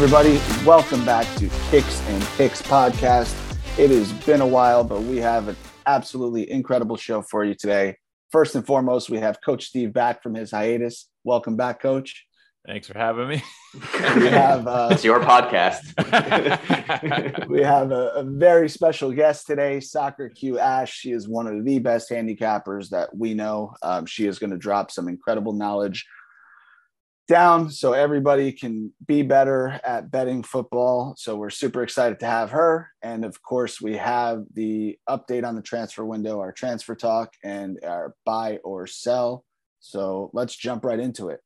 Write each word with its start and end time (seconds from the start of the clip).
Hey, 0.00 0.04
everybody. 0.04 0.40
Welcome 0.64 1.04
back 1.04 1.26
to 1.36 1.50
Kicks 1.68 2.00
and 2.08 2.24
Picks 2.38 2.62
podcast. 2.62 3.36
It 3.78 3.90
has 3.90 4.10
been 4.24 4.40
a 4.40 4.46
while, 4.46 4.82
but 4.82 5.02
we 5.02 5.18
have 5.18 5.48
an 5.48 5.56
absolutely 5.84 6.50
incredible 6.50 6.96
show 6.96 7.20
for 7.20 7.44
you 7.44 7.54
today. 7.54 7.98
First 8.32 8.54
and 8.54 8.66
foremost, 8.66 9.10
we 9.10 9.18
have 9.18 9.42
Coach 9.42 9.66
Steve 9.66 9.92
back 9.92 10.22
from 10.22 10.34
his 10.34 10.52
hiatus. 10.52 11.06
Welcome 11.22 11.56
back, 11.56 11.82
Coach. 11.82 12.26
Thanks 12.66 12.88
for 12.88 12.96
having 12.96 13.28
me. 13.28 13.42
We 14.16 14.28
have 14.28 14.66
uh, 14.66 14.88
It's 14.90 15.04
your 15.04 15.20
podcast. 15.20 15.82
we 17.50 17.62
have 17.62 17.92
a, 17.92 18.12
a 18.16 18.22
very 18.22 18.70
special 18.70 19.12
guest 19.12 19.46
today, 19.46 19.80
Soccer 19.80 20.30
Q 20.30 20.58
Ash. 20.58 20.94
She 20.94 21.12
is 21.12 21.28
one 21.28 21.46
of 21.46 21.62
the 21.62 21.78
best 21.78 22.08
handicappers 22.08 22.88
that 22.88 23.14
we 23.14 23.34
know. 23.34 23.74
Um, 23.82 24.06
she 24.06 24.26
is 24.26 24.38
going 24.38 24.50
to 24.50 24.56
drop 24.56 24.90
some 24.90 25.08
incredible 25.08 25.52
knowledge 25.52 26.06
down 27.30 27.70
so 27.70 27.92
everybody 27.92 28.52
can 28.52 28.92
be 29.06 29.22
better 29.22 29.80
at 29.84 30.10
betting 30.10 30.42
football. 30.42 31.14
So 31.16 31.36
we're 31.36 31.50
super 31.50 31.82
excited 31.82 32.20
to 32.20 32.26
have 32.26 32.50
her. 32.50 32.90
And 33.02 33.24
of 33.24 33.40
course, 33.42 33.80
we 33.80 33.96
have 33.96 34.44
the 34.52 34.98
update 35.08 35.44
on 35.46 35.54
the 35.54 35.62
transfer 35.62 36.04
window, 36.04 36.40
our 36.40 36.52
transfer 36.52 36.94
talk, 36.94 37.34
and 37.44 37.78
our 37.84 38.14
buy 38.26 38.58
or 38.64 38.86
sell. 38.86 39.44
So 39.78 40.30
let's 40.34 40.54
jump 40.56 40.84
right 40.84 41.00
into 41.00 41.28
it. 41.30 41.40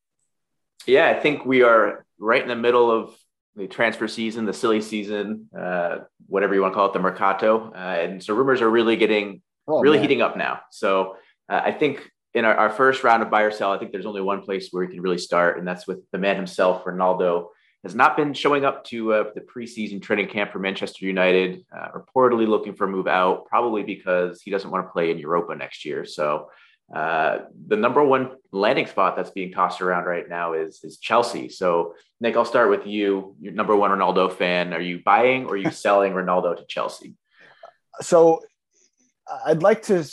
yeah, 0.87 1.07
I 1.09 1.21
think 1.21 1.45
we 1.47 1.63
are 1.63 2.05
right 2.19 2.43
in 2.43 2.49
the 2.49 2.57
middle 2.57 2.91
of 2.91 3.15
the 3.55 3.69
transfer 3.69 4.09
season, 4.09 4.47
the 4.47 4.53
silly 4.53 4.81
season, 4.81 5.49
uh, 5.57 5.99
whatever 6.27 6.55
you 6.55 6.63
want 6.63 6.73
to 6.73 6.77
call 6.77 6.87
it, 6.87 6.93
the 6.95 6.99
mercato. 6.99 7.71
Uh, 7.73 7.79
and 8.03 8.23
so 8.23 8.35
rumors 8.35 8.61
are 8.61 8.71
really 8.71 8.97
getting 8.97 9.43
Oh, 9.69 9.81
really 9.81 9.97
man. 9.99 10.03
heating 10.05 10.23
up 10.23 10.37
now. 10.37 10.61
So 10.71 11.17
uh, 11.49 11.61
I 11.65 11.73
think 11.73 12.11
in 12.35 12.45
our, 12.45 12.55
our 12.55 12.71
first 12.71 13.05
round 13.05 13.23
of 13.23 13.31
buy 13.31 13.43
or 13.43 13.51
sell, 13.51 13.73
I 13.73 13.79
think 13.79 13.93
there's 13.93 14.07
only 14.07 14.21
one 14.21 14.43
place 14.43 14.69
where 14.71 14.85
we 14.85 14.93
can 14.93 15.01
really 15.01 15.19
start, 15.19 15.59
and 15.59 15.67
that's 15.67 15.87
with 15.87 16.01
the 16.11 16.19
man 16.19 16.37
himself, 16.37 16.85
Ronaldo. 16.85 17.49
Has 17.85 17.95
not 17.95 18.17
been 18.17 18.33
showing 18.33 18.65
up 18.65 18.83
to 18.87 19.13
uh, 19.13 19.25
the 19.35 19.43
preseason 19.43 20.01
training 20.01 20.29
camp 20.29 20.51
for 20.51 20.59
Manchester 20.59 21.05
United. 21.05 21.67
Uh, 21.71 21.89
reportedly 21.91 22.49
looking 22.49 22.75
for 22.75 22.85
a 22.85 22.89
move 22.89 23.07
out, 23.07 23.45
probably 23.45 23.83
because 23.83 24.41
he 24.41 24.51
doesn't 24.51 24.71
want 24.71 24.87
to 24.87 24.91
play 24.91 25.11
in 25.11 25.19
Europa 25.19 25.55
next 25.55 25.85
year. 25.85 26.07
So 26.07 26.49
uh, 26.95 27.41
the 27.67 27.77
number 27.77 28.03
one 28.03 28.37
landing 28.53 28.87
spot 28.87 29.17
that's 29.17 29.31
being 29.31 29.53
tossed 29.53 29.83
around 29.83 30.05
right 30.05 30.27
now 30.29 30.55
is 30.55 30.83
is 30.83 30.97
Chelsea. 30.97 31.51
So 31.51 31.95
Nick, 32.21 32.37
I'll 32.37 32.47
start 32.47 32.71
with 32.71 32.87
you. 32.87 33.37
You're 33.39 33.53
number 33.53 33.77
one 33.77 33.91
Ronaldo 33.91 34.33
fan. 34.33 34.73
Are 34.73 34.81
you 34.81 35.03
buying 35.05 35.45
or 35.45 35.51
are 35.51 35.57
you 35.57 35.71
selling 35.85 36.15
Ronaldo 36.15 36.57
to 36.57 36.65
Chelsea? 36.67 37.15
so 38.01 38.43
I'd 39.47 39.63
like 39.63 39.83
to 39.85 40.05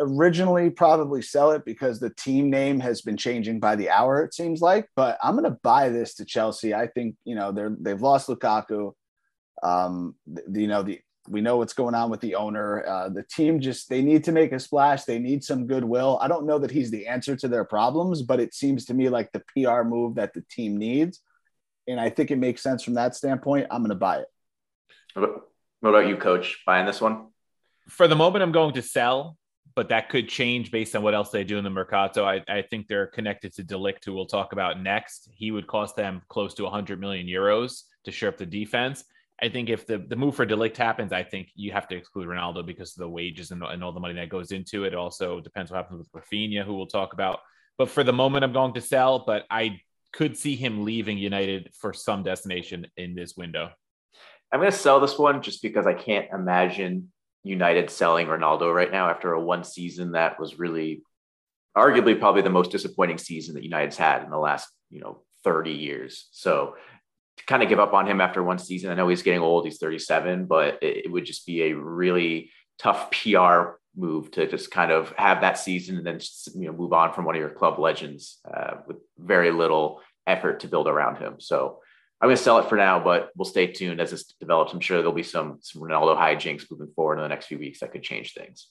originally 0.00 0.70
probably 0.70 1.20
sell 1.20 1.50
it 1.50 1.64
because 1.64 2.00
the 2.00 2.10
team 2.10 2.48
name 2.48 2.80
has 2.80 3.02
been 3.02 3.16
changing 3.16 3.60
by 3.60 3.76
the 3.76 3.90
hour, 3.90 4.22
it 4.22 4.32
seems 4.32 4.60
like. 4.62 4.88
But 4.96 5.18
I'm 5.22 5.34
going 5.36 5.44
to 5.44 5.58
buy 5.62 5.90
this 5.90 6.14
to 6.14 6.24
Chelsea. 6.24 6.74
I 6.74 6.86
think 6.86 7.16
you 7.24 7.34
know 7.34 7.52
they're 7.52 7.76
they've 7.78 8.00
lost 8.00 8.28
Lukaku. 8.28 8.92
Um, 9.62 10.14
you 10.52 10.68
know 10.68 10.82
the 10.82 11.00
we 11.28 11.40
know 11.40 11.56
what's 11.58 11.74
going 11.74 11.94
on 11.94 12.08
with 12.08 12.20
the 12.20 12.36
owner. 12.36 12.86
Uh, 12.86 13.08
the 13.10 13.24
team 13.24 13.60
just 13.60 13.90
they 13.90 14.00
need 14.00 14.24
to 14.24 14.32
make 14.32 14.52
a 14.52 14.60
splash. 14.60 15.04
They 15.04 15.18
need 15.18 15.44
some 15.44 15.66
goodwill. 15.66 16.18
I 16.22 16.28
don't 16.28 16.46
know 16.46 16.58
that 16.58 16.70
he's 16.70 16.90
the 16.90 17.08
answer 17.08 17.36
to 17.36 17.48
their 17.48 17.64
problems, 17.64 18.22
but 18.22 18.40
it 18.40 18.54
seems 18.54 18.86
to 18.86 18.94
me 18.94 19.08
like 19.08 19.32
the 19.32 19.42
PR 19.52 19.82
move 19.82 20.14
that 20.14 20.32
the 20.32 20.44
team 20.48 20.78
needs, 20.78 21.20
and 21.86 22.00
I 22.00 22.08
think 22.08 22.30
it 22.30 22.38
makes 22.38 22.62
sense 22.62 22.82
from 22.82 22.94
that 22.94 23.14
standpoint. 23.14 23.66
I'm 23.70 23.82
going 23.82 23.90
to 23.90 23.96
buy 23.96 24.20
it. 24.20 24.28
What 25.80 25.90
about 25.90 26.08
you, 26.08 26.16
Coach? 26.16 26.62
Buying 26.64 26.86
this 26.86 27.00
one? 27.00 27.26
For 27.88 28.08
the 28.08 28.16
moment, 28.16 28.42
I'm 28.42 28.52
going 28.52 28.74
to 28.74 28.82
sell, 28.82 29.36
but 29.74 29.90
that 29.90 30.08
could 30.08 30.28
change 30.28 30.70
based 30.70 30.96
on 30.96 31.02
what 31.02 31.14
else 31.14 31.30
they 31.30 31.44
do 31.44 31.58
in 31.58 31.64
the 31.64 31.70
Mercato. 31.70 32.24
I, 32.24 32.42
I 32.48 32.62
think 32.62 32.88
they're 32.88 33.06
connected 33.06 33.52
to 33.54 33.62
de 33.62 33.74
Ligt, 33.74 34.04
who 34.04 34.14
we'll 34.14 34.26
talk 34.26 34.52
about 34.52 34.82
next. 34.82 35.28
He 35.34 35.50
would 35.50 35.66
cost 35.66 35.96
them 35.96 36.22
close 36.28 36.54
to 36.54 36.64
100 36.64 36.98
million 36.98 37.26
euros 37.26 37.82
to 38.04 38.10
shore 38.10 38.30
up 38.30 38.38
the 38.38 38.46
defense. 38.46 39.04
I 39.42 39.50
think 39.50 39.68
if 39.68 39.86
the, 39.86 39.98
the 39.98 40.16
move 40.16 40.34
for 40.34 40.46
de 40.46 40.56
Ligt 40.56 40.78
happens, 40.78 41.12
I 41.12 41.22
think 41.22 41.48
you 41.54 41.72
have 41.72 41.86
to 41.88 41.96
exclude 41.96 42.26
Ronaldo 42.26 42.64
because 42.64 42.96
of 42.96 43.00
the 43.00 43.08
wages 43.08 43.50
and, 43.50 43.62
and 43.62 43.84
all 43.84 43.92
the 43.92 44.00
money 44.00 44.14
that 44.14 44.30
goes 44.30 44.50
into 44.50 44.84
it. 44.84 44.94
It 44.94 44.98
also 44.98 45.40
depends 45.40 45.70
what 45.70 45.76
happens 45.76 45.98
with 45.98 46.24
Rafinha, 46.24 46.64
who 46.64 46.74
we'll 46.74 46.86
talk 46.86 47.12
about. 47.12 47.40
But 47.76 47.90
for 47.90 48.02
the 48.02 48.14
moment, 48.14 48.44
I'm 48.44 48.54
going 48.54 48.72
to 48.74 48.80
sell, 48.80 49.24
but 49.26 49.44
I 49.50 49.80
could 50.14 50.38
see 50.38 50.56
him 50.56 50.84
leaving 50.84 51.18
United 51.18 51.70
for 51.78 51.92
some 51.92 52.22
destination 52.22 52.86
in 52.96 53.14
this 53.14 53.36
window. 53.36 53.68
I'm 54.50 54.60
going 54.60 54.72
to 54.72 54.78
sell 54.78 55.00
this 55.00 55.18
one 55.18 55.42
just 55.42 55.60
because 55.60 55.86
I 55.86 55.92
can't 55.92 56.28
imagine 56.32 57.12
United 57.46 57.90
selling 57.90 58.26
Ronaldo 58.26 58.74
right 58.74 58.90
now 58.90 59.08
after 59.08 59.32
a 59.32 59.40
one 59.40 59.64
season 59.64 60.12
that 60.12 60.40
was 60.40 60.58
really 60.58 61.02
arguably 61.76 62.18
probably 62.18 62.42
the 62.42 62.50
most 62.50 62.70
disappointing 62.70 63.18
season 63.18 63.54
that 63.54 63.64
United's 63.64 63.96
had 63.96 64.24
in 64.24 64.30
the 64.30 64.38
last, 64.38 64.68
you 64.90 65.00
know, 65.00 65.22
30 65.44 65.72
years. 65.72 66.28
So 66.32 66.74
to 67.36 67.44
kind 67.44 67.62
of 67.62 67.68
give 67.68 67.78
up 67.78 67.92
on 67.92 68.06
him 68.06 68.20
after 68.20 68.42
one 68.42 68.58
season, 68.58 68.90
I 68.90 68.94
know 68.94 69.08
he's 69.08 69.22
getting 69.22 69.42
old, 69.42 69.64
he's 69.64 69.78
37, 69.78 70.46
but 70.46 70.82
it, 70.82 71.04
it 71.04 71.12
would 71.12 71.26
just 71.26 71.46
be 71.46 71.64
a 71.64 71.76
really 71.76 72.50
tough 72.78 73.10
PR 73.10 73.76
move 73.96 74.30
to 74.32 74.46
just 74.46 74.70
kind 74.70 74.90
of 74.90 75.12
have 75.16 75.40
that 75.40 75.58
season 75.58 75.96
and 75.96 76.06
then 76.06 76.18
just, 76.18 76.54
you 76.54 76.66
know 76.66 76.72
move 76.72 76.92
on 76.92 77.12
from 77.12 77.24
one 77.24 77.34
of 77.34 77.40
your 77.40 77.50
club 77.50 77.78
legends 77.78 78.38
uh, 78.52 78.74
with 78.86 78.98
very 79.18 79.50
little 79.50 80.00
effort 80.26 80.60
to 80.60 80.68
build 80.68 80.86
around 80.86 81.16
him. 81.16 81.36
So 81.38 81.80
I'm 82.20 82.28
going 82.28 82.36
to 82.36 82.42
sell 82.42 82.58
it 82.58 82.68
for 82.68 82.76
now, 82.76 82.98
but 82.98 83.30
we'll 83.36 83.44
stay 83.44 83.66
tuned 83.66 84.00
as 84.00 84.10
this 84.10 84.24
develops. 84.40 84.72
I'm 84.72 84.80
sure 84.80 84.98
there'll 84.98 85.12
be 85.12 85.22
some 85.22 85.58
some 85.60 85.82
Ronaldo 85.82 86.16
hijinks 86.16 86.64
moving 86.70 86.92
forward 86.94 87.18
in 87.18 87.22
the 87.22 87.28
next 87.28 87.46
few 87.46 87.58
weeks 87.58 87.80
that 87.80 87.92
could 87.92 88.02
change 88.02 88.32
things. 88.32 88.68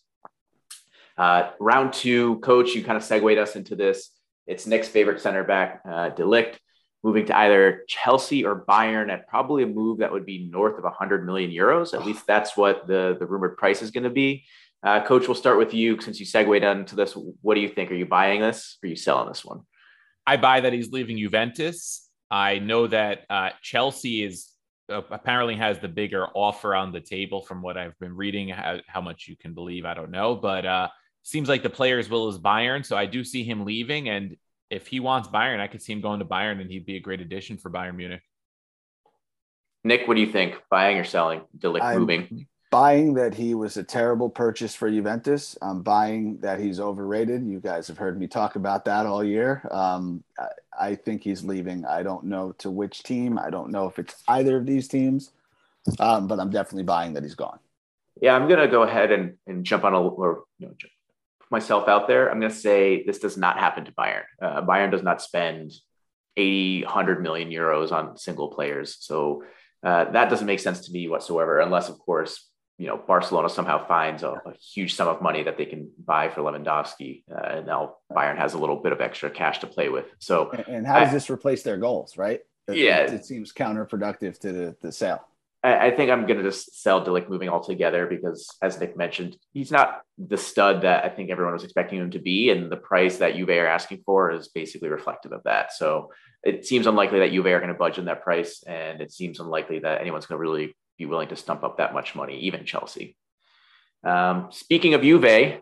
Uh, 1.18 1.52
round 1.60 1.94
two, 1.94 2.40
coach, 2.40 2.74
you 2.74 2.84
kind 2.84 2.98
of 2.98 3.04
segued 3.04 3.38
us 3.38 3.56
into 3.56 3.76
this. 3.76 4.10
It's 4.48 4.66
Nick's 4.66 4.88
favorite 4.88 5.22
center 5.22 5.44
back, 5.44 5.82
uh, 5.88 6.10
de 6.10 6.24
Ligt, 6.24 6.58
moving 7.04 7.26
to 7.28 7.38
either 7.38 7.84
Chelsea 7.88 8.44
or 8.44 8.66
Bayern 8.66 9.12
at 9.12 9.28
probably 9.28 9.64
a 9.64 9.68
move 9.68 10.00
that 10.00 10.12
would 10.12 10.26
be 10.26 10.50
north 10.52 10.78
of 10.78 10.84
100 10.84 11.26
million 11.26 11.52
euros. 11.52 11.94
At 11.94 12.06
least 12.06 12.26
that's 12.26 12.58
what 12.58 12.88
the 12.88 13.16
the 13.20 13.28
rumored 13.28 13.58
price 13.58 13.82
is 13.84 13.92
going 13.92 14.04
to 14.06 14.10
be. 14.10 14.46
Uh, 14.84 15.04
coach, 15.04 15.28
we'll 15.28 15.36
start 15.36 15.58
with 15.58 15.74
you 15.74 16.00
since 16.02 16.20
you 16.20 16.26
segued 16.26 16.64
into 16.64 16.96
this. 16.96 17.16
What 17.42 17.56
do 17.56 17.62
you 17.62 17.70
think? 17.70 17.92
Are 17.92 17.96
you 17.96 18.06
buying 18.06 18.42
this? 18.42 18.78
Or 18.82 18.88
are 18.88 18.90
you 18.90 18.96
selling 18.96 19.28
this 19.28 19.46
one? 19.46 19.62
I 20.28 20.38
buy 20.38 20.62
that 20.62 20.74
he's 20.74 20.92
leaving 20.92 21.18
Juventus. 21.18 22.05
I 22.30 22.60
know 22.60 22.88
that 22.88 23.26
uh, 23.30 23.50
Chelsea 23.62 24.24
is 24.24 24.52
uh, 24.90 25.02
apparently 25.10 25.56
has 25.56 25.80
the 25.80 25.88
bigger 25.88 26.28
offer 26.36 26.76
on 26.76 26.92
the 26.92 27.02
table 27.02 27.42
from 27.42 27.62
what 27.62 27.78
I've 27.78 27.98
been 28.00 28.16
reading. 28.16 28.50
How, 28.50 28.80
how 28.88 29.02
much 29.02 29.28
you 29.28 29.36
can 29.36 29.54
believe, 29.54 29.86
I 29.86 29.94
don't 29.94 30.12
know, 30.12 30.36
but 30.36 30.66
uh, 30.66 30.88
seems 31.24 31.50
like 31.50 31.64
the 31.64 31.70
player 31.70 31.98
as 31.98 32.10
well 32.10 32.28
as 32.28 32.38
Bayern. 32.38 32.86
So 32.86 32.96
I 32.96 33.06
do 33.06 33.24
see 33.24 33.44
him 33.44 33.66
leaving, 33.66 34.10
and 34.10 34.36
if 34.70 34.88
he 34.88 35.00
wants 35.00 35.28
Bayern, 35.30 35.60
I 35.60 35.68
could 35.68 35.82
see 35.82 35.94
him 35.94 36.02
going 36.02 36.20
to 36.20 36.26
Bayern, 36.26 36.62
and 36.62 36.70
he'd 36.70 36.86
be 36.86 36.98
a 36.98 37.00
great 37.00 37.22
addition 37.22 37.58
for 37.58 37.70
Bayern 37.72 37.96
Munich. 37.96 38.22
Nick, 39.84 40.08
what 40.08 40.16
do 40.16 40.22
you 40.22 40.32
think? 40.32 40.56
Buying 40.70 40.98
or 40.98 41.04
selling? 41.04 41.42
de 41.58 41.68
Ligt 41.68 41.82
I'm- 41.82 42.00
moving? 42.00 42.48
Buying 42.76 43.14
that 43.14 43.34
he 43.34 43.56
was 43.56 43.78
a 43.78 43.84
terrible 43.84 44.30
purchase 44.30 44.76
for 44.76 44.92
Juventus. 44.92 45.58
I'm 45.62 45.82
buying 45.82 46.38
that 46.42 46.60
he's 46.60 46.78
overrated. 46.78 47.48
You 47.48 47.62
guys 47.62 47.88
have 47.88 47.98
heard 47.98 48.20
me 48.20 48.28
talk 48.28 48.58
about 48.58 48.84
that 48.84 49.06
all 49.06 49.24
year. 49.24 49.66
Um, 49.72 50.26
I, 50.38 50.48
I 50.78 50.96
think 50.96 51.24
he's 51.24 51.42
leaving. 51.42 51.86
I 51.86 52.04
don't 52.04 52.26
know 52.26 52.52
to 52.58 52.70
which 52.70 53.02
team. 53.04 53.40
I 53.40 53.50
don't 53.50 53.72
know 53.72 53.88
if 53.88 53.98
it's 53.98 54.22
either 54.28 54.58
of 54.58 54.66
these 54.66 54.90
teams, 54.90 55.32
um, 56.02 56.28
but 56.28 56.38
I'm 56.38 56.50
definitely 56.50 56.84
buying 56.84 57.14
that 57.14 57.24
he's 57.24 57.34
gone. 57.34 57.60
Yeah, 58.22 58.36
I'm 58.36 58.50
gonna 58.50 58.68
go 58.68 58.84
ahead 58.84 59.10
and, 59.10 59.36
and 59.48 59.64
jump 59.64 59.86
on 59.86 59.94
a 59.94 60.02
or 60.02 60.44
you 60.60 60.68
know 60.68 60.74
put 61.40 61.52
myself 61.52 61.88
out 61.88 62.10
there. 62.10 62.30
I'm 62.30 62.42
gonna 62.42 62.54
say 62.54 63.06
this 63.06 63.20
does 63.20 63.38
not 63.38 63.58
happen 63.58 63.86
to 63.86 63.94
Bayern. 63.94 64.24
Uh, 64.42 64.62
Bayern 64.64 64.92
does 64.92 65.02
not 65.02 65.22
spend 65.22 65.72
80, 66.36 66.84
100 66.84 67.24
million 67.24 67.50
euros 67.52 67.94
on 67.94 68.18
single 68.18 68.50
players, 68.50 68.98
so 69.00 69.46
uh, 69.82 70.12
that 70.12 70.30
doesn't 70.30 70.48
make 70.48 70.60
sense 70.60 70.82
to 70.88 70.92
me 70.92 71.08
whatsoever. 71.08 71.60
Unless, 71.60 71.88
of 71.88 72.00
course, 72.00 72.50
you 72.78 72.88
know 72.88 72.98
Barcelona 72.98 73.50
somehow 73.50 73.88
finds 73.88 74.24
a, 74.24 74.32
a 74.46 74.54
huge 74.74 74.96
sum 74.96 75.08
of 75.08 75.22
money 75.22 75.44
that 75.44 75.58
they 75.58 75.66
can 75.66 75.90
buy 76.04 76.30
for 76.30 76.42
Lewandowski, 76.42 77.24
uh, 77.32 77.58
and 77.58 77.66
now 77.68 77.96
Bayern 78.12 78.38
has 78.38 78.54
a 78.54 78.58
little 78.58 78.78
bit 78.78 78.92
of 78.92 79.02
extra 79.02 79.30
cash 79.30 79.60
to 79.60 79.68
play 79.68 79.90
with. 79.90 80.06
So 80.20 80.52
And, 80.52 80.68
and 80.68 80.88
how 80.88 81.00
does 81.00 81.10
I- 81.10 81.14
this 81.14 81.30
replace 81.30 81.64
their 81.64 81.78
goals, 81.78 82.18
right? 82.18 82.42
It, 82.68 82.78
Yeah. 82.78 83.00
It, 83.02 83.14
it 83.14 83.26
seems 83.26 83.54
counterproductive 83.54 84.40
to 84.40 84.52
the, 84.52 84.76
the 84.82 84.92
sale. 84.92 85.22
I, 85.64 85.88
I 85.88 85.92
think 85.96 86.10
I'm 86.12 86.26
going 86.26 86.38
to 86.38 86.44
just 86.44 86.82
sell 86.82 87.04
de 87.04 87.12
Ligt 87.12 87.30
moving 87.30 87.48
altogether 87.50 88.08
because, 88.08 88.50
as 88.62 88.80
Nick 88.80 88.98
mentioned, 88.98 89.38
he's 89.54 89.72
not 89.72 90.02
the 90.18 90.38
stud 90.38 90.82
that 90.82 91.06
I 91.06 91.10
think 91.10 91.30
everyone 91.30 91.54
was 91.54 91.64
expecting 91.64 92.00
him 92.00 92.12
to 92.12 92.20
be, 92.20 92.50
and 92.50 92.72
the 92.72 92.78
price 92.78 93.18
that 93.18 93.36
Juve 93.36 93.50
are 93.50 93.68
asking 93.68 94.02
for 94.06 94.32
is 94.32 94.48
basically 94.50 94.90
reflective 94.90 95.32
of 95.32 95.44
that. 95.44 95.74
So 95.74 96.12
it 96.44 96.66
seems 96.66 96.88
unlikely 96.88 97.20
that 97.20 97.32
Juve 97.32 97.48
are 97.48 97.60
going 97.60 97.72
to 97.72 97.78
budge 97.78 98.00
on 98.00 98.06
that 98.06 98.24
price, 98.24 98.64
and 98.68 99.02
it 99.02 99.12
seems 99.12 99.40
unlikely 99.40 99.80
that 99.80 100.02
anyone's 100.02 100.26
going 100.26 100.38
to 100.40 100.42
really 100.50 100.76
be 100.98 101.06
willing 101.06 101.30
to 101.30 101.36
stump 101.36 101.64
up 101.64 101.78
that 101.78 101.94
much 101.94 102.16
money, 102.16 102.40
even 102.42 102.66
Chelsea. 102.66 103.16
Um, 104.04 104.50
speaking 104.52 104.94
of 104.94 105.02
Juve, 105.02 105.62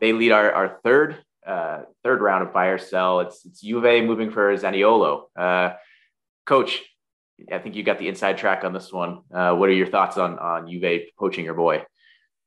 they 0.00 0.12
lead 0.12 0.32
our, 0.32 0.52
our 0.52 0.80
third 0.82 1.18
uh, 1.46 1.82
third 2.04 2.20
round 2.20 2.46
of 2.46 2.52
buy 2.52 2.66
or 2.66 2.78
sell. 2.78 3.20
It's 3.20 3.44
it's 3.44 3.60
Juve 3.60 4.04
moving 4.04 4.30
for 4.30 4.56
Zaniolo. 4.56 5.24
Uh, 5.36 5.74
Coach, 6.46 6.80
I 7.50 7.58
think 7.58 7.74
you 7.74 7.82
got 7.82 7.98
the 7.98 8.08
inside 8.08 8.38
track 8.38 8.64
on 8.64 8.72
this 8.72 8.92
one. 8.92 9.22
Uh, 9.32 9.54
what 9.54 9.68
are 9.68 9.72
your 9.72 9.86
thoughts 9.86 10.18
on 10.18 10.38
on 10.38 10.70
Juve 10.70 11.02
poaching 11.18 11.44
your 11.44 11.54
boy? 11.54 11.84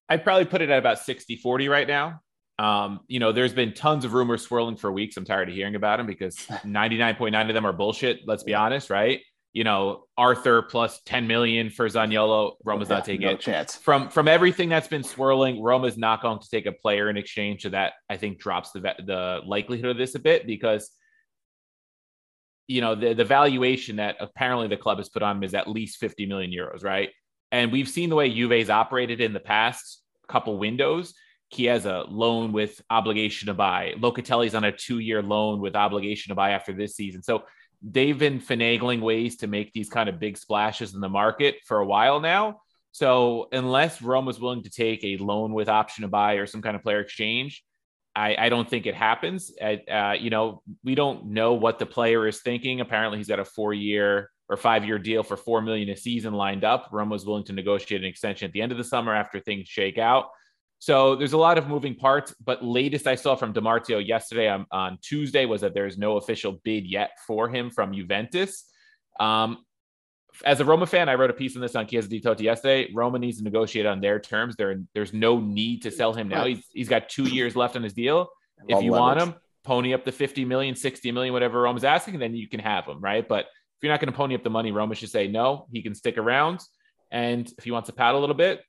I'd 0.08 0.24
probably 0.24 0.46
put 0.46 0.62
it 0.62 0.70
at 0.70 0.80
about 0.80 1.00
60 1.00 1.38
40 1.38 1.68
right 1.68 1.88
now. 1.88 2.22
Um, 2.58 3.02
you 3.08 3.20
know, 3.20 3.32
there's 3.32 3.54
been 3.54 3.74
tons 3.74 4.06
of 4.06 4.14
rumors 4.14 4.44
swirling 4.44 4.78
for 4.78 4.92
weeks. 4.92 5.18
I'm 5.18 5.26
tired 5.26 5.50
of 5.50 5.56
hearing 5.56 5.76
about 5.76 5.98
them 5.98 6.08
because 6.08 6.36
99.9 6.64 7.50
of 7.50 7.54
them 7.54 7.66
are 7.66 7.74
bullshit. 7.74 8.22
Let's 8.26 8.44
be 8.44 8.54
honest, 8.54 8.90
right? 8.90 9.22
You 9.56 9.64
know, 9.64 10.04
Arthur 10.18 10.62
plus 10.62 11.00
10 11.06 11.28
million 11.28 11.70
for 11.70 11.88
Zaniolo. 11.88 12.56
Roma's 12.66 12.90
Yeah, 12.90 12.96
not 12.96 13.06
taking 13.06 13.26
no 13.26 13.32
it. 13.32 13.40
chance. 13.40 13.78
From 13.78 14.10
from 14.10 14.28
everything 14.28 14.68
that's 14.68 14.90
been 14.90 15.02
swirling, 15.02 15.64
Roma's 15.64 15.98
not 15.98 16.22
going 16.22 16.40
to 16.40 16.50
take 16.50 16.66
a 16.66 16.74
player 16.74 17.10
in 17.10 17.16
exchange. 17.16 17.62
So 17.62 17.70
that 17.70 17.94
I 18.10 18.18
think 18.18 18.38
drops 18.38 18.72
the 18.72 18.82
the 18.82 19.40
likelihood 19.46 19.92
of 19.92 19.98
this 19.98 20.14
a 20.14 20.20
bit 20.20 20.46
because 20.46 20.92
you 22.68 22.82
know 22.82 22.96
the, 22.96 23.14
the 23.14 23.24
valuation 23.24 23.96
that 23.96 24.18
apparently 24.20 24.68
the 24.68 24.76
club 24.76 24.98
has 24.98 25.08
put 25.08 25.24
on 25.24 25.38
him 25.38 25.44
is 25.44 25.54
at 25.54 25.70
least 25.70 26.00
50 26.00 26.26
million 26.26 26.52
euros, 26.52 26.84
right? 26.84 27.12
And 27.54 27.72
we've 27.72 27.88
seen 27.88 28.10
the 28.10 28.16
way 28.18 28.30
Juve's 28.30 28.70
operated 28.70 29.22
in 29.22 29.32
the 29.32 29.40
past 29.40 30.02
couple 30.28 30.58
windows. 30.60 31.14
He 31.48 31.66
has 31.66 31.86
a 31.86 32.04
loan 32.10 32.52
with 32.52 32.82
obligation 32.90 33.46
to 33.46 33.54
buy. 33.54 33.94
Locatelli's 34.00 34.54
on 34.56 34.66
a 34.66 34.74
two-year 34.74 35.22
loan 35.24 35.62
with 35.62 35.78
obligation 35.78 36.32
to 36.32 36.36
buy 36.36 36.50
after 36.50 36.74
this 36.74 36.96
season. 36.98 37.24
So 37.24 37.44
they've 37.82 38.18
been 38.18 38.40
finagling 38.40 39.02
ways 39.02 39.38
to 39.38 39.48
make 39.48 39.74
these 39.74 39.90
kind 39.90 40.10
of 40.10 40.20
big 40.20 40.38
splashes 40.38 40.94
in 40.94 41.02
the 41.02 41.10
market 41.10 41.56
for 41.66 41.80
a 41.80 41.86
while 41.86 42.20
now. 42.20 42.62
So 42.92 43.50
unless 43.52 44.02
Rome 44.02 44.26
was 44.26 44.40
willing 44.40 44.64
to 44.64 44.70
take 44.70 45.04
a 45.04 45.18
loan 45.18 45.54
with 45.54 45.68
option 45.68 46.04
to 46.04 46.08
buy 46.08 46.36
or 46.36 46.46
some 46.46 46.62
kind 46.62 46.76
of 46.76 46.82
player 46.84 47.02
exchange, 47.02 47.64
I, 48.16 48.36
I 48.40 48.50
don't 48.50 48.70
think 48.70 48.86
it 48.86 48.96
happens. 48.96 49.52
Uh, 49.62 50.14
you 50.18 50.30
know, 50.30 50.62
we 50.84 50.96
don't 50.96 51.28
know 51.28 51.54
what 51.54 51.80
the 51.80 51.86
player 51.86 52.26
is 52.28 52.42
thinking. 52.42 52.80
Apparently, 52.80 53.18
he's 53.18 53.28
got 53.28 53.42
a 53.42 53.46
four-year 53.46 54.30
or 54.48 54.58
five-year 54.58 55.00
deal 55.00 55.24
for 55.24 55.36
four 55.36 55.62
million 55.62 55.90
a 55.90 55.98
season 55.98 56.34
lined 56.34 56.64
up. 56.64 56.88
Rome 56.94 57.10
was 57.10 57.26
willing 57.26 57.44
to 57.46 57.54
negotiate 57.54 58.02
an 58.02 58.08
extension 58.08 58.46
at 58.46 58.54
the 58.54 58.62
end 58.62 58.72
of 58.72 58.78
the 58.78 58.84
summer 58.86 59.14
after 59.14 59.40
things 59.40 59.68
shake 59.68 59.98
out. 59.98 60.28
So 60.86 61.16
there's 61.16 61.34
a 61.34 61.38
lot 61.40 61.58
of 61.58 61.68
moving 61.68 61.96
parts. 61.96 62.36
But 62.46 62.64
latest 62.64 63.08
I 63.08 63.16
saw 63.16 63.36
from 63.36 63.54
Di 63.54 63.60
Marzio 63.60 64.08
yesterday 64.08 64.48
on, 64.48 64.68
on 64.70 65.00
Tuesday 65.02 65.48
was 65.48 65.62
that 65.62 65.74
there 65.74 65.88
is 65.88 65.98
no 65.98 66.18
official 66.18 66.62
bid 66.64 66.86
yet 66.86 67.10
for 67.26 67.50
him 67.50 67.72
from 67.72 67.92
Juventus. 67.92 68.66
Um, 69.20 69.66
as 70.46 70.60
a 70.60 70.66
Roma 70.66 70.86
fan, 70.86 71.10
I 71.10 71.16
wrote 71.16 71.32
a 71.32 71.34
piece 71.34 71.56
on 71.56 71.64
this 71.64 71.76
on 71.76 71.88
Chiesa 71.88 72.08
di 72.08 72.22
Totti 72.22 72.42
yesterday. 72.42 72.92
Roma 72.94 73.18
needs 73.18 73.40
to 73.40 73.44
negotiate 73.44 73.88
on 73.88 74.00
their 74.00 74.20
terms. 74.20 74.58
There, 74.58 74.80
there's 74.94 75.12
no 75.12 75.40
need 75.40 75.82
to 75.84 75.92
sell 75.92 76.14
him 76.14 76.28
now. 76.28 76.46
He's, 76.46 76.64
he's 76.72 76.88
got 76.88 77.10
two 77.10 77.24
years 77.24 77.56
left 77.56 77.76
on 77.76 77.82
his 77.82 77.94
deal. 77.94 78.30
If 78.68 78.84
you 78.84 78.92
want 78.92 79.20
him, 79.20 79.34
pony 79.64 79.92
up 79.96 80.06
the 80.06 80.12
50 80.12 80.46
million, 80.46 80.76
60 80.76 81.12
million, 81.12 81.34
whatever 81.34 81.62
Roma's 81.62 81.84
asking, 81.84 82.20
then 82.20 82.36
you 82.36 82.48
can 82.48 82.60
have 82.60 82.86
him, 82.86 83.02
right? 83.02 83.28
But 83.28 83.46
if 83.46 83.82
you're 83.82 83.92
not 83.92 84.02
going 84.02 84.12
to 84.12 84.16
pony 84.16 84.36
up 84.36 84.44
the 84.44 84.52
money, 84.52 84.72
Roma 84.72 84.94
should 84.94 85.10
say 85.10 85.28
no. 85.28 85.66
He 85.72 85.82
can 85.82 85.96
stick 85.96 86.20
around. 86.20 86.60
And 87.10 87.52
if 87.58 87.64
he 87.64 87.72
wants 87.72 87.88
to 87.88 87.94
paddle 87.94 88.20
a 88.20 88.22
little 88.22 88.36
bit, 88.36 88.62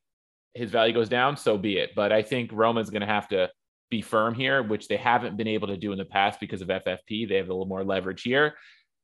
his 0.57 0.71
value 0.71 0.95
goes 0.95 1.09
down, 1.09 1.37
so 1.37 1.57
be 1.59 1.79
it. 1.79 1.91
But 1.95 2.13
I 2.13 2.23
think 2.23 2.51
Roma's 2.53 2.91
going 2.91 3.03
to 3.03 3.07
have 3.07 3.29
to 3.29 3.51
be 3.91 4.03
firm 4.03 4.35
here, 4.35 4.63
which 4.63 4.89
they 4.89 4.97
haven't 4.97 5.37
been 5.37 5.47
able 5.47 5.69
to 5.69 5.77
do 5.77 5.93
in 5.93 5.99
the 5.99 6.05
past 6.05 6.41
because 6.41 6.63
of 6.63 6.69
FFP. 6.69 7.29
They 7.29 7.37
have 7.37 7.49
a 7.49 7.53
little 7.53 7.67
more 7.67 7.85
leverage 7.85 8.23
here. 8.23 8.55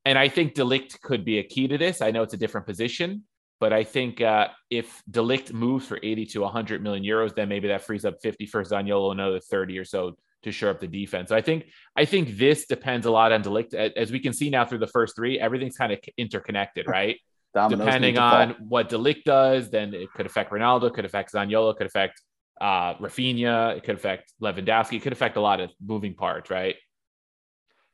And 0.04 0.18
I 0.18 0.28
think 0.28 0.54
de 0.54 0.62
Ligt 0.62 1.00
could 1.00 1.24
be 1.24 1.38
a 1.38 1.44
key 1.44 1.68
to 1.68 1.78
this. 1.78 2.02
I 2.02 2.10
know 2.10 2.22
it's 2.22 2.34
a 2.34 2.38
different 2.38 2.66
position, 2.66 3.22
but 3.60 3.72
I 3.72 3.84
think 3.84 4.20
uh, 4.20 4.48
if 4.70 5.02
de 5.08 5.20
Ligt 5.20 5.52
moves 5.52 5.86
for 5.86 5.98
80 6.02 6.26
to 6.26 6.40
100 6.40 6.82
million 6.82 7.04
euros, 7.04 7.34
then 7.34 7.48
maybe 7.48 7.68
that 7.68 7.82
frees 7.82 8.04
up 8.04 8.16
50 8.22 8.46
for 8.46 8.64
Zaniolo, 8.64 9.12
another 9.12 9.38
30 9.38 9.78
or 9.78 9.84
so 9.84 10.16
to 10.42 10.50
shore 10.50 10.70
up 10.70 10.80
the 10.80 10.88
defense. 10.88 11.28
So 11.28 11.36
I 11.36 11.40
think 11.40 11.66
I 11.96 12.04
think 12.04 12.36
this 12.36 12.66
depends 12.66 13.06
a 13.06 13.12
lot 13.12 13.30
on 13.30 13.42
de 13.42 13.50
Ligt. 13.50 13.74
As 13.74 14.10
we 14.10 14.18
can 14.18 14.32
see 14.32 14.50
now 14.50 14.64
through 14.64 14.78
the 14.78 14.88
first 14.88 15.14
three, 15.14 15.38
everything's 15.38 15.76
kind 15.76 15.92
of 15.92 16.00
interconnected, 16.18 16.86
right? 16.88 17.18
Dominoes 17.54 17.78
need 17.78 17.84
Depending 17.84 18.14
to 18.14 18.20
fall. 18.20 18.34
on 18.34 18.50
what 18.68 18.88
de 18.88 18.96
Ligt 18.96 19.24
does, 19.24 19.70
then 19.70 19.92
it 19.94 20.10
could 20.12 20.26
affect 20.26 20.50
Ronaldo, 20.50 20.92
could 20.92 21.04
affect 21.04 21.32
Zaniolo, 21.32 21.76
could 21.76 21.86
affect 21.86 22.20
uh, 22.60 22.94
Rafinha, 22.94 23.76
it 23.76 23.84
could 23.84 23.96
affect 23.96 24.32
Lewandowski, 24.40 24.96
it 24.96 25.02
could 25.02 25.12
affect 25.12 25.36
a 25.36 25.40
lot 25.40 25.60
of 25.60 25.70
moving 25.84 26.14
parts, 26.14 26.50
right? 26.50 26.76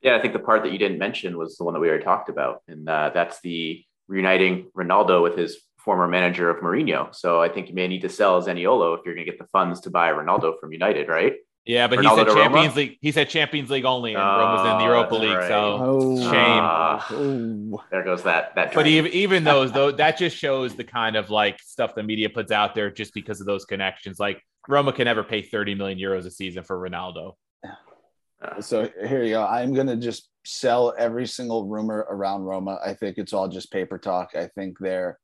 Yeah, 0.00 0.16
I 0.16 0.20
think 0.20 0.32
the 0.32 0.38
part 0.38 0.62
that 0.62 0.72
you 0.72 0.78
didn't 0.78 0.99
mention 0.99 1.37
was 1.37 1.56
the 1.56 1.64
one 1.64 1.75
that 1.75 1.81
we 1.81 1.88
already 1.88 2.05
talked 2.05 2.28
about, 2.28 2.62
and 2.69 2.88
uh, 2.88 3.10
that's 3.12 3.40
the 3.40 3.84
reuniting 4.06 4.70
Ronaldo 4.76 5.22
with 5.22 5.37
his 5.37 5.58
former 5.78 6.06
manager 6.06 6.50
of 6.50 6.62
Mourinho. 6.62 7.14
So 7.14 7.43
I 7.43 7.49
think 7.49 7.69
you 7.69 7.75
may 7.75 7.88
need 7.88 8.02
to 8.02 8.08
sell 8.08 8.40
Zaniolo 8.43 8.96
if 8.96 9.04
you're 9.04 9.14
going 9.14 9.26
to 9.26 9.31
get 9.31 9.38
the 9.38 9.46
funds 9.46 9.81
to 9.81 9.90
buy 9.90 10.12
Ronaldo 10.12 10.58
from 10.61 10.72
United, 10.72 11.08
right? 11.08 11.34
Yeah, 11.69 11.87
but 11.87 11.99
Ronaldo 11.99 12.03
he 12.03 12.17
said 12.17 12.25
to 12.25 12.31
Roma? 12.31 12.43
Champions 12.43 12.76
League. 12.76 12.99
He 13.03 13.12
said 13.12 13.29
Champions 13.29 13.69
League 13.70 13.85
only, 13.85 14.15
and 14.15 14.23
Rome 14.23 14.53
was 14.53 14.61
in 14.62 14.79
the 14.79 14.85
Oh, 14.85 14.87
Europa 14.87 15.15
League. 15.17 15.37
right. 15.37 15.49
So, 15.49 15.79
Oh, 15.82 16.17
Shame. 16.23 16.32
Ah, 16.32 17.06
oh. 17.11 17.85
there 17.91 18.03
goes 18.03 18.23
that 18.23 18.55
that. 18.55 18.73
but 18.75 18.87
even 18.87 19.12
even 19.12 19.44
those 19.44 19.70
though, 19.70 19.91
that 19.93 20.17
just 20.17 20.35
shows 20.37 20.75
the 20.75 20.85
kind 20.85 21.15
of 21.15 21.29
like 21.29 21.61
stuff 21.61 21.94
the 21.94 22.03
media 22.03 22.31
puts 22.31 22.50
out 22.53 22.75
there 22.75 22.91
just 22.91 23.12
because 23.12 23.41
of 23.41 23.47
those 23.47 23.67
connections. 23.67 24.19
Like 24.19 24.43
Roma 24.67 24.94
can 24.94 25.05
never 25.05 25.23
pay 25.23 25.43
30 25.43 25.75
million 25.75 25.99
euros 25.99 26.25
a 26.25 26.31
season 26.31 26.65
for 26.65 26.79
Ronaldo. 26.79 27.35
So 28.61 28.88
here 29.06 29.23
you 29.25 29.31
go. 29.35 29.44
I'm 29.44 29.75
gonna 29.75 29.97
just 29.97 30.31
sell 30.47 30.94
every 30.97 31.26
single 31.26 31.67
rumor 31.67 32.06
around 32.09 32.43
Roma. 32.44 32.79
I 32.85 32.94
think 32.94 33.19
it's 33.19 33.32
all 33.32 33.49
just 33.49 33.71
paper 33.73 33.99
talk. 33.99 34.31
I 34.37 34.47
think 34.55 34.79
they're 34.79 35.19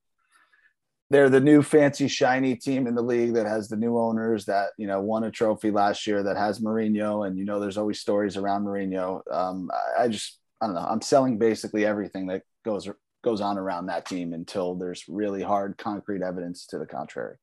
they're 1.10 1.28
the 1.28 1.40
new 1.40 1.62
fancy 1.62 2.08
shiny 2.08 2.56
team 2.56 2.86
in 2.86 2.94
the 2.94 3.02
league 3.02 3.34
that 3.34 3.46
has 3.46 3.68
the 3.68 3.76
new 3.76 3.98
owners 3.98 4.46
that 4.46 4.70
you 4.78 4.86
know 4.86 5.00
won 5.00 5.24
a 5.24 5.30
trophy 5.30 5.70
last 5.70 6.06
year 6.06 6.22
that 6.22 6.36
has 6.36 6.60
Mourinho 6.60 7.26
and 7.26 7.38
you 7.38 7.44
know 7.44 7.60
there's 7.60 7.78
always 7.78 8.00
stories 8.00 8.36
around 8.36 8.64
Mourinho. 8.64 9.20
Um, 9.30 9.70
I, 9.98 10.08
just 10.08 10.38
I 10.60 10.66
don't 10.66 10.74
know. 10.74 10.80
I'm 10.80 11.02
selling 11.02 11.38
basically 11.38 11.84
everything 11.84 12.26
that 12.28 12.42
goes 12.64 12.88
goes 13.22 13.40
on 13.40 13.58
around 13.58 13.86
that 13.86 14.06
team 14.06 14.32
until 14.32 14.74
there's 14.74 15.04
really 15.08 15.42
hard 15.42 15.76
concrete 15.78 16.22
evidence 16.22 16.66
to 16.66 16.78
the 16.78 16.86
contrary. 16.86 17.36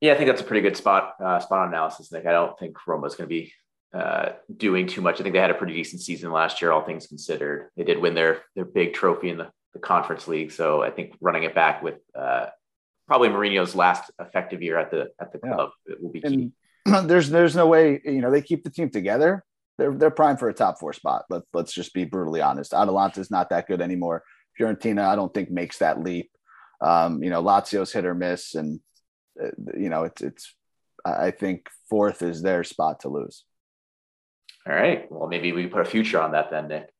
Yeah, 0.00 0.12
I 0.12 0.16
think 0.16 0.28
that's 0.28 0.40
a 0.40 0.44
pretty 0.44 0.62
good 0.62 0.76
spot 0.76 1.14
uh, 1.22 1.38
spot 1.38 1.68
analysis, 1.68 2.10
Nick. 2.10 2.26
I 2.26 2.32
don't 2.32 2.58
think 2.58 2.76
Roma's 2.86 3.14
going 3.14 3.28
to 3.28 3.34
be 3.34 3.52
uh, 3.94 4.30
doing 4.56 4.86
too 4.86 5.00
much. 5.00 5.20
I 5.20 5.22
think 5.22 5.34
they 5.34 5.40
had 5.40 5.50
a 5.50 5.54
pretty 5.54 5.74
decent 5.74 6.02
season 6.02 6.32
last 6.32 6.60
year, 6.60 6.72
all 6.72 6.84
things 6.84 7.06
considered. 7.06 7.70
They 7.76 7.84
did 7.84 7.98
win 7.98 8.14
their 8.14 8.42
their 8.56 8.64
big 8.64 8.94
trophy 8.94 9.28
in 9.28 9.38
the, 9.38 9.50
the 9.74 9.78
conference 9.80 10.28
league, 10.28 10.52
so 10.52 10.82
I 10.82 10.90
think 10.90 11.14
running 11.20 11.44
it 11.44 11.54
back 11.54 11.82
with 11.82 11.96
uh, 12.14 12.46
probably 13.06 13.28
Mourinho's 13.30 13.74
last 13.74 14.10
effective 14.20 14.62
year 14.62 14.78
at 14.78 14.90
the 14.90 15.08
at 15.20 15.32
the 15.32 15.40
Yeah. 15.44 15.54
club 15.54 15.70
it 15.86 16.02
will 16.02 16.10
be 16.12 16.20
key. 16.20 16.52
and 16.86 17.08
there's 17.10 17.30
there's 17.30 17.56
no 17.56 17.66
way 17.66 18.00
you 18.04 18.20
know 18.20 18.30
they 18.30 18.42
keep 18.42 18.64
the 18.64 18.70
team 18.70 18.90
together. 18.90 19.44
They're 19.78 19.94
they're 19.94 20.10
primed 20.10 20.38
for 20.38 20.48
a 20.48 20.54
top 20.54 20.78
four 20.78 20.92
spot. 20.92 21.24
Let 21.30 21.42
let's 21.54 21.72
just 21.72 21.94
be 21.94 22.04
brutally 22.04 22.40
honest. 22.42 22.72
Atalanta's 22.74 23.30
not 23.30 23.50
that 23.50 23.66
good 23.66 23.80
anymore. 23.80 24.22
Fiorentina, 24.60 25.04
I 25.06 25.16
don't 25.16 25.32
think 25.32 25.50
makes 25.50 25.78
that 25.78 26.02
leap. 26.02 26.30
Um, 26.82 27.22
you 27.22 27.30
know, 27.30 27.42
Lazio's 27.42 27.92
hit 27.92 28.04
or 28.04 28.14
miss, 28.14 28.54
and 28.54 28.80
uh, 29.42 29.48
you 29.76 29.88
know 29.88 30.04
it's 30.04 30.20
it's. 30.20 30.54
I 31.04 31.30
think 31.32 31.68
fourth 31.90 32.22
is 32.22 32.42
their 32.42 32.62
spot 32.62 33.00
to 33.00 33.08
lose. 33.08 33.44
All 34.68 34.74
right. 34.74 35.10
Well, 35.10 35.26
maybe 35.28 35.50
we 35.52 35.66
put 35.66 35.80
a 35.80 35.84
future 35.84 36.20
on 36.20 36.32
that 36.32 36.50
then, 36.50 36.68
Nick. 36.68 36.90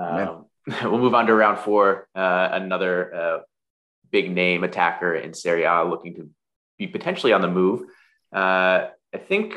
Um, 0.00 0.46
we'll 0.82 0.98
move 0.98 1.14
on 1.14 1.26
to 1.26 1.34
round 1.34 1.58
four. 1.58 2.08
Uh, 2.14 2.48
another 2.52 3.14
uh, 3.14 3.38
big 4.10 4.30
name 4.30 4.64
attacker 4.64 5.14
in 5.14 5.34
Serie 5.34 5.64
A 5.64 5.84
looking 5.84 6.14
to 6.14 6.30
be 6.78 6.86
potentially 6.86 7.32
on 7.32 7.40
the 7.40 7.48
move. 7.48 7.82
Uh, 8.32 8.88
I 9.14 9.18
think 9.18 9.54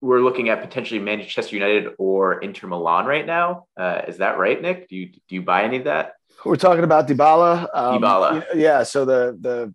we're 0.00 0.20
looking 0.20 0.48
at 0.48 0.60
potentially 0.60 1.00
Manchester 1.00 1.56
United 1.56 1.94
or 1.98 2.40
Inter 2.40 2.68
Milan 2.68 3.06
right 3.06 3.24
now. 3.24 3.66
Uh, 3.76 4.02
is 4.06 4.18
that 4.18 4.38
right, 4.38 4.60
Nick? 4.60 4.88
Do 4.88 4.96
you 4.96 5.06
do 5.06 5.34
you 5.34 5.42
buy 5.42 5.64
any 5.64 5.78
of 5.78 5.84
that? 5.84 6.14
We're 6.44 6.56
talking 6.56 6.84
about 6.84 7.08
Dybala. 7.08 7.68
Um, 7.72 8.02
Dybala. 8.02 8.44
Yeah. 8.54 8.82
So 8.82 9.04
the 9.04 9.36
the 9.40 9.74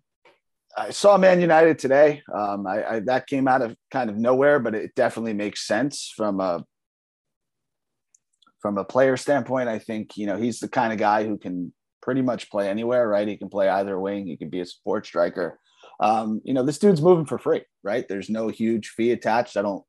I 0.76 0.90
saw 0.90 1.18
Man 1.18 1.40
United 1.40 1.78
today. 1.78 2.22
Um, 2.32 2.66
I, 2.66 2.84
I 2.88 3.00
that 3.00 3.26
came 3.26 3.48
out 3.48 3.62
of 3.62 3.76
kind 3.90 4.08
of 4.08 4.16
nowhere, 4.16 4.60
but 4.60 4.74
it 4.74 4.94
definitely 4.94 5.32
makes 5.32 5.66
sense 5.66 6.12
from 6.16 6.40
a 6.40 6.64
from 8.60 8.78
a 8.78 8.84
player 8.84 9.16
standpoint. 9.16 9.68
I 9.68 9.78
think 9.78 10.16
you 10.16 10.26
know 10.26 10.36
he's 10.36 10.60
the 10.60 10.68
kind 10.68 10.92
of 10.92 10.98
guy 10.98 11.24
who 11.26 11.38
can 11.38 11.72
pretty 12.02 12.22
much 12.22 12.50
play 12.50 12.68
anywhere, 12.68 13.06
right? 13.08 13.26
He 13.28 13.36
can 13.36 13.48
play 13.48 13.68
either 13.68 13.98
wing. 13.98 14.26
He 14.26 14.36
can 14.36 14.48
be 14.50 14.60
a 14.60 14.66
support 14.66 15.06
striker. 15.06 15.58
Um, 16.00 16.40
you 16.44 16.54
know, 16.54 16.62
this 16.62 16.78
dude's 16.78 17.02
moving 17.02 17.26
for 17.26 17.38
free, 17.38 17.62
right? 17.82 18.06
There's 18.08 18.30
no 18.30 18.48
huge 18.48 18.88
fee 18.88 19.12
attached. 19.12 19.56
I 19.56 19.62
don't. 19.62 19.84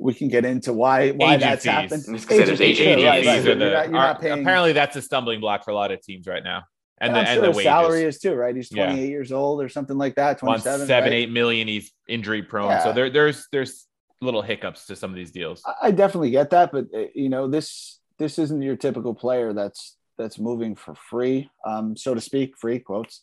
We 0.00 0.14
can 0.14 0.28
get 0.28 0.44
into 0.44 0.72
why 0.72 1.10
why 1.10 1.34
Agent 1.34 1.42
that's 1.42 1.64
fees. 1.64 1.72
happened. 1.72 2.04
I 2.08 2.12
was 2.12 2.24
gonna 2.24 2.40
say 2.40 2.44
there's 2.46 2.60
Agent 2.60 2.78
fees, 2.78 2.80
agent 2.86 3.04
right, 3.04 3.18
fees 3.20 3.26
right. 3.26 3.36
Fees 3.36 3.44
You're 3.46 3.56
not- 3.56 3.88
you're 3.90 3.98
are- 3.98 4.06
not 4.12 4.20
paying- 4.20 4.40
apparently, 4.42 4.72
that's 4.72 4.96
a 4.96 5.02
stumbling 5.02 5.40
block 5.40 5.64
for 5.64 5.70
a 5.72 5.74
lot 5.74 5.90
of 5.90 6.00
teams 6.02 6.26
right 6.26 6.44
now. 6.44 6.62
And 7.00 7.14
the 7.14 7.20
I'm 7.20 7.26
and 7.26 7.34
sure 7.34 7.40
the 7.42 7.46
his 7.48 7.56
wages. 7.56 7.68
salary 7.70 8.02
is 8.04 8.18
too, 8.18 8.34
right? 8.34 8.54
He's 8.56 8.72
Yeah. 8.72 8.86
28 8.86 9.08
years 9.08 9.32
old 9.32 9.62
or 9.62 9.68
something 9.68 9.96
like 9.96 10.14
that. 10.16 10.42
Wants 10.42 10.64
27, 10.64 10.86
seven, 10.88 11.10
right? 11.10 11.16
eight 11.16 11.30
million. 11.30 11.68
He's 11.68 11.92
injury 12.08 12.42
prone. 12.42 12.70
Yeah. 12.70 12.82
So 12.84 12.92
there, 12.92 13.08
there's 13.10 13.46
there's 13.52 13.86
little 14.20 14.42
hiccups 14.42 14.86
to 14.86 14.96
some 14.96 15.10
of 15.10 15.16
these 15.16 15.30
deals. 15.30 15.62
I- 15.82 15.90
definitely 15.90 16.30
get 16.30 16.50
that, 16.50 16.72
but 16.72 16.86
uh, 16.94 17.06
you 17.14 17.28
know 17.28 17.48
this 17.48 18.00
this 18.18 18.38
isn't 18.38 18.62
your 18.62 18.76
typical 18.76 19.14
player 19.14 19.52
that's 19.52 19.96
that's 20.16 20.38
moving 20.38 20.74
for 20.74 20.94
free, 20.94 21.48
um, 21.64 21.96
so 21.96 22.14
to 22.14 22.20
speak, 22.20 22.56
free 22.58 22.80
quotes. 22.80 23.22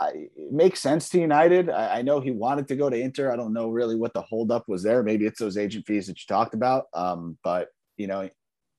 I, 0.00 0.08
it 0.36 0.52
makes 0.52 0.80
sense 0.80 1.08
to 1.10 1.20
United. 1.20 1.70
I, 1.70 1.98
I 1.98 2.02
know 2.02 2.20
he 2.20 2.32
wanted 2.32 2.66
to 2.68 2.76
go 2.76 2.90
to 2.90 2.98
Inter. 2.98 3.30
I 3.30 3.36
don't 3.36 3.52
know 3.52 3.68
really 3.68 3.94
what 3.94 4.12
the 4.14 4.22
holdup 4.22 4.68
was 4.68 4.82
there. 4.82 5.02
Maybe 5.02 5.26
it's 5.26 5.38
those 5.38 5.56
agent 5.56 5.86
fees 5.86 6.08
that 6.08 6.18
you 6.18 6.24
talked 6.26 6.54
about. 6.54 6.86
Um, 6.92 7.38
but 7.44 7.68
you 7.96 8.08
know, 8.08 8.28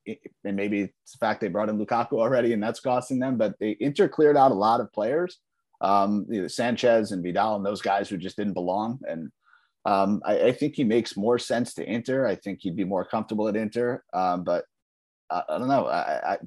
it, 0.06 0.20
and 0.44 0.56
maybe 0.58 0.82
it's 0.82 1.14
the 1.14 1.18
fact 1.20 1.40
they 1.40 1.48
brought 1.48 1.70
in 1.70 1.80
Lukaku 1.80 2.14
already, 2.14 2.52
and 2.54 2.62
that's 2.62 2.82
costing 2.82 3.20
them. 3.20 3.38
But 3.38 3.56
they 3.60 3.78
Inter 3.80 4.10
cleared 4.10 4.36
out 4.36 4.52
a 4.52 4.56
lot 4.56 4.82
of 4.82 4.92
players, 4.92 5.40
um, 5.80 6.26
you 6.30 6.42
know, 6.42 6.48
Sanchez 6.48 7.12
and 7.12 7.24
Vidal 7.24 7.56
and 7.56 7.66
those 7.66 7.82
guys 7.82 8.10
who 8.10 8.18
just 8.18 8.36
didn't 8.36 8.54
belong. 8.54 9.00
And 9.08 9.32
um, 9.86 10.22
I, 10.26 10.40
I 10.40 10.52
think 10.52 10.76
he 10.76 10.84
makes 10.84 11.18
more 11.18 11.40
sense 11.40 11.74
to 11.76 11.90
Inter. 11.90 12.26
I 12.26 12.36
think 12.36 12.60
he'd 12.62 12.76
be 12.76 12.86
more 12.86 13.06
comfortable 13.06 13.48
at 13.48 13.56
Inter. 13.56 14.04
Um, 14.14 14.44
but 14.44 14.66
I, 15.30 15.44
I 15.50 15.58
don't 15.58 15.68
know. 15.68 15.88
I, 15.88 16.38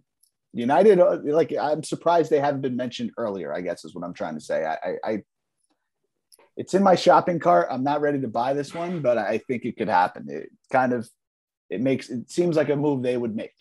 United, 0.52 1.00
uh, 1.00 1.18
like 1.22 1.52
I'm 1.60 1.82
surprised 1.82 2.30
they 2.30 2.40
haven't 2.40 2.62
been 2.62 2.76
mentioned 2.76 3.10
earlier. 3.18 3.52
I 3.54 3.60
guess 3.60 3.84
is 3.84 3.94
what 3.94 4.04
I'm 4.04 4.14
trying 4.14 4.34
to 4.34 4.40
say. 4.40 4.64
I 5.04 5.22
it's 6.56 6.74
in 6.74 6.82
my 6.82 6.94
shopping 6.94 7.38
cart. 7.38 7.68
I'm 7.70 7.84
not 7.84 8.00
ready 8.00 8.20
to 8.20 8.28
buy 8.28 8.54
this 8.54 8.74
one, 8.74 9.02
but 9.02 9.18
I 9.18 9.38
think 9.38 9.64
it 9.64 9.76
could 9.76 9.88
happen. 9.88 10.26
It 10.28 10.50
kind 10.72 10.92
of, 10.92 11.08
it 11.68 11.80
makes 11.80 12.08
it 12.08 12.30
seems 12.30 12.56
like 12.56 12.70
a 12.70 12.76
move 12.76 13.02
they 13.02 13.16
would 13.16 13.36
make. 13.36 13.52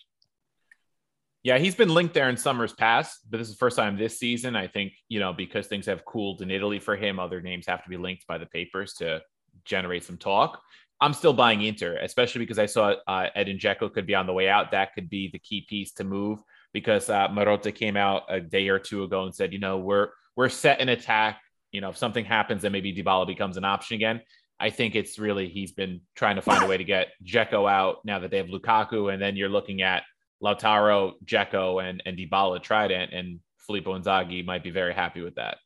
Yeah, 1.43 1.59
he's 1.59 1.75
been 1.75 1.89
linked 1.89 2.13
there 2.13 2.29
in 2.29 2.37
summers 2.37 2.73
past, 2.73 3.19
but 3.29 3.37
this 3.37 3.49
is 3.49 3.53
the 3.53 3.59
first 3.59 3.75
time 3.75 3.97
this 3.97 4.17
season. 4.17 4.55
I 4.55 4.67
think, 4.67 4.93
you 5.09 5.19
know, 5.19 5.33
because 5.33 5.67
things 5.67 5.85
have 5.85 6.05
cooled 6.05 6.41
in 6.41 6.49
Italy 6.49 6.79
for 6.79 6.95
him, 6.95 7.19
other 7.19 7.41
names 7.41 7.67
have 7.67 7.83
to 7.83 7.89
be 7.89 7.97
linked 7.97 8.25
by 8.25 8.37
the 8.37 8.47
papers 8.47 8.93
to 8.95 9.21
generate 9.65 10.03
some 10.03 10.17
talk. 10.17 10.61
I'm 11.01 11.13
still 11.13 11.33
buying 11.33 11.61
Inter, 11.61 11.97
especially 11.97 12.39
because 12.39 12.59
I 12.59 12.67
saw 12.67 12.95
uh, 13.07 13.27
Edin 13.35 13.57
Dzeko 13.57 13.93
could 13.93 14.07
be 14.07 14.15
on 14.15 14.27
the 14.27 14.33
way 14.33 14.47
out. 14.47 14.71
That 14.71 14.93
could 14.93 15.09
be 15.09 15.29
the 15.31 15.39
key 15.39 15.65
piece 15.67 15.91
to 15.93 16.03
move 16.03 16.39
because 16.71 17.09
uh, 17.09 17.27
Marotta 17.27 17.73
came 17.73 17.97
out 17.97 18.23
a 18.29 18.39
day 18.39 18.69
or 18.69 18.79
two 18.79 19.03
ago 19.03 19.23
and 19.23 19.35
said, 19.35 19.51
you 19.51 19.59
know, 19.59 19.77
we're 19.77 20.09
we're 20.35 20.49
set 20.49 20.79
in 20.79 20.89
attack. 20.89 21.41
You 21.71 21.81
know, 21.81 21.89
if 21.89 21.97
something 21.97 22.23
happens, 22.23 22.61
then 22.61 22.71
maybe 22.71 22.93
Dybala 22.93 23.27
becomes 23.27 23.57
an 23.57 23.65
option 23.65 23.95
again. 23.95 24.21
I 24.59 24.69
think 24.69 24.95
it's 24.95 25.19
really 25.19 25.49
he's 25.49 25.73
been 25.73 26.01
trying 26.15 26.37
to 26.37 26.41
find 26.41 26.63
a 26.63 26.67
way 26.67 26.77
to 26.77 26.83
get 26.85 27.09
Dzeko 27.25 27.69
out 27.69 27.97
now 28.05 28.19
that 28.19 28.31
they 28.31 28.37
have 28.37 28.47
Lukaku, 28.47 29.13
and 29.13 29.21
then 29.21 29.35
you're 29.35 29.49
looking 29.49 29.81
at 29.81 30.03
Lautaro, 30.41 31.13
Dzeko, 31.25 31.83
and 31.83 32.01
and 32.05 32.17
Dybala 32.17 32.63
Trident, 32.63 33.13
and 33.13 33.39
Filippo 33.65 33.97
Inzaghi 33.97 34.45
might 34.45 34.63
be 34.63 34.71
very 34.71 34.93
happy 34.93 35.21
with 35.21 35.35
that. 35.35 35.57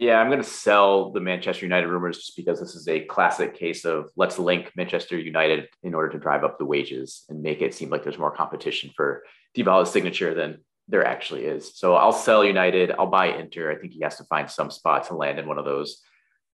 Yeah, 0.00 0.18
I'm 0.18 0.28
going 0.28 0.42
to 0.42 0.48
sell 0.48 1.12
the 1.12 1.20
Manchester 1.20 1.66
United 1.66 1.86
rumors 1.86 2.16
just 2.16 2.34
because 2.34 2.58
this 2.58 2.74
is 2.74 2.88
a 2.88 3.00
classic 3.00 3.54
case 3.54 3.84
of 3.84 4.08
let's 4.16 4.38
link 4.38 4.72
Manchester 4.74 5.18
United 5.18 5.68
in 5.82 5.92
order 5.92 6.08
to 6.08 6.18
drive 6.18 6.42
up 6.42 6.58
the 6.58 6.64
wages 6.64 7.24
and 7.28 7.42
make 7.42 7.60
it 7.60 7.74
seem 7.74 7.90
like 7.90 8.02
there's 8.02 8.16
more 8.16 8.34
competition 8.34 8.90
for 8.96 9.22
Dybala's 9.54 9.90
signature 9.90 10.32
than 10.32 10.64
there 10.88 11.06
actually 11.06 11.44
is. 11.44 11.76
So 11.78 11.96
I'll 11.96 12.14
sell 12.14 12.42
United. 12.42 12.92
I'll 12.92 13.08
buy 13.08 13.26
Inter. 13.26 13.70
I 13.70 13.76
think 13.76 13.92
he 13.92 14.00
has 14.00 14.16
to 14.16 14.24
find 14.24 14.50
some 14.50 14.70
spot 14.70 15.04
to 15.08 15.14
land 15.14 15.38
in 15.38 15.46
one 15.46 15.58
of 15.58 15.66
those 15.66 16.00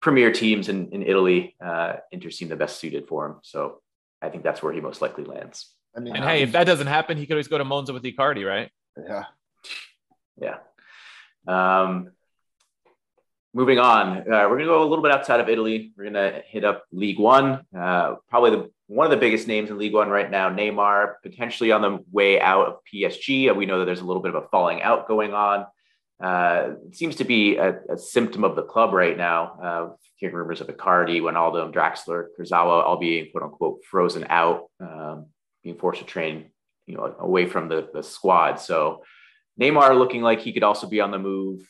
premier 0.03 0.31
teams 0.31 0.69
in, 0.69 0.91
in 0.91 1.01
Italy. 1.01 1.55
Uh, 1.59 1.93
Inter 2.11 2.29
seem 2.29 2.47
the 2.47 2.55
best 2.55 2.79
suited 2.79 3.07
for 3.07 3.25
him. 3.25 3.35
So 3.41 3.81
I 4.21 4.29
think 4.29 4.43
that's 4.43 4.61
where 4.61 4.71
he 4.71 4.81
most 4.81 5.01
likely 5.01 5.23
lands. 5.23 5.73
I 5.97 5.99
mean, 5.99 6.15
and 6.15 6.23
hey, 6.23 6.43
if 6.43 6.51
that 6.51 6.65
doesn't 6.65 6.85
happen, 6.85 7.17
he 7.17 7.25
could 7.25 7.33
always 7.33 7.47
go 7.47 7.57
to 7.57 7.65
Monza 7.65 7.91
with 7.91 8.03
Icardi, 8.03 8.47
right? 8.47 8.69
Yeah. 9.03 9.23
Yeah. 10.39 10.57
Um, 11.47 12.11
moving 13.53 13.79
on, 13.79 14.19
uh, 14.19 14.47
we're 14.47 14.57
going 14.57 14.59
to 14.59 14.65
go 14.65 14.83
a 14.83 14.87
little 14.87 15.03
bit 15.03 15.11
outside 15.11 15.39
of 15.39 15.49
Italy. 15.49 15.91
We're 15.97 16.09
going 16.09 16.13
to 16.13 16.41
hit 16.47 16.63
up 16.63 16.85
Ligue 16.91 17.19
1. 17.19 17.65
Uh, 17.77 18.15
probably 18.29 18.51
the 18.51 18.71
one 18.87 19.05
of 19.05 19.11
the 19.11 19.17
biggest 19.17 19.47
names 19.47 19.69
in 19.69 19.77
Ligue 19.77 19.93
1 19.93 20.09
right 20.09 20.29
now, 20.29 20.49
Neymar, 20.49 21.13
potentially 21.23 21.71
on 21.71 21.81
the 21.81 21.99
way 22.11 22.41
out 22.41 22.67
of 22.67 22.75
PSG. 22.93 23.55
We 23.55 23.65
know 23.65 23.79
that 23.79 23.85
there's 23.85 24.01
a 24.01 24.05
little 24.05 24.21
bit 24.21 24.35
of 24.35 24.43
a 24.43 24.47
falling 24.49 24.81
out 24.81 25.07
going 25.07 25.33
on. 25.33 25.65
Uh, 26.21 26.73
it 26.87 26.95
seems 26.95 27.15
to 27.15 27.23
be 27.23 27.55
a, 27.55 27.79
a, 27.89 27.97
symptom 27.97 28.43
of 28.43 28.55
the 28.55 28.63
club 28.63 28.93
right 28.93 29.17
now. 29.17 29.57
Uh, 29.63 29.95
hearing 30.17 30.35
rumors 30.35 30.61
of 30.61 30.67
Icardi, 30.67 31.19
Wijnaldum, 31.19 31.73
Draxler, 31.73 32.27
Kurzawa 32.37 32.83
all 32.83 32.97
being 32.97 33.31
quote 33.31 33.43
unquote 33.43 33.83
frozen 33.89 34.27
out, 34.29 34.65
um, 34.79 35.27
being 35.63 35.77
forced 35.77 36.01
to 36.01 36.05
train, 36.05 36.51
you 36.85 36.95
know, 36.95 37.15
away 37.17 37.47
from 37.47 37.69
the, 37.69 37.89
the 37.91 38.03
squad. 38.03 38.59
So 38.59 39.03
Neymar 39.59 39.97
looking 39.97 40.21
like 40.21 40.41
he 40.41 40.53
could 40.53 40.63
also 40.63 40.85
be 40.85 41.01
on 41.01 41.09
the 41.09 41.17
move, 41.17 41.61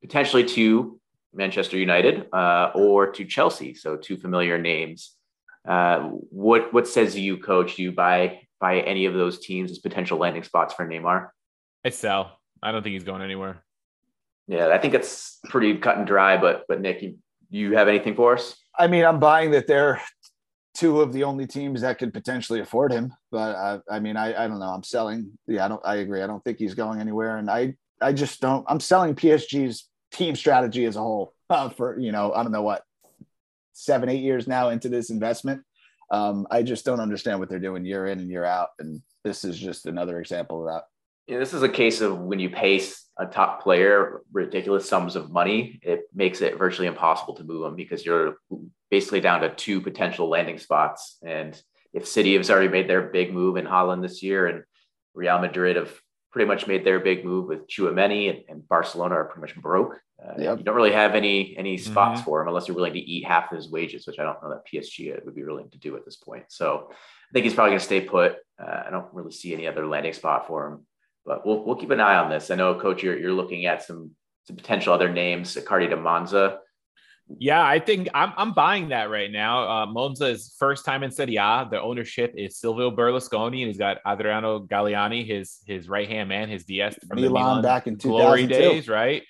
potentially 0.00 0.44
to 0.44 0.98
Manchester 1.34 1.76
United 1.76 2.26
uh, 2.32 2.70
or 2.74 3.10
to 3.12 3.24
Chelsea. 3.24 3.74
So 3.74 3.96
two 3.96 4.16
familiar 4.16 4.58
names. 4.58 5.16
Uh, 5.66 6.00
what 6.30 6.72
what 6.72 6.86
says 6.86 7.16
you, 7.16 7.38
coach? 7.38 7.76
Do 7.76 7.82
you 7.82 7.92
buy 7.92 8.40
buy 8.60 8.80
any 8.80 9.06
of 9.06 9.14
those 9.14 9.38
teams 9.38 9.70
as 9.70 9.78
potential 9.78 10.18
landing 10.18 10.42
spots 10.42 10.74
for 10.74 10.86
Neymar? 10.86 11.28
I 11.84 11.90
sell. 11.90 12.38
I 12.62 12.72
don't 12.72 12.82
think 12.82 12.94
he's 12.94 13.04
going 13.04 13.22
anywhere. 13.22 13.62
Yeah, 14.46 14.68
I 14.68 14.78
think 14.78 14.94
it's 14.94 15.38
pretty 15.48 15.76
cut 15.78 15.96
and 15.96 16.06
dry. 16.06 16.36
But 16.36 16.64
but 16.68 16.80
Nick, 16.80 17.02
you, 17.02 17.18
you 17.50 17.76
have 17.76 17.88
anything 17.88 18.14
for 18.14 18.34
us? 18.34 18.56
I 18.78 18.86
mean, 18.86 19.04
I'm 19.04 19.20
buying 19.20 19.52
that 19.52 19.66
they're 19.66 20.02
two 20.74 21.00
of 21.00 21.12
the 21.12 21.24
only 21.24 21.46
teams 21.46 21.80
that 21.80 21.98
could 21.98 22.12
potentially 22.12 22.60
afford 22.60 22.92
him. 22.92 23.12
But 23.30 23.56
uh, 23.56 23.78
I 23.90 24.00
mean, 24.00 24.16
I 24.16 24.44
I 24.44 24.48
don't 24.48 24.58
know. 24.58 24.68
I'm 24.68 24.82
selling. 24.82 25.30
Yeah, 25.46 25.64
I 25.64 25.68
don't. 25.68 25.82
I 25.84 25.96
agree. 25.96 26.22
I 26.22 26.26
don't 26.26 26.44
think 26.44 26.58
he's 26.58 26.74
going 26.74 27.00
anywhere, 27.00 27.38
and 27.38 27.50
I 27.50 27.74
I 28.00 28.12
just 28.12 28.40
don't. 28.40 28.64
I'm 28.68 28.80
selling 28.80 29.14
PSG's 29.14 29.88
team 30.14 30.36
strategy 30.36 30.84
as 30.84 30.96
a 30.96 31.00
whole 31.00 31.34
uh, 31.50 31.68
for 31.68 31.98
you 31.98 32.12
know 32.12 32.32
I 32.32 32.42
don't 32.42 32.52
know 32.52 32.62
what 32.62 32.82
seven, 33.74 34.08
eight 34.08 34.22
years 34.22 34.48
now 34.48 34.70
into 34.70 34.88
this 34.88 35.10
investment. 35.10 35.62
Um, 36.10 36.46
I 36.50 36.62
just 36.62 36.84
don't 36.84 37.00
understand 37.00 37.40
what 37.40 37.48
they're 37.48 37.58
doing 37.58 37.84
year 37.84 38.06
in 38.06 38.20
and 38.20 38.30
year 38.30 38.44
out. 38.44 38.68
And 38.78 39.02
this 39.24 39.44
is 39.44 39.58
just 39.58 39.86
another 39.86 40.20
example 40.20 40.66
of 40.66 40.72
that. 40.72 40.84
Yeah, 41.26 41.38
this 41.38 41.54
is 41.54 41.62
a 41.62 41.68
case 41.68 42.00
of 42.00 42.18
when 42.18 42.38
you 42.38 42.50
pay 42.50 42.82
a 43.18 43.26
top 43.26 43.62
player 43.62 44.20
ridiculous 44.32 44.88
sums 44.88 45.16
of 45.16 45.30
money, 45.30 45.80
it 45.82 46.02
makes 46.14 46.42
it 46.42 46.58
virtually 46.58 46.86
impossible 46.86 47.34
to 47.34 47.44
move 47.44 47.62
them 47.62 47.76
because 47.76 48.04
you're 48.04 48.36
basically 48.90 49.20
down 49.20 49.40
to 49.40 49.48
two 49.54 49.80
potential 49.80 50.28
landing 50.28 50.58
spots. 50.58 51.16
And 51.26 51.60
if 51.94 52.06
City 52.06 52.36
has 52.36 52.50
already 52.50 52.68
made 52.68 52.88
their 52.88 53.02
big 53.02 53.32
move 53.32 53.56
in 53.56 53.64
Haaland 53.64 54.02
this 54.02 54.22
year, 54.22 54.46
and 54.46 54.64
Real 55.14 55.38
Madrid 55.38 55.76
have 55.76 55.98
pretty 56.34 56.48
much 56.48 56.66
made 56.66 56.84
their 56.84 56.98
big 56.98 57.24
move 57.24 57.46
with 57.46 57.68
Tchouameni, 57.68 58.28
and, 58.28 58.42
and 58.48 58.68
Barcelona 58.68 59.14
are 59.14 59.26
pretty 59.26 59.42
much 59.42 59.54
broke. 59.62 60.00
Uh, 60.20 60.34
yep. 60.36 60.58
You 60.58 60.64
don't 60.64 60.74
really 60.74 60.90
have 60.92 61.14
any 61.14 61.56
any 61.56 61.78
spots 61.78 62.18
mm-hmm. 62.18 62.24
for 62.24 62.42
him 62.42 62.48
unless 62.48 62.66
you're 62.66 62.74
willing 62.74 62.94
to 62.94 62.98
eat 62.98 63.24
half 63.24 63.52
of 63.52 63.56
his 63.56 63.70
wages, 63.70 64.04
which 64.04 64.18
I 64.18 64.24
don't 64.24 64.42
know 64.42 64.50
that 64.50 64.66
PSG 64.66 65.24
would 65.24 65.34
be 65.36 65.44
willing 65.44 65.70
to 65.70 65.78
do 65.78 65.94
at 65.96 66.04
this 66.04 66.16
point. 66.16 66.46
So 66.48 66.88
I 66.90 67.32
think 67.32 67.44
he's 67.44 67.54
probably 67.54 67.70
going 67.70 67.78
to 67.78 67.84
stay 67.84 68.00
put. 68.00 68.38
Uh, 68.60 68.82
I 68.86 68.90
don't 68.90 69.14
really 69.14 69.30
see 69.30 69.54
any 69.54 69.68
other 69.68 69.86
landing 69.86 70.12
spot 70.12 70.48
for 70.48 70.66
him, 70.66 70.86
but 71.24 71.46
we'll 71.46 71.64
we'll 71.64 71.76
keep 71.76 71.90
an 71.90 72.00
eye 72.00 72.16
on 72.16 72.30
this. 72.30 72.50
I 72.50 72.56
know, 72.56 72.74
Coach, 72.80 73.04
you're 73.04 73.16
you're 73.16 73.32
looking 73.32 73.66
at 73.66 73.84
some 73.84 74.10
some 74.42 74.56
potential 74.56 74.92
other 74.92 75.12
names, 75.12 75.56
Cardi 75.64 75.86
de 75.86 75.96
Monza. 75.96 76.58
Yeah, 77.38 77.64
I 77.64 77.78
think 77.78 78.08
I'm 78.14 78.32
I'm 78.36 78.52
buying 78.52 78.90
that 78.90 79.08
right 79.10 79.30
now. 79.30 79.68
Uh, 79.68 79.86
Monza 79.86 80.26
is 80.26 80.54
first 80.58 80.84
time 80.84 81.02
in 81.02 81.10
Serie 81.10 81.36
A. 81.36 81.66
The 81.70 81.80
ownership 81.80 82.34
is 82.36 82.58
Silvio 82.58 82.90
Berlusconi, 82.90 83.60
and 83.60 83.68
he's 83.68 83.78
got 83.78 83.98
Adriano 84.06 84.60
Galliani, 84.60 85.26
his 85.26 85.60
his 85.66 85.88
right 85.88 86.08
hand 86.08 86.28
man, 86.28 86.50
his 86.50 86.64
DS 86.64 86.98
from 87.06 87.20
Milan, 87.20 87.32
the 87.32 87.38
Milan 87.38 87.62
back 87.62 87.86
in 87.86 87.96
glory 87.96 88.46
days, 88.46 88.88
right? 88.88 89.22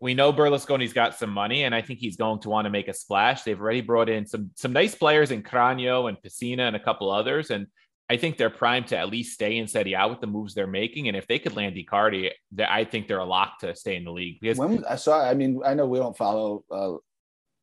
We 0.00 0.14
know 0.14 0.32
Berlusconi's 0.32 0.92
got 0.92 1.16
some 1.16 1.30
money, 1.30 1.64
and 1.64 1.74
I 1.74 1.82
think 1.82 1.98
he's 1.98 2.16
going 2.16 2.40
to 2.40 2.48
want 2.48 2.66
to 2.66 2.70
make 2.70 2.86
a 2.86 2.94
splash. 2.94 3.42
They've 3.42 3.60
already 3.60 3.80
brought 3.80 4.08
in 4.08 4.26
some 4.26 4.50
some 4.54 4.72
nice 4.72 4.94
players 4.94 5.32
in 5.32 5.42
Cragno 5.42 6.08
and 6.08 6.16
Pessina 6.22 6.60
and 6.60 6.76
a 6.76 6.80
couple 6.80 7.10
others, 7.10 7.50
and 7.50 7.66
I 8.08 8.16
think 8.16 8.36
they're 8.36 8.50
primed 8.50 8.88
to 8.88 8.96
at 8.96 9.08
least 9.08 9.34
stay 9.34 9.56
in 9.56 9.66
Serie 9.66 9.94
A 9.94 10.06
with 10.06 10.20
the 10.20 10.28
moves 10.28 10.54
they're 10.54 10.68
making. 10.68 11.08
And 11.08 11.16
if 11.16 11.26
they 11.26 11.40
could 11.40 11.56
land 11.56 11.74
Icardi, 11.74 12.30
I 12.56 12.84
think 12.84 13.08
they're 13.08 13.18
a 13.18 13.24
lock 13.24 13.58
to 13.60 13.74
stay 13.74 13.96
in 13.96 14.04
the 14.04 14.12
league. 14.12 14.38
Because 14.40 14.58
when 14.58 14.84
I 14.84 14.94
saw, 14.94 15.28
I 15.28 15.34
mean, 15.34 15.60
I 15.64 15.74
know 15.74 15.86
we 15.86 15.98
don't 15.98 16.16
follow 16.16 16.62
uh, 16.70 16.98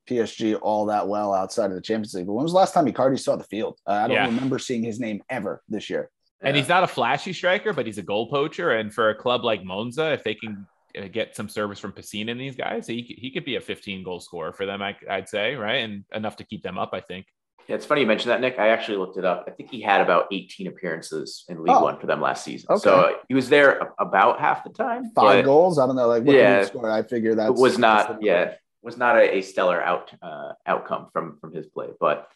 PSG 0.09 0.59
all 0.61 0.87
that 0.87 1.07
well 1.07 1.33
outside 1.33 1.65
of 1.65 1.75
the 1.75 1.81
Champions 1.81 2.13
League. 2.13 2.27
But 2.27 2.33
when 2.33 2.43
was 2.43 2.51
the 2.51 2.57
last 2.57 2.73
time 2.73 2.85
Icardi 2.85 3.19
saw 3.19 3.35
the 3.35 3.43
field? 3.43 3.79
Uh, 3.87 3.91
I 3.91 4.07
don't 4.07 4.15
yeah. 4.15 4.25
remember 4.25 4.59
seeing 4.59 4.83
his 4.83 4.99
name 4.99 5.21
ever 5.29 5.61
this 5.69 5.89
year. 5.89 6.09
And 6.41 6.55
yeah. 6.55 6.61
he's 6.61 6.69
not 6.69 6.83
a 6.83 6.87
flashy 6.87 7.33
striker, 7.33 7.73
but 7.73 7.85
he's 7.85 7.97
a 7.97 8.03
goal 8.03 8.29
poacher. 8.29 8.71
And 8.71 8.93
for 8.93 9.09
a 9.09 9.15
club 9.15 9.43
like 9.43 9.63
Monza, 9.63 10.11
if 10.11 10.23
they 10.23 10.35
can 10.35 10.67
uh, 10.97 11.07
get 11.07 11.35
some 11.35 11.47
service 11.47 11.79
from 11.79 11.93
Pessina 11.93 12.31
and 12.31 12.39
these 12.39 12.55
guys, 12.55 12.85
he, 12.85 13.01
he 13.17 13.31
could 13.31 13.45
be 13.45 13.55
a 13.55 13.61
15 13.61 14.03
goal 14.03 14.19
scorer 14.19 14.51
for 14.51 14.65
them, 14.65 14.81
I, 14.81 14.95
would 15.09 15.29
say, 15.29 15.55
right? 15.55 15.77
And 15.77 16.03
enough 16.13 16.35
to 16.37 16.43
keep 16.43 16.63
them 16.63 16.77
up, 16.77 16.89
I 16.93 16.99
think. 16.99 17.27
Yeah, 17.67 17.77
it's 17.77 17.85
funny 17.85 18.01
you 18.01 18.07
mentioned 18.07 18.31
that, 18.31 18.41
Nick. 18.41 18.59
I 18.59 18.69
actually 18.69 18.97
looked 18.97 19.17
it 19.17 19.23
up. 19.23 19.45
I 19.47 19.51
think 19.51 19.71
he 19.71 19.79
had 19.79 20.01
about 20.01 20.27
18 20.33 20.67
appearances 20.67 21.45
in 21.47 21.63
League 21.63 21.73
oh. 21.73 21.83
One 21.83 21.97
for 21.97 22.07
them 22.07 22.19
last 22.19 22.43
season. 22.43 22.67
Okay. 22.69 22.81
So 22.81 23.15
he 23.29 23.33
was 23.33 23.47
there 23.47 23.93
about 23.99 24.41
half 24.41 24.65
the 24.65 24.69
time. 24.69 25.11
Five 25.15 25.45
goals. 25.45 25.79
I 25.79 25.85
don't 25.87 25.95
know. 25.95 26.09
Like, 26.09 26.23
yeah, 26.25 26.67
I 26.83 27.03
figure 27.03 27.35
that 27.35 27.55
was 27.55 27.77
not. 27.77 28.21
Yeah, 28.21 28.55
was 28.83 28.97
not 28.97 29.15
a, 29.15 29.37
a 29.37 29.41
stellar 29.41 29.81
out 29.81 30.11
uh, 30.21 30.53
outcome 30.65 31.07
from 31.11 31.37
from 31.39 31.53
his 31.53 31.65
play, 31.65 31.87
but 31.99 32.27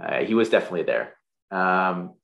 uh, 0.00 0.20
he 0.24 0.34
was 0.34 0.48
definitely 0.48 0.84
there. 0.84 1.14
Um, 1.50 2.14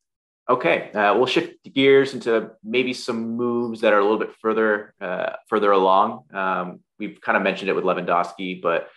okay, 0.48 0.90
uh, 0.92 1.14
we'll 1.16 1.26
shift 1.26 1.62
gears 1.72 2.14
into 2.14 2.50
maybe 2.64 2.92
some 2.92 3.36
moves 3.36 3.82
that 3.82 3.92
are 3.92 3.98
a 3.98 4.02
little 4.02 4.18
bit 4.18 4.34
further 4.40 4.94
uh, 5.00 5.34
further 5.48 5.70
along. 5.72 6.24
Um, 6.32 6.80
we've 6.98 7.20
kind 7.20 7.36
of 7.36 7.42
mentioned 7.42 7.68
it 7.68 7.74
with 7.74 7.84
Lewandowski, 7.84 8.62
but 8.62 8.88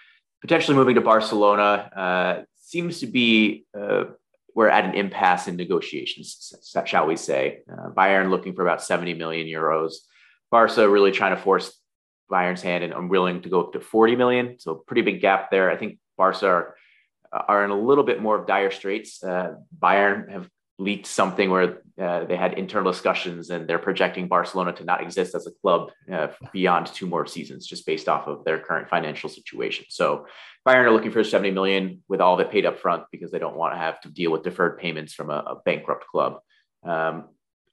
potentially 0.42 0.78
moving 0.78 0.96
to 0.96 1.02
Barcelona 1.02 1.66
uh, 1.96 2.44
seems 2.56 3.02
to 3.02 3.08
be 3.08 3.66
uh, 3.78 4.06
we're 4.56 4.70
at 4.70 4.86
an 4.86 4.96
impasse 4.96 5.48
in 5.48 5.56
negotiations, 5.56 6.54
shall 6.86 7.06
we 7.06 7.16
say? 7.16 7.62
Bayern 7.96 8.30
looking 8.30 8.54
for 8.56 8.64
about 8.64 8.84
70 8.84 9.14
million 9.14 9.48
euros. 9.48 9.94
Barca 10.52 10.90
really 10.90 11.12
trying 11.12 11.36
to 11.36 11.42
force 11.42 11.79
Bayern's 12.30 12.62
hand 12.62 12.84
and 12.84 12.94
I'm 12.94 13.10
willing 13.10 13.42
to 13.42 13.50
go 13.50 13.62
up 13.62 13.74
to 13.74 13.80
40 13.80 14.16
million. 14.16 14.60
So 14.60 14.76
pretty 14.76 15.02
big 15.02 15.22
gap 15.22 15.52
there. 15.52 15.72
I 15.72 15.78
think 15.78 16.00
Barca 16.18 16.48
are, 16.48 16.76
are 17.32 17.64
in 17.64 17.72
a 17.72 17.80
little 17.80 18.04
bit 18.04 18.22
more 18.22 18.40
of 18.40 18.48
dire 18.48 18.72
straits. 18.72 19.24
Uh, 19.24 19.56
Bayern 19.82 20.32
have 20.32 20.50
leaked 20.80 21.08
something 21.08 21.50
where 21.50 21.82
uh, 22.02 22.24
they 22.24 22.38
had 22.38 22.54
internal 22.54 22.92
discussions 22.92 23.50
and 23.50 23.68
they're 23.68 23.78
projecting 23.78 24.30
Barcelona 24.30 24.72
to 24.72 24.86
not 24.86 25.02
exist 25.02 25.36
as 25.36 25.46
a 25.46 25.52
club 25.62 25.92
uh, 26.12 26.30
beyond 26.54 26.88
two 26.88 27.06
more 27.06 27.26
seasons, 27.26 27.68
just 27.68 27.86
based 27.86 28.08
off 28.08 28.28
of 28.28 28.46
their 28.46 28.60
current 28.60 28.90
financial 28.90 29.30
situation. 29.30 29.86
So 29.90 30.26
Bayern 30.66 30.86
are 30.86 30.92
looking 30.92 31.12
for 31.12 31.24
70 31.24 31.52
million 31.52 32.02
with 32.08 32.22
all 32.22 32.36
of 32.36 32.40
it 32.40 32.50
paid 32.50 32.66
up 32.66 32.80
front 32.80 33.04
because 33.12 33.30
they 33.30 33.40
don't 33.40 33.58
want 33.58 33.74
to 33.74 33.78
have 33.78 34.00
to 34.02 34.10
deal 34.10 34.32
with 34.32 34.44
deferred 34.44 34.80
payments 34.80 35.14
from 35.14 35.30
a, 35.30 35.44
a 35.48 35.62
bankrupt 35.66 36.08
club. 36.08 36.40
Um, 36.84 37.26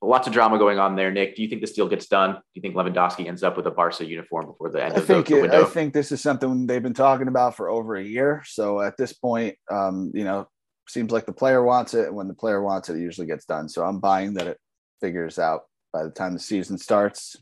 lots 0.06 0.26
of 0.26 0.32
drama 0.32 0.58
going 0.58 0.78
on 0.78 0.96
there. 0.96 1.10
Nick, 1.10 1.36
do 1.36 1.42
you 1.42 1.48
think 1.48 1.60
this 1.60 1.72
deal 1.72 1.88
gets 1.88 2.06
done? 2.06 2.32
Do 2.32 2.40
you 2.54 2.62
think 2.62 2.74
Lewandowski 2.74 3.26
ends 3.26 3.42
up 3.42 3.56
with 3.56 3.66
a 3.66 3.70
Barca 3.70 4.04
uniform 4.04 4.46
before 4.46 4.70
the 4.70 4.82
end 4.82 4.94
I 4.94 4.98
of 4.98 5.04
think 5.06 5.26
the, 5.26 5.34
the 5.34 5.38
it, 5.38 5.42
window? 5.42 5.62
I 5.62 5.64
think 5.64 5.92
this 5.92 6.12
is 6.12 6.20
something 6.20 6.66
they've 6.66 6.82
been 6.82 6.94
talking 6.94 7.28
about 7.28 7.56
for 7.56 7.68
over 7.68 7.96
a 7.96 8.02
year. 8.02 8.42
So 8.46 8.80
at 8.80 8.96
this 8.96 9.12
point, 9.12 9.56
um, 9.70 10.12
you 10.14 10.24
know, 10.24 10.48
seems 10.88 11.10
like 11.10 11.26
the 11.26 11.32
player 11.32 11.62
wants 11.62 11.94
it, 11.94 12.06
and 12.06 12.16
when 12.16 12.28
the 12.28 12.34
player 12.34 12.62
wants 12.62 12.88
it, 12.88 12.96
it 12.96 13.00
usually 13.00 13.26
gets 13.26 13.44
done. 13.44 13.68
So 13.68 13.84
I'm 13.84 13.98
buying 13.98 14.34
that 14.34 14.46
it 14.46 14.58
figures 15.00 15.38
out 15.38 15.62
by 15.92 16.04
the 16.04 16.10
time 16.10 16.32
the 16.32 16.38
season 16.38 16.78
starts, 16.78 17.36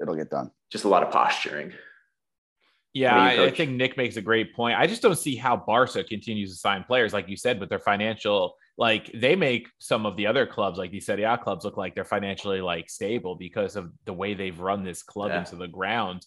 it'll 0.00 0.16
get 0.16 0.30
done. 0.30 0.50
Just 0.70 0.84
a 0.84 0.88
lot 0.88 1.02
of 1.02 1.10
posturing. 1.10 1.72
Yeah, 2.92 3.16
What 3.16 3.30
do 3.30 3.36
you 3.36 3.42
I, 3.42 3.46
I 3.46 3.50
think 3.50 3.72
Nick 3.72 3.96
makes 3.96 4.16
a 4.16 4.22
great 4.22 4.54
point. 4.54 4.78
I 4.78 4.86
just 4.86 5.02
don't 5.02 5.18
see 5.18 5.36
how 5.36 5.56
Barca 5.56 6.02
continues 6.02 6.50
to 6.52 6.56
sign 6.58 6.84
players, 6.84 7.12
like 7.12 7.28
you 7.28 7.36
said, 7.36 7.60
with 7.60 7.68
their 7.68 7.78
financial. 7.78 8.54
Like 8.78 9.10
they 9.14 9.36
make 9.36 9.68
some 9.78 10.06
of 10.06 10.16
the 10.16 10.26
other 10.26 10.46
clubs, 10.46 10.78
like 10.78 10.90
the 10.90 11.00
Serie 11.00 11.24
A 11.24 11.36
clubs, 11.36 11.64
look 11.64 11.76
like 11.76 11.94
they're 11.94 12.04
financially 12.04 12.60
like 12.60 12.88
stable 12.88 13.34
because 13.36 13.76
of 13.76 13.90
the 14.06 14.12
way 14.12 14.34
they've 14.34 14.58
run 14.58 14.84
this 14.84 15.02
club 15.02 15.28
Yeah. 15.30 15.40
into 15.40 15.56
the 15.56 15.68
ground. 15.68 16.24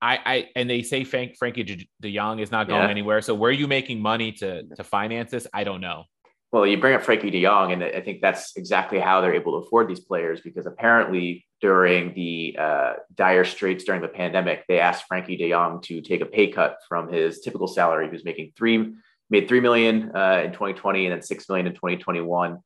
I, 0.00 0.18
I 0.24 0.48
and 0.54 0.68
they 0.70 0.82
say 0.82 1.02
Frank, 1.04 1.36
Frenkie 1.42 1.88
De- 2.00 2.14
Jong 2.14 2.38
is 2.38 2.52
not 2.52 2.68
going 2.68 2.82
Yeah. 2.84 2.90
anywhere. 2.90 3.20
So 3.20 3.34
where 3.34 3.50
are 3.50 3.54
you 3.54 3.66
making 3.66 4.00
money 4.00 4.32
to 4.32 4.62
to 4.76 4.84
finance 4.84 5.30
this? 5.30 5.46
I 5.52 5.64
don't 5.64 5.80
know. 5.80 6.04
Well, 6.50 6.66
you 6.66 6.78
bring 6.78 6.94
up 6.94 7.02
Frenkie 7.02 7.30
De 7.30 7.42
Jong, 7.42 7.72
and 7.72 7.84
I 7.84 8.00
think 8.00 8.22
that's 8.22 8.56
exactly 8.56 8.98
how 8.98 9.20
they're 9.20 9.34
able 9.34 9.60
to 9.60 9.66
afford 9.66 9.86
these 9.86 10.00
players 10.00 10.40
because 10.40 10.64
apparently 10.64 11.46
during 11.60 12.14
the 12.14 12.56
uh, 12.58 12.92
dire 13.14 13.44
straits 13.44 13.84
during 13.84 14.00
the 14.00 14.08
pandemic, 14.08 14.64
they 14.66 14.80
asked 14.80 15.04
Frenkie 15.10 15.36
De 15.36 15.50
Jong 15.50 15.82
to 15.82 16.00
take 16.00 16.22
a 16.22 16.26
pay 16.26 16.48
cut 16.48 16.78
from 16.88 17.12
his 17.12 17.40
typical 17.40 17.66
salary. 17.66 18.06
He 18.06 18.12
was 18.12 18.24
making 18.24 18.52
three, 18.56 18.94
made 19.30 19.48
three 19.48 19.60
million 19.60 20.10
uh, 20.14 20.42
in 20.44 20.52
2020, 20.52 21.06
and 21.06 21.12
then 21.12 21.22
six 21.22 21.48
million 21.48 21.66
in 21.66 21.74
2021. 21.74 22.58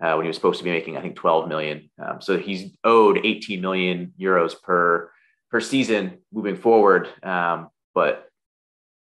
Uh, 0.00 0.14
when 0.14 0.24
he 0.24 0.28
was 0.28 0.36
supposed 0.36 0.56
to 0.56 0.64
be 0.64 0.70
making, 0.70 0.96
I 0.96 1.02
think, 1.02 1.14
12 1.14 1.46
million. 1.46 1.90
Um, 2.02 2.22
so 2.22 2.38
he's 2.38 2.74
owed 2.84 3.20
18 3.22 3.60
million 3.60 4.14
euros 4.18 4.54
per 4.60 5.10
per 5.50 5.60
season 5.60 6.18
moving 6.32 6.56
forward. 6.56 7.08
Um, 7.22 7.68
but 7.94 8.26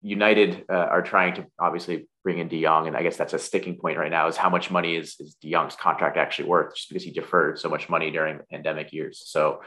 United 0.02 0.64
uh, 0.70 0.74
are 0.74 1.02
trying 1.02 1.34
to 1.36 1.48
obviously 1.60 2.08
bring 2.24 2.40
in 2.40 2.48
De 2.48 2.62
Jong, 2.62 2.88
and 2.88 2.96
I 2.96 3.04
guess 3.04 3.18
that's 3.18 3.34
a 3.34 3.40
sticking 3.40 3.76
point 3.76 3.98
right 3.98 4.12
now. 4.12 4.28
Is 4.28 4.38
how 4.38 4.50
much 4.50 4.72
money 4.72 4.96
is 4.96 5.16
is 5.20 5.36
De 5.42 5.52
Jong's 5.52 5.76
contract 5.76 6.16
actually 6.16 6.48
worth? 6.48 6.76
Just 6.76 6.90
because 6.90 7.04
he 7.04 7.12
deferred 7.12 7.60
so 7.60 7.68
much 7.68 7.90
money 7.90 8.10
during 8.12 8.38
the 8.38 8.44
pandemic 8.46 8.94
years. 8.94 9.22
So 9.26 9.62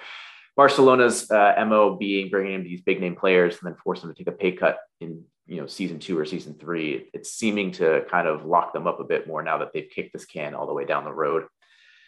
Barcelona's 0.57 1.31
uh, 1.31 1.55
mo 1.67 1.97
being 1.97 2.31
bringing 2.31 2.55
in 2.55 2.65
these 2.65 2.81
big 2.81 3.01
name 3.01 3.17
players 3.17 3.59
and 3.59 3.71
then 3.71 3.77
force 3.83 4.01
them 4.01 4.13
to 4.13 4.17
take 4.17 4.33
a 4.33 4.37
pay 4.37 4.53
cut 4.53 4.79
in 5.01 5.25
you 5.49 5.61
know 5.61 5.67
season 5.67 5.99
two 5.99 6.19
or 6.19 6.25
season 6.25 6.55
three. 6.55 7.09
It's 7.13 7.33
seeming 7.33 7.73
to 7.73 8.05
kind 8.11 8.29
of 8.29 8.45
lock 8.45 8.73
them 8.73 8.87
up 8.87 9.01
a 9.01 9.05
bit 9.05 9.27
more 9.27 9.43
now 9.43 9.59
that 9.59 9.73
they've 9.73 9.89
kicked 9.93 10.13
this 10.13 10.25
can 10.27 10.55
all 10.55 10.67
the 10.67 10.75
way 10.75 10.85
down 10.85 11.05
the 11.05 11.13
road. 11.13 11.45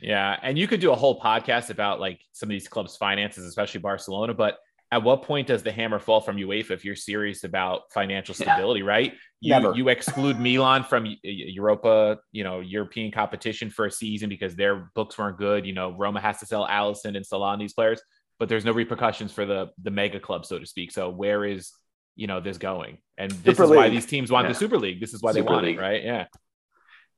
Yeah, 0.00 0.38
and 0.42 0.56
you 0.58 0.68
could 0.68 0.80
do 0.80 0.92
a 0.92 0.96
whole 0.96 1.20
podcast 1.20 1.70
about 1.70 2.00
like 2.00 2.20
some 2.32 2.46
of 2.48 2.50
these 2.50 2.68
clubs' 2.68 2.96
finances, 2.96 3.44
especially 3.44 3.80
Barcelona. 3.80 4.34
But 4.34 4.58
at 4.92 5.02
what 5.02 5.22
point 5.22 5.46
does 5.46 5.62
the 5.62 5.70
hammer 5.70 5.98
fall 5.98 6.20
from 6.20 6.36
UEFA 6.36 6.72
if 6.72 6.84
you're 6.84 6.96
serious 6.96 7.44
about 7.44 7.82
financial 7.92 8.34
Yeah. 8.38 8.54
stability? 8.54 8.82
Right? 8.82 9.14
You 9.40 9.50
Never. 9.50 9.72
you 9.74 9.88
exclude 9.88 10.38
Milan 10.38 10.84
from 10.84 11.06
Europa, 11.22 12.18
you 12.32 12.44
know, 12.44 12.60
European 12.60 13.10
competition 13.10 13.70
for 13.70 13.86
a 13.86 13.90
season 13.90 14.28
because 14.28 14.54
their 14.54 14.90
books 14.94 15.16
weren't 15.16 15.38
good. 15.38 15.64
You 15.66 15.72
know, 15.72 15.96
Roma 15.96 16.20
has 16.20 16.38
to 16.40 16.46
sell 16.46 16.66
Alisson 16.66 17.16
and 17.16 17.24
Salah 17.24 17.56
these 17.58 17.72
players, 17.72 18.00
but 18.38 18.48
there's 18.48 18.64
no 18.64 18.72
repercussions 18.72 19.32
for 19.32 19.46
the 19.46 19.70
the 19.82 19.90
mega 19.90 20.20
club, 20.20 20.44
so 20.44 20.58
to 20.58 20.66
speak. 20.66 20.92
So 20.92 21.08
where 21.10 21.44
is 21.44 21.72
you 22.16 22.26
know 22.26 22.40
this 22.40 22.58
going? 22.58 22.98
And 23.18 23.30
this 23.30 23.56
Super 23.56 23.64
is 23.64 23.70
why 23.70 23.88
these 23.88 24.06
teams 24.06 24.30
want 24.30 24.46
Yeah. 24.46 24.52
the 24.52 24.58
Super 24.58 24.78
League. 24.78 25.00
This 25.00 25.12
is 25.14 25.22
why 25.22 25.32
they 25.32 25.42
want 25.42 25.64
League. 25.66 25.76
it, 25.78 25.80
right? 25.80 26.02
Yeah. 26.02 26.26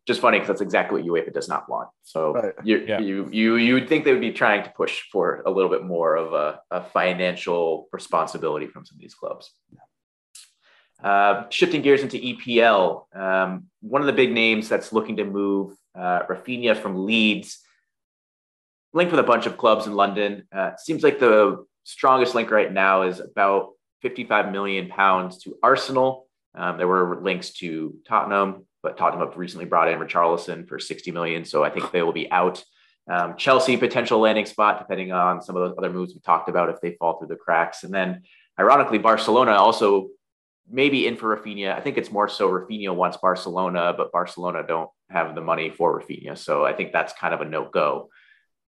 Just 0.06 0.20
funny 0.20 0.38
because 0.38 0.48
that's 0.48 0.60
exactly 0.60 1.00
what 1.02 1.08
UEFA 1.24 1.32
does 1.32 1.48
not 1.48 1.68
want. 1.68 1.88
So 2.02 2.32
Right. 2.34 2.54
you, 2.64 2.78
Yeah. 2.88 2.98
you 2.98 3.28
you 3.30 3.56
you 3.56 3.74
would 3.74 3.88
think 3.88 4.04
they 4.04 4.12
would 4.12 4.20
be 4.20 4.32
trying 4.32 4.64
to 4.64 4.70
push 4.70 5.02
for 5.12 5.42
a 5.46 5.50
little 5.50 5.70
bit 5.70 5.84
more 5.84 6.16
of 6.16 6.32
a, 6.32 6.60
a 6.72 6.82
financial 6.82 7.88
responsibility 7.92 8.66
from 8.66 8.84
some 8.84 8.96
of 8.96 9.00
these 9.00 9.14
clubs. 9.14 9.52
Uh, 11.02 11.48
shifting 11.50 11.82
gears 11.82 12.02
into 12.02 12.16
EPL, 12.16 13.06
um, 13.16 13.64
one 13.80 14.00
of 14.02 14.06
the 14.06 14.12
big 14.12 14.32
names 14.32 14.68
that's 14.68 14.92
looking 14.92 15.16
to 15.16 15.24
move 15.24 15.76
uh, 15.96 16.22
Rafinha 16.28 16.76
from 16.76 17.04
Leeds, 17.06 17.58
linked 18.92 19.10
with 19.10 19.18
a 19.18 19.24
bunch 19.24 19.46
of 19.46 19.56
clubs 19.56 19.86
in 19.88 19.94
London. 19.94 20.46
Uh, 20.52 20.76
seems 20.76 21.02
like 21.02 21.18
the 21.18 21.64
strongest 21.82 22.34
link 22.36 22.50
right 22.52 22.72
now 22.72 23.02
is 23.02 23.18
about 23.18 23.70
55 24.02 24.52
million 24.52 24.88
pounds 24.88 25.38
to 25.44 25.56
Arsenal. 25.62 26.26
Um, 26.54 26.76
there 26.76 26.88
were 26.88 27.20
links 27.22 27.50
to 27.54 27.94
Tottenham, 28.06 28.66
but 28.82 28.96
Tottenham 28.96 29.26
have 29.26 29.38
recently 29.38 29.64
brought 29.64 29.88
in 29.88 29.98
Richarlison 29.98 30.68
for 30.68 30.78
60 30.78 31.10
million, 31.12 31.44
so 31.44 31.64
I 31.64 31.70
think 31.70 31.90
they 31.90 32.02
will 32.02 32.12
be 32.12 32.30
out. 32.30 32.62
Um, 33.10 33.36
Chelsea 33.36 33.76
potential 33.76 34.20
landing 34.20 34.46
spot, 34.46 34.78
depending 34.78 35.12
on 35.12 35.42
some 35.42 35.56
of 35.56 35.62
those 35.62 35.74
other 35.78 35.90
moves 35.90 36.14
we 36.14 36.20
talked 36.20 36.48
about 36.48 36.68
if 36.68 36.80
they 36.80 36.92
fall 36.92 37.18
through 37.18 37.28
the 37.28 37.36
cracks. 37.36 37.82
And 37.82 37.92
then, 37.92 38.22
ironically, 38.60 38.98
Barcelona 38.98 39.52
also 39.52 40.08
maybe 40.70 41.06
in 41.06 41.16
for 41.16 41.36
Rafinha. 41.36 41.76
I 41.76 41.80
think 41.80 41.98
it's 41.98 42.12
more 42.12 42.28
so 42.28 42.48
Rafinha 42.50 42.94
wants 42.94 43.16
Barcelona, 43.16 43.94
but 43.96 44.12
Barcelona 44.12 44.64
don't 44.66 44.90
have 45.10 45.34
the 45.34 45.40
money 45.40 45.70
for 45.70 46.00
Rafinha, 46.00 46.36
so 46.38 46.64
I 46.64 46.72
think 46.72 46.92
that's 46.92 47.12
kind 47.12 47.34
of 47.34 47.40
a 47.40 47.44
no 47.44 47.68
go. 47.68 48.08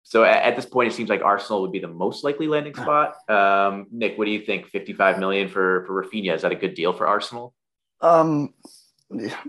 So 0.04 0.22
at, 0.22 0.42
at 0.42 0.56
this 0.56 0.66
point, 0.66 0.92
it 0.92 0.94
seems 0.94 1.08
like 1.08 1.22
Arsenal 1.22 1.62
would 1.62 1.72
be 1.72 1.80
the 1.80 1.88
most 1.88 2.24
likely 2.24 2.46
landing 2.46 2.74
spot. 2.74 3.16
Um, 3.28 3.86
Nick, 3.90 4.16
what 4.16 4.26
do 4.26 4.30
you 4.30 4.40
think? 4.40 4.68
55 4.68 5.18
million 5.18 5.48
for 5.48 5.84
for 5.86 6.04
Rafinha 6.04 6.34
is 6.34 6.42
that 6.42 6.52
a 6.52 6.56
good 6.56 6.74
deal 6.74 6.92
for 6.92 7.06
Arsenal? 7.06 7.54
Um, 8.00 8.52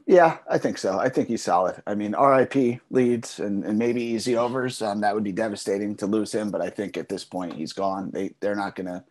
yeah, 0.07 0.37
I 0.49 0.57
think 0.57 0.77
so. 0.77 0.97
I 0.97 1.09
think 1.09 1.27
he's 1.27 1.43
solid. 1.43 1.81
I 1.85 1.93
mean, 1.93 2.15
RIP 2.15 2.81
Leeds 2.89 3.39
and, 3.39 3.63
and 3.65 3.77
maybe 3.77 4.01
easy 4.01 4.37
overs. 4.37 4.81
Um, 4.81 5.01
that 5.01 5.13
would 5.13 5.23
be 5.23 5.31
devastating 5.31 5.95
to 5.97 6.07
lose 6.07 6.33
him, 6.33 6.51
but 6.51 6.61
I 6.61 6.69
think 6.69 6.97
at 6.97 7.09
this 7.09 7.25
point 7.25 7.53
he's 7.53 7.73
gone. 7.73 8.11
They 8.11 8.33
they're 8.39 8.55
not 8.55 8.75
gonna, 8.75 9.03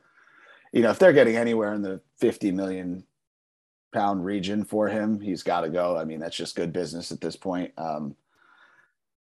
you 0.73 0.83
know, 0.83 0.91
if 0.91 0.99
they're 0.99 1.13
getting 1.13 1.37
anywhere 1.37 1.75
in 1.75 1.83
the 1.83 2.01
fifty 2.19 2.53
million 2.53 3.05
pound 3.93 4.25
region 4.25 4.65
for 4.65 4.89
him, 4.89 5.21
he's 5.21 5.43
got 5.43 5.61
to 5.61 5.69
go. 5.69 5.97
I 5.97 6.05
mean, 6.05 6.21
that's 6.21 6.37
just 6.37 6.57
good 6.57 6.73
business 6.73 7.13
at 7.13 7.21
this 7.21 7.37
point. 7.37 7.73
Um, 7.77 8.17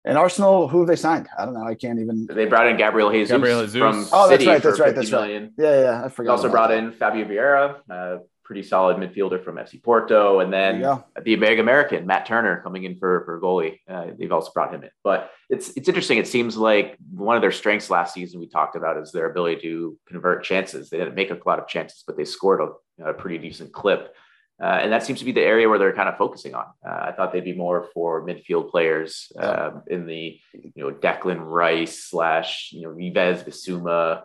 and 0.06 0.16
Arsenal, 0.16 0.68
who 0.68 0.78
have 0.80 0.88
they 0.88 0.96
signed? 0.96 1.28
I 1.38 1.44
don't 1.44 1.54
know. 1.54 1.64
I 1.64 1.74
can't 1.74 1.98
even. 1.98 2.26
They 2.26 2.46
brought 2.46 2.68
in 2.68 2.76
Gabriel 2.76 3.10
Jesus, 3.10 3.32
Gabriel 3.36 3.62
Jesus. 3.62 3.78
from 3.78 4.06
Oh, 4.12 4.28
that's 4.28 4.40
City 4.42 4.46
right, 4.46 4.62
that's 4.62 4.78
for 4.78 4.84
right, 4.84 4.94
50 4.94 5.00
that's 5.00 5.12
right. 5.12 5.20
million. 5.28 5.52
Yeah, 5.58 5.80
yeah, 5.82 6.02
I 6.04 6.08
forgot. 6.08 6.08
They 6.08 6.14
forgot. 6.14 6.30
also 6.32 6.48
brought 6.50 6.68
that. 6.68 6.78
in 6.78 6.92
Fabio 6.92 7.24
Vieira, 7.26 7.80
a 7.90 8.18
pretty 8.44 8.62
solid 8.62 8.96
midfielder 8.98 9.42
from 9.44 9.56
FC 9.56 9.82
Porto, 9.82 10.38
and 10.38 10.52
then 10.52 10.80
the 11.24 11.34
big 11.36 11.58
American 11.58 12.06
Matt 12.06 12.26
Turner 12.26 12.60
coming 12.62 12.84
in 12.84 12.96
for 12.96 13.24
for 13.24 13.40
goalie. 13.40 13.80
Uh, 13.88 14.06
they've 14.16 14.30
also 14.32 14.50
brought 14.54 14.72
him 14.72 14.84
in, 14.84 14.90
but 15.02 15.30
it's 15.50 15.70
it's 15.76 15.88
interesting. 15.88 16.18
It 16.18 16.28
seems 16.28 16.56
like 16.56 16.96
one 17.12 17.34
of 17.36 17.42
their 17.42 17.50
strengths 17.52 17.90
last 17.90 18.14
season 18.14 18.38
we 18.38 18.46
talked 18.48 18.76
about 18.76 18.96
is 18.98 19.10
their 19.12 19.28
ability 19.28 19.60
to 19.62 19.98
convert 20.06 20.44
chances. 20.44 20.88
They 20.88 20.98
didn't 20.98 21.16
make 21.16 21.30
a 21.30 21.38
lot 21.44 21.58
of 21.58 21.66
chances, 21.66 22.04
but 22.06 22.16
they 22.16 22.24
scored 22.24 22.60
a, 22.60 23.04
a 23.10 23.12
pretty 23.14 23.38
decent 23.38 23.72
clip. 23.72 24.14
Uh, 24.60 24.78
and 24.82 24.90
that 24.92 25.04
seems 25.04 25.18
to 25.18 25.24
be 25.24 25.32
the 25.32 25.42
area 25.42 25.68
where 25.68 25.78
they're 25.78 25.94
kind 25.94 26.08
of 26.08 26.16
focusing 26.16 26.54
on. 26.54 26.64
Uh, 26.84 27.08
I 27.08 27.12
thought 27.12 27.32
they'd 27.32 27.44
be 27.44 27.54
more 27.54 27.88
for 27.92 28.26
midfield 28.26 28.70
players 28.70 29.30
um, 29.38 29.82
in 29.86 30.06
the, 30.06 30.40
you 30.54 30.72
know, 30.76 30.90
Declan 30.90 31.40
Rice 31.40 32.04
slash, 32.04 32.70
you 32.72 32.82
know, 32.82 32.94
Vives, 32.94 33.42
Bissouma, 33.42 34.22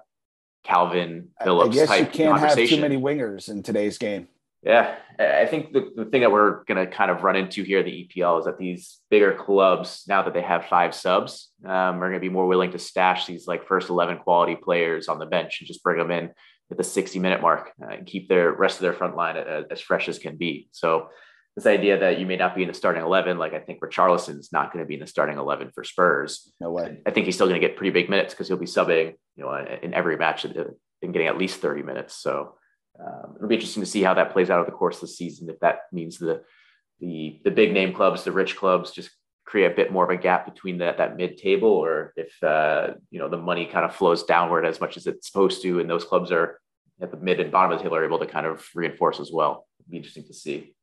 Kalvin 0.65 1.27
Phillips 1.43 1.69
I 1.69 1.73
guess 1.73 1.89
you 1.89 2.05
type 2.05 2.13
can't 2.13 2.39
have 2.39 2.55
too 2.55 2.79
many 2.79 2.97
wingers 2.97 3.49
in 3.49 3.61
today's 3.61 3.97
game. 3.97 4.27
Yeah, 4.63 4.95
I 5.17 5.47
think 5.47 5.73
the, 5.73 5.89
the 5.95 6.05
thing 6.05 6.21
that 6.21 6.31
we're 6.31 6.63
going 6.65 6.85
to 6.85 6.85
kind 6.85 7.09
of 7.09 7.23
run 7.23 7.35
into 7.35 7.63
here, 7.63 7.81
the 7.81 8.07
EPL, 8.07 8.39
is 8.39 8.45
that 8.45 8.59
these 8.59 8.99
bigger 9.09 9.33
clubs, 9.33 10.03
now 10.07 10.21
that 10.21 10.35
they 10.35 10.43
have 10.43 10.67
five 10.67 10.93
subs, 10.93 11.49
um, 11.65 11.71
are 11.71 12.09
going 12.09 12.13
to 12.13 12.19
be 12.19 12.29
more 12.29 12.45
willing 12.45 12.71
to 12.71 12.79
stash 12.79 13.25
these 13.25 13.47
like 13.47 13.67
first 13.67 13.89
11 13.89 14.19
quality 14.19 14.55
players 14.55 15.07
on 15.07 15.17
the 15.17 15.25
bench 15.25 15.59
and 15.59 15.67
just 15.67 15.81
bring 15.81 15.97
them 15.97 16.11
in 16.11 16.29
at 16.71 16.77
the 16.77 16.83
60 16.83 17.19
minute 17.19 17.41
mark 17.41 17.71
uh, 17.83 17.89
and 17.89 18.07
keep 18.07 18.29
their 18.29 18.51
rest 18.53 18.77
of 18.77 18.81
their 18.81 18.93
front 18.93 19.15
line 19.15 19.37
uh, 19.37 19.63
as 19.69 19.81
fresh 19.81 20.07
as 20.09 20.17
can 20.17 20.37
be. 20.37 20.69
So, 20.71 21.09
this 21.57 21.65
idea 21.65 21.99
that 21.99 22.17
you 22.17 22.25
may 22.25 22.37
not 22.37 22.55
be 22.55 22.61
in 22.61 22.69
the 22.69 22.73
starting 22.73 23.03
11, 23.03 23.37
like 23.37 23.53
I 23.53 23.59
think 23.59 23.81
Richarlison 23.81 24.39
is 24.39 24.53
not 24.53 24.71
going 24.71 24.85
to 24.85 24.87
be 24.87 24.93
in 24.93 25.01
the 25.01 25.07
starting 25.07 25.37
11 25.37 25.71
for 25.75 25.83
Spurs. 25.83 26.49
No 26.61 26.71
way. 26.71 26.99
I 27.05 27.11
think 27.11 27.25
he's 27.25 27.35
still 27.35 27.47
going 27.47 27.59
to 27.59 27.67
get 27.67 27.75
pretty 27.75 27.91
big 27.91 28.09
minutes 28.09 28.33
because 28.33 28.47
he'll 28.47 28.55
be 28.55 28.65
subbing, 28.65 29.15
you 29.35 29.43
know, 29.43 29.53
in 29.83 29.93
every 29.93 30.15
match 30.15 30.45
and 30.45 30.55
getting 31.01 31.27
at 31.27 31.37
least 31.37 31.59
30 31.59 31.83
minutes. 31.83 32.15
So 32.15 32.55
um, 32.99 33.33
it'll 33.35 33.49
be 33.49 33.55
interesting 33.55 33.83
to 33.83 33.89
see 33.89 34.01
how 34.01 34.13
that 34.13 34.31
plays 34.31 34.49
out 34.49 34.59
over 34.59 34.71
the 34.71 34.77
course 34.77 34.95
of 34.95 35.01
the 35.01 35.07
season. 35.09 35.49
If 35.49 35.59
that 35.59 35.81
means 35.91 36.17
the 36.17 36.41
the 37.01 37.41
the 37.43 37.51
big 37.51 37.73
name 37.73 37.93
clubs, 37.93 38.23
the 38.23 38.31
rich 38.31 38.55
clubs, 38.55 38.91
just 38.91 39.09
create 39.51 39.69
a 39.69 39.75
bit 39.75 39.91
more 39.91 40.05
of 40.05 40.09
a 40.09 40.15
gap 40.15 40.45
between 40.45 40.77
that 40.77 40.97
that 40.97 41.17
mid 41.17 41.37
table, 41.37 41.67
or 41.67 42.13
if 42.15 42.41
uh, 42.41 42.93
you 43.09 43.19
know 43.19 43.27
the 43.27 43.37
money 43.37 43.65
kind 43.65 43.83
of 43.83 43.93
flows 43.93 44.23
downward 44.23 44.65
as 44.65 44.79
much 44.79 44.95
as 44.95 45.07
it's 45.07 45.27
supposed 45.27 45.61
to, 45.63 45.81
and 45.81 45.89
those 45.89 46.05
clubs 46.05 46.31
are 46.31 46.61
at 47.01 47.11
the 47.11 47.17
mid 47.17 47.41
and 47.41 47.51
bottom 47.51 47.71
of 47.73 47.77
the 47.77 47.83
table 47.83 47.97
are 47.97 48.05
able 48.05 48.17
to 48.19 48.25
kind 48.25 48.45
of 48.45 48.65
reinforce 48.73 49.19
as 49.19 49.29
well. 49.29 49.67
It'll 49.81 49.91
be 49.91 49.97
interesting 49.97 50.23
to 50.27 50.33
see. 50.33 50.73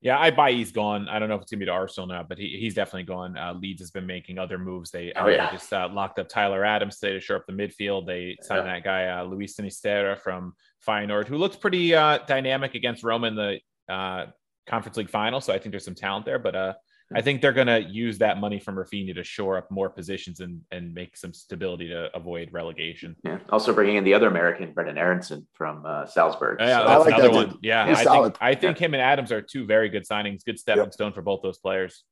Yeah, 0.00 0.18
I 0.18 0.30
buy 0.30 0.52
he's 0.52 0.72
gone. 0.72 1.08
I 1.10 1.18
don't 1.18 1.28
know 1.28 1.34
if 1.34 1.42
it's 1.42 1.50
gonna 1.50 1.60
be 1.60 1.66
to 1.66 1.72
Arsenal 1.72 2.06
now, 2.08 2.22
but 2.26 2.38
he, 2.38 2.56
he's 2.58 2.74
definitely 2.74 3.02
gone. 3.04 3.36
Uh, 3.36 3.52
Leeds 3.52 3.82
has 3.82 3.90
been 3.90 4.06
making 4.06 4.38
other 4.38 4.58
moves. 4.58 4.90
They, 4.90 5.12
Oh, 5.14 5.28
yeah. 5.28 5.46
they 5.50 5.52
just 5.58 5.70
uh, 5.74 5.90
locked 5.92 6.18
up 6.18 6.30
Tyler 6.30 6.64
Adams 6.64 6.98
today 6.98 7.12
to 7.12 7.20
shore 7.20 7.36
up 7.36 7.46
the 7.46 7.52
midfield. 7.52 8.06
They 8.06 8.36
signed 8.40 8.66
that 8.66 8.82
guy 8.82 9.08
uh, 9.08 9.24
Luis 9.24 9.54
Sinisterra 9.56 10.18
from 10.18 10.54
Feyenoord, 10.88 11.28
who 11.28 11.36
looked 11.36 11.60
pretty 11.60 11.94
uh, 11.94 12.18
dynamic 12.26 12.74
against 12.74 13.04
Roma 13.04 13.26
in 13.28 13.36
the 13.36 13.60
uh, 13.92 14.26
Conference 14.66 14.96
League 14.96 15.10
final. 15.10 15.40
So 15.40 15.52
I 15.52 15.58
think 15.58 15.72
there's 15.72 15.84
some 15.84 15.94
talent 15.94 16.24
there. 16.24 16.38
But 16.40 16.56
uh, 16.56 16.74
I 17.14 17.20
think 17.20 17.40
they're 17.42 17.52
going 17.52 17.66
to 17.66 17.80
use 17.80 18.18
that 18.18 18.38
money 18.38 18.58
from 18.60 18.76
Rafinha 18.76 19.14
to 19.14 19.24
shore 19.24 19.56
up 19.58 19.70
more 19.70 19.88
positions 19.90 20.40
and, 20.40 20.60
and 20.70 20.92
make 20.94 21.16
some 21.16 21.32
stability 21.32 21.88
to 21.88 22.14
avoid 22.16 22.48
relegation. 22.52 23.16
Yeah. 23.24 23.38
Also 23.50 23.72
bringing 23.72 23.96
in 23.96 24.04
the 24.04 24.14
other 24.14 24.28
American, 24.28 24.72
Brenden 24.74 24.96
Aaronson 24.98 25.46
from 25.52 25.84
uh, 25.86 26.06
Salzburg. 26.06 26.58
Yeah, 26.60 26.78
So- 26.78 26.86
that's 26.88 27.04
like 27.06 27.14
another 27.14 27.28
that 27.28 27.48
one. 27.48 27.58
Yeah, 27.62 27.88
He's 27.88 27.98
I 27.98 28.04
solid. 28.04 28.32
think, 28.34 28.42
I 28.42 28.54
think 28.54 28.78
him 28.78 28.94
and 28.94 29.02
Adams 29.02 29.32
are 29.32 29.42
two 29.42 29.66
very 29.66 29.88
good 29.88 30.04
signings, 30.06 30.44
good 30.44 30.58
stepping 30.58 30.90
stone 30.92 31.12
for 31.12 31.22
both 31.22 31.42
those 31.42 31.58
players. 31.58 32.04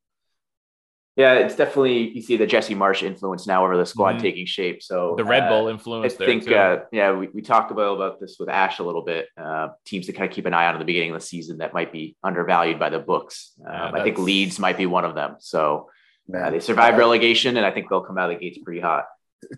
Yeah, 1.17 1.33
it's 1.33 1.55
definitely 1.57 2.09
you 2.11 2.21
see 2.21 2.37
the 2.37 2.47
Jesse 2.47 2.73
Marsch 2.73 3.03
influence 3.03 3.45
now 3.45 3.63
over 3.65 3.75
the 3.75 3.85
squad 3.85 4.15
Mhm. 4.15 4.21
taking 4.21 4.45
shape. 4.45 4.81
So 4.81 5.15
The 5.17 5.25
Red 5.25 5.43
uh, 5.43 5.49
Bull 5.49 5.67
I 5.67 5.71
influence 5.71 6.13
there 6.15 6.25
I 6.27 6.31
think, 6.31 6.45
too. 6.45 6.55
uh, 6.55 6.83
yeah, 6.91 7.11
we, 7.11 7.27
we 7.27 7.41
talked 7.41 7.69
about, 7.71 7.95
about 7.95 8.19
this 8.21 8.37
with 8.39 8.47
Ash 8.47 8.79
a 8.79 8.83
little 8.83 9.03
bit. 9.03 9.27
Uh, 9.37 9.69
teams 9.85 10.05
to 10.05 10.13
kind 10.13 10.29
of 10.29 10.33
keep 10.33 10.45
an 10.45 10.53
eye 10.53 10.67
on 10.67 10.75
at 10.75 10.79
the 10.79 10.85
beginning 10.85 11.11
of 11.11 11.19
the 11.19 11.25
season 11.25 11.57
that 11.57 11.73
might 11.73 11.91
be 11.91 12.15
undervalued 12.23 12.79
by 12.79 12.89
the 12.89 12.99
books. 12.99 13.51
Um, 13.65 13.73
Yeah, 13.73 13.91
I 13.93 14.03
think 14.03 14.17
Leeds 14.19 14.57
might 14.57 14.77
be 14.77 14.85
one 14.85 15.03
of 15.03 15.15
them. 15.15 15.35
So 15.39 15.89
uh, 16.33 16.49
they 16.49 16.61
survived 16.61 16.97
relegation, 16.97 17.57
and 17.57 17.65
I 17.65 17.71
think 17.71 17.89
they'll 17.89 18.01
come 18.01 18.17
out 18.17 18.31
of 18.31 18.39
the 18.39 18.43
gates 18.45 18.59
pretty 18.63 18.79
hot. 18.79 19.05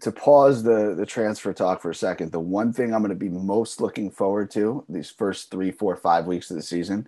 to 0.02 0.12
pause 0.12 0.64
the 0.64 0.96
the 0.98 1.06
transfer 1.06 1.54
talk 1.54 1.82
for 1.84 1.92
a 1.92 1.96
second, 1.96 2.32
the 2.32 2.40
one 2.40 2.74
thing 2.74 2.94
I'm 2.96 3.02
going 3.02 3.10
to 3.10 3.16
be 3.16 3.30
most 3.30 3.80
looking 3.80 4.10
forward 4.10 4.50
to 4.52 4.84
these 4.90 5.12
first 5.12 5.52
three, 5.52 5.70
four, 5.72 5.96
five 5.98 6.26
weeks 6.26 6.50
of 6.50 6.56
the 6.58 6.64
season 6.64 7.08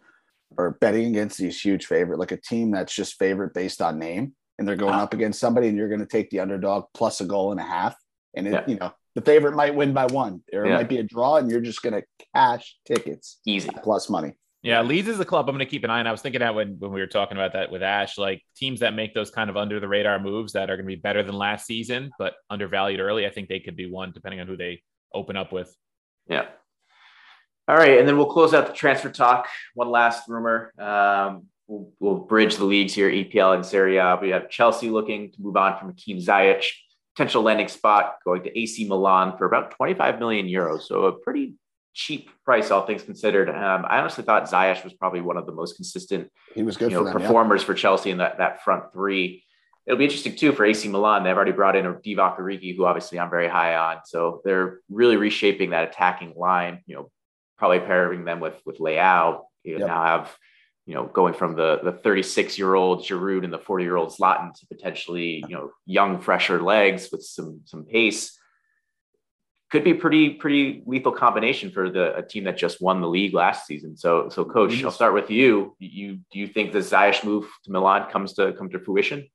are 0.57 0.71
betting 0.81 1.07
against 1.07 1.37
these 1.37 1.59
huge 1.59 1.85
favorite, 1.85 2.19
like 2.19 2.31
a 2.31 2.37
team 2.37 2.71
that's 2.71 2.93
just 2.93 3.17
favorite 3.19 3.53
based 3.53 3.81
on 3.81 3.99
name, 3.99 4.33
and 4.57 4.67
they're 4.67 4.75
going 4.75 4.93
Ah. 4.95 5.03
up 5.03 5.13
against 5.13 5.39
somebody, 5.39 5.67
and 5.67 5.77
you're 5.77 5.89
going 5.89 5.99
to 5.99 6.05
take 6.05 6.29
the 6.29 6.39
underdog 6.39 6.85
plus 6.93 7.21
a 7.21 7.25
goal 7.25 7.51
and 7.51 7.59
a 7.59 7.63
half, 7.63 7.95
and 8.35 8.47
it, 8.47 8.51
Yeah. 8.53 8.63
you 8.67 8.75
know 8.75 8.93
the 9.15 9.21
favorite 9.21 9.55
might 9.55 9.73
win 9.73 9.93
by 9.93 10.05
one, 10.07 10.43
or 10.51 10.65
it 10.65 10.69
might 10.71 10.89
be 10.89 10.97
a 10.97 11.03
draw, 11.03 11.37
and 11.37 11.49
you're 11.49 11.61
just 11.61 11.81
going 11.81 11.93
to 11.93 12.03
cash 12.35 12.77
tickets 12.85 13.39
Easy. 13.45 13.69
plus 13.81 14.09
money. 14.09 14.33
Yeah, 14.61 14.81
Leeds 14.81 15.07
is 15.07 15.19
a 15.19 15.25
club 15.25 15.47
I'm 15.47 15.55
going 15.55 15.65
to 15.65 15.69
keep 15.69 15.83
an 15.85 15.89
eye 15.89 15.99
on. 15.99 16.07
I 16.07 16.11
was 16.11 16.21
thinking 16.21 16.39
that 16.39 16.53
when, 16.55 16.75
when 16.79 16.91
we 16.91 16.99
were 16.99 17.07
talking 17.07 17.37
about 17.37 17.53
that 17.53 17.71
with 17.71 17.81
Ash, 17.83 18.17
like 18.17 18.41
teams 18.57 18.79
that 18.81 18.93
make 18.95 19.13
those 19.13 19.29
kind 19.31 19.49
of 19.49 19.55
under 19.55 19.79
the 19.79 19.87
radar 19.87 20.19
moves 20.19 20.51
that 20.53 20.69
are 20.71 20.75
going 20.75 20.85
to 20.87 20.95
be 20.95 20.99
better 20.99 21.21
than 21.23 21.35
last 21.35 21.65
season, 21.67 22.09
but 22.17 22.33
undervalued 22.49 22.99
early. 22.99 23.25
I 23.25 23.29
think 23.29 23.47
they 23.47 23.59
could 23.59 23.75
be 23.77 23.89
one 23.89 24.11
depending 24.11 24.39
on 24.41 24.47
who 24.47 24.57
they 24.57 24.81
open 25.13 25.37
up 25.37 25.53
with. 25.53 25.73
Yeah. 26.27 26.47
All 27.67 27.75
right, 27.75 27.97
and 27.97 28.07
then 28.07 28.17
we'll 28.17 28.31
close 28.31 28.53
out 28.53 28.67
the 28.67 28.73
transfer 28.73 29.09
talk. 29.09 29.47
One 29.73 29.89
last 29.89 30.27
rumor. 30.29 30.71
Um, 30.77 31.45
we'll, 31.67 31.89
we'll 31.99 32.15
bridge 32.17 32.57
the 32.57 32.65
leagues 32.65 32.93
here, 32.93 33.09
EPL 33.09 33.55
and 33.55 33.65
Serie 33.65 33.97
A. 33.97 34.17
We 34.21 34.29
have 34.29 34.49
Chelsea 34.49 34.89
looking 34.89 35.31
to 35.31 35.41
move 35.41 35.57
on 35.57 35.79
from 35.79 35.89
Hakim 35.89 36.19
Ziyech, 36.19 36.63
potential 37.15 37.41
landing 37.41 37.67
spot 37.67 38.17
going 38.23 38.43
to 38.43 38.59
AC 38.59 38.87
Milan 38.87 39.35
for 39.37 39.45
about 39.45 39.71
25 39.71 40.19
million 40.19 40.45
euros. 40.45 40.83
So 40.83 41.05
a 41.05 41.13
pretty 41.13 41.55
cheap 41.95 42.29
price, 42.43 42.69
all 42.69 42.85
things 42.85 43.01
considered. 43.01 43.49
Um, 43.49 43.85
I 43.89 43.99
honestly 43.99 44.23
thought 44.23 44.43
Ziyech 44.43 44.83
was 44.83 44.93
probably 44.93 45.21
one 45.21 45.37
of 45.37 45.45
the 45.47 45.53
most 45.53 45.75
consistent 45.75 46.29
He 46.53 46.61
was 46.61 46.77
good 46.77 46.91
you 46.91 46.97
for 46.97 47.03
know, 47.05 47.09
them. 47.09 47.21
yeah. 47.21 47.27
performers 47.27 47.63
for 47.63 47.73
Chelsea 47.73 48.11
in 48.11 48.17
that, 48.19 48.37
that 48.37 48.63
front 48.63 48.91
three. 48.93 49.43
It'll 49.87 49.97
be 49.97 50.03
interesting 50.03 50.35
too 50.35 50.51
for 50.51 50.65
AC 50.65 50.87
Milan. 50.89 51.23
They've 51.23 51.35
already 51.35 51.51
brought 51.51 51.75
in 51.75 51.85
a 51.85 51.93
Divock 51.93 52.37
Origi, 52.39 52.75
who 52.75 52.85
obviously 52.85 53.19
I'm 53.19 53.29
very 53.29 53.47
high 53.47 53.75
on. 53.75 53.97
So 54.05 54.41
they're 54.43 54.79
really 54.89 55.15
reshaping 55.15 55.69
that 55.71 55.87
attacking 55.89 56.33
line. 56.35 56.81
You 56.85 56.95
know, 56.95 57.11
probably 57.57 57.79
pairing 57.79 58.25
them 58.25 58.39
with 58.39 58.59
with 58.65 58.79
Leao. 58.79 59.41
You 59.63 59.77
Yep. 59.79 59.87
now 59.87 60.03
have 60.03 60.37
you 60.85 60.93
know 60.93 61.05
going 61.05 61.33
from 61.33 61.55
the 61.55 61.79
the 61.83 61.91
36 61.91 62.57
year 62.59 62.75
old 62.75 62.99
Giroud 63.03 63.43
and 63.43 63.51
the 63.53 63.57
40 63.59 63.83
year 63.83 63.95
old 63.95 64.09
Zlatan 64.09 64.53
to 64.59 64.67
potentially 64.67 65.43
you 65.47 65.55
know 65.55 65.71
young, 65.85 66.19
fresher 66.19 66.61
legs 66.61 67.09
with 67.11 67.23
some 67.23 67.61
some 67.65 67.85
pace. 67.85 68.37
Could 69.71 69.83
be 69.83 69.95
pretty 69.95 70.29
pretty 70.29 70.83
lethal 70.85 71.11
combination 71.11 71.71
for 71.71 71.89
the 71.89 72.15
a 72.15 72.21
team 72.21 72.43
that 72.43 72.55
just 72.57 72.81
won 72.81 73.01
the 73.01 73.07
league 73.09 73.33
last 73.33 73.65
season. 73.65 73.97
So 73.97 74.29
so 74.29 74.45
coach, 74.45 74.71
Mhm. 74.73 74.85
I'll 74.85 74.91
start 74.91 75.13
with 75.15 75.31
you. 75.31 75.75
You 75.79 76.19
do 76.31 76.39
you 76.39 76.47
think 76.47 76.71
the 76.71 76.79
Ziyech 76.79 77.23
move 77.25 77.49
to 77.63 77.71
Milan 77.71 78.09
comes 78.11 78.33
to 78.33 78.53
come 78.53 78.69
to 78.69 78.79
fruition? 78.79 79.27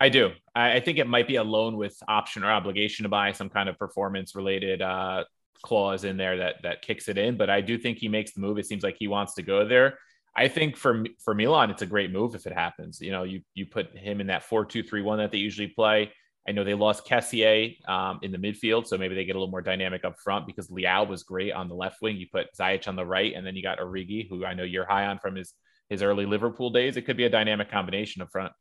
I 0.00 0.08
do. 0.08 0.32
I, 0.54 0.76
I 0.76 0.80
think 0.80 0.98
it 0.98 1.06
might 1.06 1.28
be 1.28 1.36
a 1.36 1.44
loan 1.44 1.76
with 1.76 1.96
option 2.08 2.42
or 2.44 2.50
obligation 2.50 3.04
to 3.04 3.08
buy 3.08 3.32
some 3.32 3.48
kind 3.50 3.68
of 3.68 3.78
performance 3.78 4.34
related 4.34 4.82
uh, 4.82 5.24
clause 5.62 6.04
in 6.04 6.16
there 6.16 6.36
that 6.38 6.56
that 6.62 6.82
kicks 6.82 7.08
it 7.08 7.18
in. 7.18 7.36
But 7.36 7.50
I 7.50 7.60
do 7.60 7.78
think 7.78 7.98
he 7.98 8.08
makes 8.08 8.32
the 8.32 8.40
move. 8.40 8.58
It 8.58 8.66
seems 8.66 8.82
like 8.82 8.96
he 8.98 9.08
wants 9.08 9.34
to 9.34 9.42
go 9.42 9.66
there. 9.66 9.98
I 10.36 10.48
think 10.48 10.76
for 10.76 11.04
for 11.22 11.34
Milan, 11.34 11.70
it's 11.70 11.82
a 11.82 11.86
great 11.86 12.10
move 12.10 12.34
if 12.34 12.46
it 12.46 12.52
happens. 12.52 13.00
You 13.00 13.12
know, 13.12 13.22
you 13.22 13.42
you 13.54 13.66
put 13.66 13.96
him 13.96 14.20
in 14.20 14.26
that 14.28 14.42
four 14.42 14.64
two 14.64 14.82
three 14.82 15.02
one 15.02 15.18
that 15.18 15.30
they 15.30 15.38
usually 15.38 15.68
play. 15.68 16.12
I 16.46 16.52
know 16.52 16.62
they 16.62 16.74
lost 16.74 17.06
Kessié 17.06 17.88
um, 17.88 18.18
in 18.22 18.30
the 18.30 18.36
midfield, 18.36 18.86
so 18.86 18.98
maybe 18.98 19.14
they 19.14 19.24
get 19.24 19.34
a 19.34 19.38
little 19.38 19.50
more 19.50 19.62
dynamic 19.62 20.04
up 20.04 20.16
front 20.22 20.46
because 20.46 20.68
Leao 20.68 21.08
was 21.08 21.22
great 21.22 21.52
on 21.52 21.68
the 21.68 21.74
left 21.74 22.02
wing. 22.02 22.18
You 22.18 22.26
put 22.30 22.54
Ziyech 22.54 22.86
on 22.86 22.96
the 22.96 23.06
right, 23.06 23.32
and 23.34 23.46
then 23.46 23.56
you 23.56 23.62
got 23.62 23.78
Origi, 23.78 24.28
who 24.28 24.44
I 24.44 24.52
know 24.52 24.62
you're 24.62 24.84
high 24.84 25.06
on 25.06 25.18
from 25.18 25.36
his 25.36 25.54
his 25.88 26.02
early 26.02 26.26
Liverpool 26.26 26.70
days. 26.70 26.96
It 26.96 27.02
could 27.02 27.16
be 27.16 27.24
a 27.24 27.30
dynamic 27.30 27.70
combination 27.70 28.22
up 28.22 28.30
front. 28.30 28.52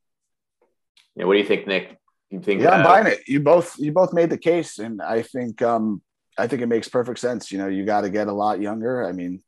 Yeah, 1.16 1.26
what 1.26 1.34
do 1.34 1.40
you 1.40 1.46
think, 1.46 1.68
Nick? 1.68 1.98
You 2.30 2.40
think 2.40 2.62
Yeah, 2.62 2.72
I'm 2.72 2.84
buying 2.84 3.08
it. 3.08 3.20
You 3.28 3.40
both 3.40 3.78
you 3.78 3.92
both 3.92 4.14
made 4.14 4.30
the 4.30 4.38
case, 4.38 4.80
and 4.80 5.02
I 5.02 5.22
think 5.22 5.62
um 5.62 6.02
I 6.38 6.48
think 6.48 6.62
it 6.62 6.68
makes 6.68 6.88
perfect 6.88 7.20
sense. 7.20 7.52
You 7.52 7.58
know, 7.58 7.68
you 7.68 7.86
got 7.86 8.02
to 8.02 8.10
get 8.10 8.28
a 8.28 8.34
lot 8.34 8.62
younger. 8.62 9.04
I 9.08 9.12
mean, 9.12 9.44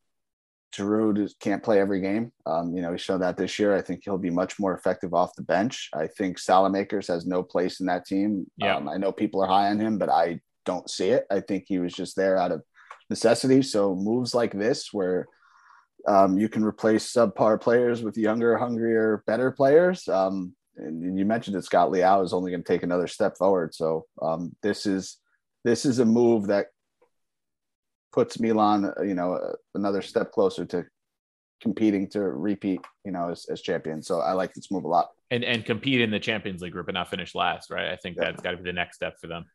Giroud 0.75 1.33
can't 1.39 1.63
play 1.63 1.79
every 1.79 2.01
game. 2.01 2.31
Um, 2.45 2.75
you 2.75 2.81
know, 2.81 2.91
he 2.91 2.97
showed 2.97 3.21
that 3.21 3.37
this 3.37 3.57
year. 3.57 3.75
I 3.75 3.81
think 3.81 4.01
he'll 4.03 4.17
be 4.17 4.29
much 4.29 4.59
more 4.59 4.75
effective 4.75 5.13
off 5.13 5.35
the 5.35 5.43
bench. 5.43 5.89
I 5.93 6.07
think 6.07 6.37
Saelemaekers 6.37 7.07
has 7.07 7.25
no 7.25 7.43
place 7.43 7.79
in 7.79 7.85
that 7.87 8.05
team. 8.05 8.45
Yeah. 8.57 8.75
Um, 8.75 8.89
I 8.89 8.97
know 8.97 9.11
people 9.11 9.41
are 9.41 9.47
high 9.47 9.69
on 9.69 9.79
him, 9.79 9.97
but 9.97 10.09
I 10.09 10.41
don't 10.65 10.89
see 10.89 11.09
it. 11.09 11.25
I 11.31 11.39
think 11.39 11.65
he 11.67 11.79
was 11.79 11.93
just 11.93 12.15
there 12.15 12.37
out 12.37 12.51
of 12.51 12.61
necessity. 13.09 13.61
So 13.61 13.95
moves 13.95 14.35
like 14.35 14.51
this, 14.51 14.91
where 14.91 15.27
um, 16.07 16.37
you 16.37 16.49
can 16.49 16.63
replace 16.63 17.11
subpar 17.11 17.59
players 17.59 18.03
with 18.03 18.17
younger, 18.17 18.57
hungrier, 18.57 19.23
better 19.25 19.51
players. 19.51 20.07
Um, 20.07 20.55
and 20.77 21.17
you 21.17 21.25
mentioned 21.25 21.55
that 21.55 21.63
Scott 21.63 21.89
Leao 21.89 22.23
is 22.23 22.33
only 22.33 22.51
going 22.51 22.63
to 22.63 22.67
take 22.67 22.83
another 22.83 23.07
step 23.07 23.37
forward. 23.37 23.73
So 23.73 24.05
um, 24.21 24.55
this 24.61 24.85
is 24.85 25.17
this 25.63 25.85
is 25.85 25.99
a 25.99 26.05
move 26.05 26.47
that 26.47 26.67
puts 28.15 28.39
Milan, 28.39 28.86
uh, 28.97 29.04
you 29.04 29.13
know, 29.13 29.34
uh, 29.34 29.54
another 29.75 30.01
step 30.01 30.32
closer 30.32 30.65
to 30.65 30.86
competing 31.62 32.08
to 32.10 32.21
repeat, 32.21 32.80
you 33.04 33.12
know, 33.12 33.30
as, 33.30 33.45
as 33.51 33.62
champion. 33.62 34.01
So 34.01 34.21
I 34.21 34.32
like 34.32 34.54
this 34.54 34.71
move 34.71 34.86
a 34.86 34.88
lot. 34.88 35.10
and 35.30 35.43
and 35.43 35.63
compete 35.65 36.01
in 36.01 36.12
the 36.12 36.19
Champions 36.19 36.62
League 36.62 36.71
group 36.71 36.88
and 36.88 36.95
not 36.95 37.10
finish 37.10 37.36
last, 37.36 37.69
right? 37.69 37.89
I 37.91 37.97
think 37.97 38.15
Yeah. 38.17 38.25
that's 38.32 38.41
got 38.41 38.51
to 38.51 38.58
be 38.58 38.63
the 38.63 38.73
next 38.73 38.95
step 38.95 39.15
for 39.19 39.28
them. 39.28 39.45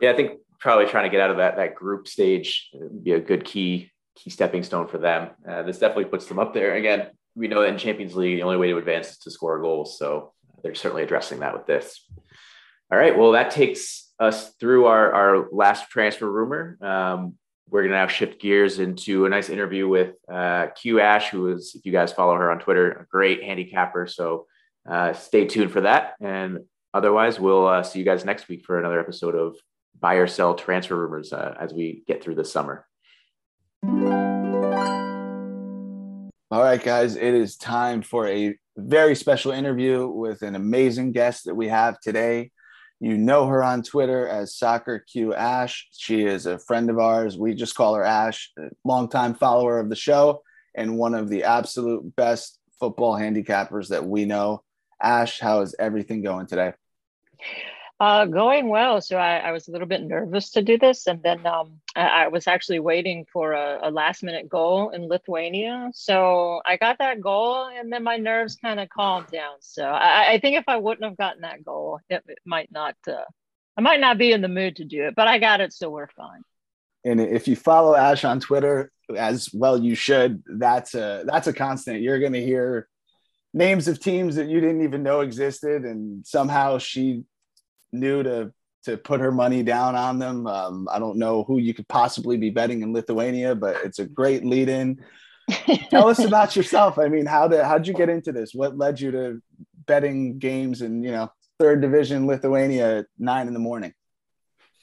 Yeah, 0.00 0.10
I 0.12 0.16
think 0.16 0.38
probably 0.60 0.86
trying 0.86 1.04
to 1.04 1.10
get 1.10 1.20
out 1.20 1.30
of 1.30 1.38
that 1.38 1.56
that 1.56 1.74
group 1.74 2.06
stage 2.08 2.68
would 2.74 3.02
be 3.04 3.12
a 3.12 3.20
good 3.20 3.44
key 3.44 3.90
key 4.16 4.30
stepping 4.30 4.62
stone 4.64 4.86
for 4.88 4.98
them. 4.98 5.30
Uh, 5.48 5.62
this 5.62 5.78
definitely 5.78 6.04
puts 6.06 6.26
them 6.26 6.38
up 6.38 6.52
there. 6.52 6.74
Again, 6.74 7.08
we 7.36 7.46
know 7.48 7.60
that 7.62 7.68
in 7.68 7.78
Champions 7.78 8.14
League, 8.16 8.36
the 8.38 8.42
only 8.42 8.56
way 8.56 8.68
to 8.70 8.76
advance 8.76 9.10
is 9.12 9.18
to 9.18 9.30
score 9.30 9.60
goals. 9.60 9.96
So 9.98 10.32
they're 10.62 10.74
certainly 10.74 11.04
addressing 11.04 11.38
that 11.40 11.54
with 11.54 11.66
this. 11.66 12.04
All 12.90 12.98
right. 12.98 13.16
Well, 13.16 13.32
that 13.32 13.50
takes 13.52 14.12
us 14.18 14.54
through 14.58 14.86
our, 14.86 15.12
our 15.12 15.48
last 15.52 15.88
transfer 15.90 16.28
rumor. 16.30 16.78
Um, 16.82 17.34
we're 17.70 17.82
going 17.82 17.92
to 17.92 17.98
now 17.98 18.06
shift 18.06 18.40
gears 18.40 18.78
into 18.78 19.26
a 19.26 19.28
nice 19.28 19.48
interview 19.50 19.88
with 19.88 20.14
uh, 20.32 20.68
Q 20.74 21.00
Ash, 21.00 21.28
who 21.28 21.52
is, 21.52 21.74
if 21.74 21.84
you 21.84 21.92
guys 21.92 22.12
follow 22.12 22.34
her 22.34 22.50
on 22.50 22.58
Twitter, 22.58 22.90
a 22.92 23.06
great 23.10 23.42
handicapper. 23.42 24.06
So 24.06 24.46
uh, 24.88 25.12
stay 25.12 25.46
tuned 25.46 25.70
for 25.70 25.82
that. 25.82 26.14
And 26.20 26.60
otherwise, 26.94 27.38
we'll 27.38 27.66
uh, 27.66 27.82
see 27.82 27.98
you 27.98 28.04
guys 28.04 28.24
next 28.24 28.48
week 28.48 28.64
for 28.64 28.78
another 28.78 28.98
episode 28.98 29.34
of 29.34 29.56
buy 30.00 30.14
or 30.14 30.26
sell 30.26 30.54
transfer 30.54 30.96
rumors 30.96 31.32
uh, 31.32 31.54
as 31.60 31.74
we 31.74 32.04
get 32.06 32.22
through 32.22 32.36
the 32.36 32.44
summer. 32.44 32.86
All 36.50 36.62
right, 36.62 36.82
guys, 36.82 37.16
it 37.16 37.34
is 37.34 37.56
time 37.56 38.00
for 38.00 38.26
a 38.26 38.56
very 38.76 39.14
special 39.14 39.52
interview 39.52 40.08
with 40.08 40.40
an 40.42 40.54
amazing 40.54 41.12
guest 41.12 41.44
that 41.44 41.54
we 41.54 41.68
have 41.68 42.00
today. 42.00 42.50
You 43.00 43.16
know 43.16 43.46
her 43.46 43.62
on 43.62 43.82
Twitter 43.82 44.26
as 44.26 44.56
Soccer 44.56 44.98
Q 44.98 45.32
Ash. 45.32 45.88
She 45.92 46.24
is 46.24 46.46
a 46.46 46.58
friend 46.58 46.90
of 46.90 46.98
ours. 46.98 47.38
We 47.38 47.54
just 47.54 47.76
call 47.76 47.94
her 47.94 48.04
Ash, 48.04 48.50
a 48.58 48.70
longtime 48.84 49.34
follower 49.34 49.78
of 49.78 49.88
the 49.88 49.96
show 49.96 50.42
and 50.74 50.98
one 50.98 51.14
of 51.14 51.28
the 51.28 51.44
absolute 51.44 52.16
best 52.16 52.58
football 52.80 53.14
handicappers 53.14 53.88
that 53.88 54.04
we 54.04 54.24
know. 54.24 54.62
Ash, 55.00 55.38
how 55.38 55.60
is 55.60 55.76
everything 55.78 56.22
going 56.22 56.46
today? 56.46 56.72
Uh, 58.00 58.26
going 58.26 58.68
well. 58.68 59.00
So 59.00 59.16
I, 59.16 59.38
I 59.38 59.50
was 59.50 59.66
a 59.66 59.72
little 59.72 59.88
bit 59.88 60.02
nervous 60.02 60.50
to 60.50 60.62
do 60.62 60.78
this, 60.78 61.08
and 61.08 61.20
then 61.20 61.44
um, 61.44 61.80
I, 61.96 62.26
I 62.26 62.28
was 62.28 62.46
actually 62.46 62.78
waiting 62.78 63.26
for 63.32 63.54
a, 63.54 63.80
a 63.82 63.90
last 63.90 64.22
minute 64.22 64.48
goal 64.48 64.90
in 64.90 65.08
Lithuania. 65.08 65.90
So 65.92 66.62
I 66.64 66.76
got 66.76 66.98
that 66.98 67.20
goal, 67.20 67.66
and 67.66 67.92
then 67.92 68.04
my 68.04 68.16
nerves 68.16 68.54
kind 68.54 68.78
of 68.78 68.88
calmed 68.88 69.26
down. 69.32 69.56
So 69.58 69.84
I, 69.84 70.34
I 70.34 70.38
think 70.38 70.56
if 70.56 70.64
I 70.68 70.76
wouldn't 70.76 71.04
have 71.04 71.16
gotten 71.16 71.42
that 71.42 71.64
goal, 71.64 71.98
it, 72.08 72.22
it 72.28 72.38
might 72.44 72.70
not. 72.70 72.94
Uh, 73.04 73.24
I 73.76 73.80
might 73.80 73.98
not 73.98 74.16
be 74.16 74.30
in 74.30 74.42
the 74.42 74.48
mood 74.48 74.76
to 74.76 74.84
do 74.84 75.08
it, 75.08 75.16
but 75.16 75.26
I 75.26 75.38
got 75.38 75.60
it, 75.60 75.72
so 75.72 75.90
we're 75.90 76.06
fine. 76.06 76.42
And 77.04 77.20
if 77.20 77.48
you 77.48 77.56
follow 77.56 77.96
Ash 77.96 78.24
on 78.24 78.38
Twitter, 78.38 78.92
as 79.16 79.52
well 79.52 79.76
you 79.76 79.96
should, 79.96 80.44
that's 80.46 80.94
a 80.94 81.24
that's 81.26 81.48
a 81.48 81.52
constant. 81.52 82.00
You're 82.00 82.20
going 82.20 82.32
to 82.34 82.44
hear 82.44 82.88
names 83.52 83.88
of 83.88 83.98
teams 83.98 84.36
that 84.36 84.48
you 84.48 84.60
didn't 84.60 84.82
even 84.82 85.02
know 85.02 85.20
existed, 85.20 85.84
and 85.84 86.24
somehow 86.24 86.78
she 86.78 87.24
knew 87.92 88.22
to 88.22 88.52
to 88.84 88.96
put 88.96 89.20
her 89.20 89.32
money 89.32 89.62
down 89.62 89.96
on 89.96 90.18
them. 90.18 90.46
Um, 90.46 90.88
I 90.90 90.98
don't 90.98 91.18
know 91.18 91.44
who 91.44 91.58
you 91.58 91.74
could 91.74 91.88
possibly 91.88 92.36
be 92.36 92.50
betting 92.50 92.82
in 92.82 92.92
Lithuania, 92.92 93.54
but 93.54 93.76
it's 93.84 93.98
a 93.98 94.06
great 94.06 94.44
lead 94.44 94.68
in. 94.68 95.02
Tell 95.90 96.08
us 96.08 96.20
about 96.20 96.54
yourself. 96.54 96.98
I 96.98 97.08
mean, 97.08 97.26
how 97.26 97.48
did 97.48 97.64
how'd 97.64 97.86
you 97.86 97.94
get 97.94 98.08
into 98.08 98.32
this? 98.32 98.54
What 98.54 98.78
led 98.78 99.00
you 99.00 99.10
to 99.12 99.42
betting 99.86 100.38
games 100.38 100.82
in 100.82 101.02
you 101.02 101.10
know 101.10 101.30
third 101.58 101.80
division 101.80 102.26
Lithuania 102.26 102.98
at 102.98 103.06
nine 103.18 103.48
in 103.48 103.54
the 103.54 103.60
morning. 103.60 103.92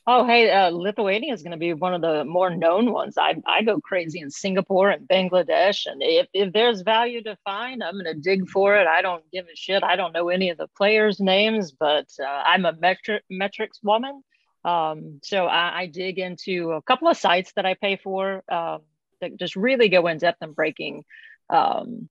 Oh, 0.08 0.24
hey, 0.24 0.52
uh, 0.52 0.70
Lithuania 0.70 1.34
is 1.34 1.42
going 1.42 1.54
to 1.54 1.58
be 1.58 1.74
one 1.74 1.96
of 1.96 2.02
the 2.02 2.24
more 2.26 2.52
known 2.52 2.92
ones. 2.92 3.18
I, 3.18 3.42
I 3.48 3.64
go 3.64 3.82
crazy 3.82 4.20
in 4.20 4.30
Singapore 4.30 4.92
and 4.92 5.08
Bangladesh. 5.08 5.88
And 5.88 6.04
if, 6.04 6.28
if 6.32 6.54
there's 6.54 6.82
value 6.82 7.24
to 7.24 7.36
find, 7.44 7.84
I'm 7.84 7.96
going 7.96 8.06
to 8.06 8.14
dig 8.14 8.48
for 8.48 8.76
it. 8.76 8.86
I 8.86 9.02
don't 9.02 9.24
give 9.32 9.46
a 9.48 9.56
shit. 9.56 9.84
I 9.84 9.96
don't 9.96 10.14
know 10.14 10.30
any 10.30 10.52
of 10.52 10.60
the 10.60 10.68
players' 10.78 11.20
names, 11.20 11.72
but 11.72 12.08
uh, 12.20 12.24
I'm 12.24 12.66
a 12.66 12.74
metri- 12.74 13.22
metrics 13.32 13.80
woman. 13.82 14.22
Um, 14.64 15.22
so 15.24 15.48
I, 15.48 15.82
I, 15.82 15.86
dig 15.88 16.18
into 16.18 16.72
a 16.72 16.82
couple 16.82 17.08
of 17.08 17.18
sites 17.18 17.54
that 17.56 17.68
I 17.68 17.76
pay 17.76 17.98
for 17.98 18.44
um, 18.50 18.82
that 19.22 19.38
just 19.38 19.56
really 19.56 19.90
go 19.90 20.08
in 20.08 20.18
depth 20.18 20.40
and 20.42 20.56
breaking 20.56 21.04
um, 21.52 22.10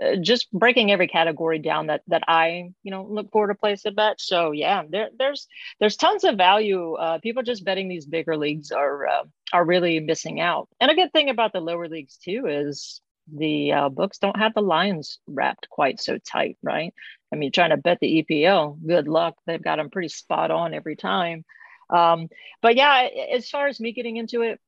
uh, 0.00 0.16
just 0.16 0.50
breaking 0.52 0.90
every 0.90 1.08
category 1.08 1.58
down 1.58 1.86
that 1.88 2.02
that 2.08 2.22
I 2.28 2.70
you 2.82 2.90
know 2.90 3.06
look 3.08 3.30
forward 3.30 3.48
to 3.48 3.54
place 3.54 3.84
a 3.84 3.90
bet. 3.90 4.20
So 4.20 4.52
yeah, 4.52 4.82
there 4.88 5.10
there's 5.18 5.46
there's 5.78 5.96
tons 5.96 6.24
of 6.24 6.36
value. 6.36 6.94
Uh, 6.94 7.18
people 7.18 7.42
just 7.42 7.64
betting 7.64 7.88
these 7.88 8.06
bigger 8.06 8.36
leagues 8.36 8.70
are 8.70 9.06
uh, 9.06 9.24
are 9.52 9.64
really 9.64 10.00
missing 10.00 10.40
out. 10.40 10.68
And 10.80 10.90
a 10.90 10.94
good 10.94 11.12
thing 11.12 11.30
about 11.30 11.52
the 11.52 11.60
lower 11.60 11.88
leagues 11.88 12.16
too 12.16 12.46
is 12.46 13.00
the 13.32 13.72
uh, 13.72 13.88
books 13.88 14.18
don't 14.18 14.38
have 14.38 14.54
the 14.54 14.62
lines 14.62 15.18
wrapped 15.26 15.68
quite 15.68 16.00
so 16.00 16.18
tight, 16.18 16.56
right? 16.62 16.92
I 17.32 17.36
mean, 17.36 17.52
trying 17.52 17.70
to 17.70 17.76
bet 17.76 17.98
the 18.00 18.24
EPL, 18.24 18.78
good 18.84 19.06
luck. 19.06 19.36
They've 19.46 19.62
got 19.62 19.76
them 19.76 19.90
pretty 19.90 20.08
spot 20.08 20.50
on 20.50 20.74
every 20.74 20.96
time. 20.96 21.44
Um, 21.90 22.28
but 22.62 22.76
yeah, 22.76 23.08
as 23.32 23.48
far 23.48 23.66
as 23.66 23.80
me 23.80 23.92
getting 23.92 24.16
into 24.16 24.42
it, 24.42 24.60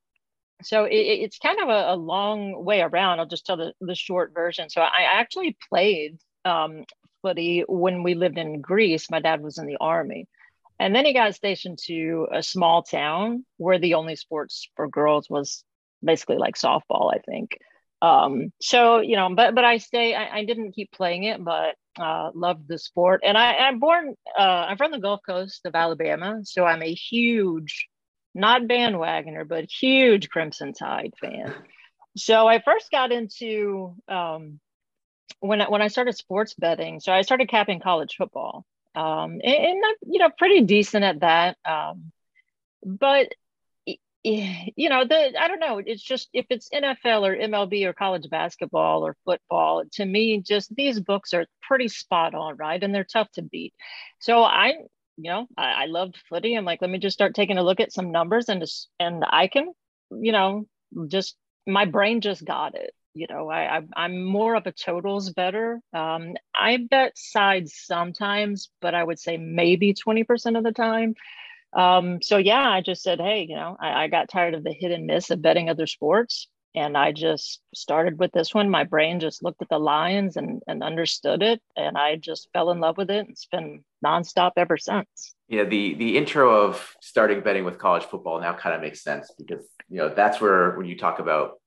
so 0.65 0.85
it, 0.85 0.95
it's 0.95 1.39
kind 1.39 1.61
of 1.61 1.69
a, 1.69 1.95
a, 1.95 1.97
long 1.97 2.65
way 2.65 2.81
around. 2.81 3.19
I'll 3.19 3.27
just 3.27 3.47
tell 3.47 3.57
the, 3.57 3.73
the 3.81 3.95
short 3.95 4.33
version. 4.35 4.69
So 4.71 4.81
I 4.81 5.05
actually 5.15 5.57
played 5.69 6.19
um, 6.45 6.85
footy 7.23 7.65
when 7.69 8.03
we 8.03 8.15
lived 8.15 8.39
in 8.39 8.61
Greece. 8.61 9.11
My 9.11 9.21
dad 9.21 9.43
was 9.43 9.59
in 9.59 9.67
the 9.67 9.79
army. 9.81 10.27
And 10.79 10.95
then 10.95 11.05
he 11.05 11.13
got 11.13 11.35
stationed 11.35 11.79
to 11.87 12.27
a 12.33 12.43
small 12.43 12.83
town 12.83 13.45
where 13.57 13.79
the 13.79 13.95
only 13.95 14.17
sports 14.17 14.69
for 14.75 14.89
girls 14.89 15.31
was 15.31 15.65
basically 16.03 16.39
like 16.39 16.57
softball, 16.57 17.13
I 17.15 17.19
think. 17.19 17.57
Um, 18.01 18.53
so, 18.61 18.99
you 18.99 19.15
know, 19.15 19.33
but 19.33 19.55
but 19.55 19.65
I 19.65 19.79
stay, 19.79 20.13
I, 20.15 20.39
I 20.39 20.45
didn't 20.45 20.73
keep 20.73 20.91
playing 20.91 21.23
it, 21.23 21.43
but 21.43 21.77
uh, 22.01 22.31
loved 22.35 22.67
the 22.67 22.79
sport. 22.79 23.21
And 23.25 23.39
I, 23.39 23.55
I'm 23.55 23.79
born, 23.79 24.17
uh, 24.37 24.67
I'm 24.69 24.77
from 24.77 24.91
the 24.91 24.99
Gulf 24.99 25.21
Coast 25.25 25.61
of 25.67 25.77
Alabama. 25.77 26.41
So 26.43 26.65
I'm 26.65 26.83
a 26.83 26.93
huge 26.93 27.87
not 28.35 28.63
bandwagoner, 28.63 29.47
but 29.47 29.71
huge 29.71 30.29
Crimson 30.29 30.73
Tide 30.73 31.15
fan. 31.21 31.55
So 32.17 32.47
I 32.47 32.61
first 32.61 32.91
got 32.91 33.13
into 33.13 33.95
um, 34.09 34.61
when 35.41 35.61
I, 35.61 35.69
when 35.69 35.83
I 35.83 35.89
started 35.89 36.17
sports 36.17 36.55
betting. 36.55 37.01
So 37.01 37.13
I 37.13 37.23
started 37.23 37.49
capping 37.49 37.81
college 37.81 38.17
football, 38.17 38.65
um, 38.95 39.41
and, 39.43 39.45
and 39.45 39.83
I'm 39.85 39.95
you 40.11 40.19
know 40.19 40.31
pretty 40.37 40.63
decent 40.63 41.05
at 41.05 41.21
that. 41.21 41.57
Um, 41.65 42.13
but 42.85 43.33
you 44.25 44.89
know 44.89 45.05
the 45.05 45.33
I 45.39 45.49
don't 45.49 45.61
know. 45.61 45.79
It's 45.85 46.03
just 46.03 46.29
if 46.33 46.47
it's 46.51 46.71
NFL 46.71 47.27
or 47.27 47.37
MLB 47.37 47.85
or 47.87 47.93
college 47.93 48.29
basketball 48.31 49.05
or 49.05 49.17
football, 49.25 49.83
to 49.95 50.05
me, 50.05 50.41
just 50.41 50.75
these 50.75 51.01
books 51.01 51.35
are 51.35 51.47
pretty 51.63 51.89
spot 51.89 52.35
on, 52.35 52.57
right? 52.57 52.83
And 52.83 52.95
they're 52.95 53.05
tough 53.05 53.31
to 53.33 53.43
beat. 53.43 53.75
So 54.21 54.43
I 54.43 54.75
you 55.23 55.31
know, 55.31 55.47
I, 55.57 55.85
I 55.85 55.87
loved 55.87 56.19
footy. 56.29 56.55
I'm 56.55 56.65
like, 56.65 56.81
let 56.83 56.91
me 56.91 56.99
just 56.99 57.15
start 57.15 57.35
taking 57.35 57.57
a 57.57 57.63
look 57.63 57.79
at 57.79 57.93
some 57.93 58.11
numbers 58.11 58.49
and 58.49 58.61
just, 58.61 58.89
and 58.99 59.25
I 59.29 59.47
can, 59.47 59.73
you 60.11 60.33
know, 60.33 60.67
just 61.07 61.37
my 61.67 61.85
brain 61.85 62.21
just 62.21 62.45
got 62.45 62.75
it. 62.75 62.93
You 63.15 63.27
know, 63.31 63.49
I, 63.49 63.83
I 63.95 64.05
am 64.05 64.25
more 64.25 64.57
of 64.57 64.67
a 64.67 64.73
totals 64.73 65.31
bettor. 65.31 65.81
Um, 65.93 66.35
I 66.59 66.79
bet 66.91 67.13
sides 67.17 67.75
sometimes, 67.77 68.71
but 68.81 68.95
I 68.95 69.05
would 69.05 69.21
say 69.21 69.37
maybe 69.37 69.95
20% 69.95 70.59
of 70.59 70.65
the 70.65 70.73
time. 70.73 71.15
Um, 71.73 72.21
so 72.21 72.39
yeah, 72.39 72.69
I 72.69 72.81
just 72.81 73.03
said, 73.03 73.21
hey, 73.21 73.47
you 73.49 73.55
know, 73.55 73.77
I, 73.81 74.05
I 74.05 74.09
got 74.09 74.29
tired 74.29 74.55
of 74.55 74.65
the 74.65 74.73
hit 74.73 74.91
and 74.91 75.07
miss 75.07 75.31
of 75.31 75.41
betting 75.41 75.71
other 75.71 75.87
sports 75.87 76.49
and 76.75 76.97
I 76.97 77.13
just 77.13 77.61
started 77.75 78.19
with 78.19 78.33
this 78.33 78.55
one. 78.55 78.71
My 78.71 78.85
brain 78.85 79.21
just 79.21 79.43
looked 79.43 79.63
at 79.63 79.69
the 79.69 79.79
Lions 79.79 80.37
and, 80.37 80.63
and 80.67 80.83
understood 80.83 81.43
it, 81.43 81.61
and 81.77 81.97
I 81.97 82.17
just 82.17 82.49
fell 82.53 82.71
in 82.71 82.81
love 82.81 82.97
with 82.97 83.11
it. 83.11 83.27
It's 83.29 83.47
been 83.47 83.85
nonstop 84.05 84.53
ever 84.57 84.77
since. 84.77 85.35
Yeah, 85.49 85.65
the 85.65 85.95
the 85.95 86.17
intro 86.17 86.65
of 86.65 86.95
starting 87.01 87.41
betting 87.41 87.65
with 87.65 87.79
college 87.79 88.05
football 88.05 88.41
now 88.41 88.55
kind 88.55 88.75
of 88.75 88.81
makes 88.81 89.03
sense 89.03 89.31
because 89.37 89.65
you 89.89 89.99
know 89.99 90.09
that's 90.09 90.41
where 90.41 90.77
when 90.77 90.87
you 90.87 90.97
talk 90.97 91.19
about 91.19 91.59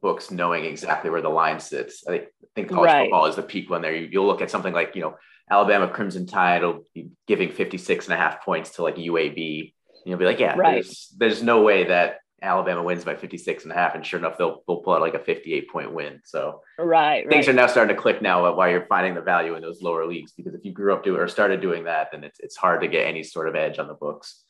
books 0.00 0.30
knowing 0.30 0.64
exactly 0.64 1.10
where 1.10 1.22
the 1.22 1.28
line 1.28 1.60
sits. 1.60 2.04
I 2.08 2.26
think 2.54 2.68
college 2.68 2.88
right. 2.88 3.04
football 3.04 3.26
is 3.26 3.36
the 3.36 3.42
peak 3.42 3.70
one 3.70 3.82
there. 3.82 3.94
You, 3.94 4.20
will 4.20 4.26
look 4.26 4.42
at 4.42 4.50
something 4.50 4.72
like, 4.72 4.94
you 4.94 5.02
know, 5.02 5.16
Alabama 5.50 5.88
Crimson 5.88 6.26
Tide 6.26 6.62
will 6.62 6.86
be 6.94 7.10
giving 7.26 7.50
56 7.50 8.06
and 8.06 8.14
a 8.14 8.16
half 8.16 8.44
points 8.44 8.70
to 8.76 8.82
like 8.82 8.96
UAB. 8.96 9.60
And 9.60 10.10
you'll 10.10 10.18
be 10.18 10.24
like, 10.24 10.40
yeah, 10.40 10.54
right. 10.56 10.74
there's, 10.74 11.14
there's 11.16 11.42
no 11.42 11.62
way 11.62 11.84
that 11.84 12.16
Alabama 12.42 12.82
wins 12.82 13.04
by 13.04 13.14
56 13.14 13.62
and 13.62 13.72
a 13.72 13.74
half. 13.74 13.94
And 13.94 14.04
sure 14.04 14.18
enough, 14.18 14.36
they'll, 14.36 14.62
they'll 14.66 14.78
pull 14.78 14.94
out 14.94 15.00
like 15.00 15.14
a 15.14 15.18
58 15.18 15.70
point 15.70 15.92
win. 15.92 16.20
So 16.24 16.60
right, 16.78 17.28
things 17.28 17.46
right. 17.46 17.54
are 17.54 17.56
now 17.56 17.66
starting 17.66 17.94
to 17.94 18.00
click 18.00 18.20
now 18.20 18.52
while 18.54 18.68
you're 18.68 18.86
finding 18.86 19.14
the 19.14 19.22
value 19.22 19.54
in 19.54 19.62
those 19.62 19.80
lower 19.80 20.06
leagues. 20.06 20.32
Because 20.32 20.54
if 20.54 20.64
you 20.64 20.72
grew 20.72 20.92
up 20.92 21.04
doing 21.04 21.20
or 21.20 21.28
started 21.28 21.60
doing 21.60 21.84
that, 21.84 22.08
then 22.12 22.24
it's, 22.24 22.40
it's 22.40 22.56
hard 22.56 22.80
to 22.80 22.88
get 22.88 23.06
any 23.06 23.22
sort 23.22 23.48
of 23.48 23.54
edge 23.54 23.78
on 23.78 23.86
the 23.86 23.94
books. 23.94 24.42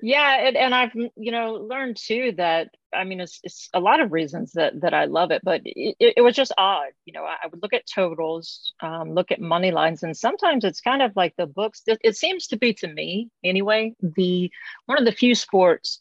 Yeah. 0.00 0.46
And, 0.46 0.56
and 0.56 0.74
I've, 0.74 0.94
you 0.94 1.32
know, 1.32 1.54
learned 1.54 1.96
too 1.96 2.32
that, 2.38 2.70
I 2.94 3.04
mean, 3.04 3.20
it's, 3.20 3.40
it's 3.42 3.68
a 3.74 3.80
lot 3.80 4.00
of 4.00 4.12
reasons 4.12 4.52
that, 4.52 4.80
that 4.80 4.94
I 4.94 5.06
love 5.06 5.30
it, 5.32 5.42
but 5.44 5.60
it, 5.64 5.96
it 5.98 6.22
was 6.22 6.36
just 6.36 6.52
odd. 6.56 6.92
You 7.04 7.12
know, 7.12 7.24
I 7.24 7.46
would 7.50 7.62
look 7.62 7.72
at 7.72 7.86
totals, 7.86 8.72
um, 8.80 9.12
look 9.12 9.32
at 9.32 9.40
money 9.40 9.70
lines, 9.70 10.02
and 10.02 10.16
sometimes 10.16 10.64
it's 10.64 10.80
kind 10.80 11.02
of 11.02 11.12
like 11.16 11.34
the 11.36 11.46
books. 11.46 11.82
It 11.86 12.16
seems 12.16 12.46
to 12.48 12.56
be 12.56 12.72
to 12.74 12.88
me 12.88 13.28
anyway, 13.44 13.94
the, 14.00 14.50
one 14.86 14.98
of 14.98 15.04
the 15.04 15.12
few 15.12 15.34
sports 15.34 15.98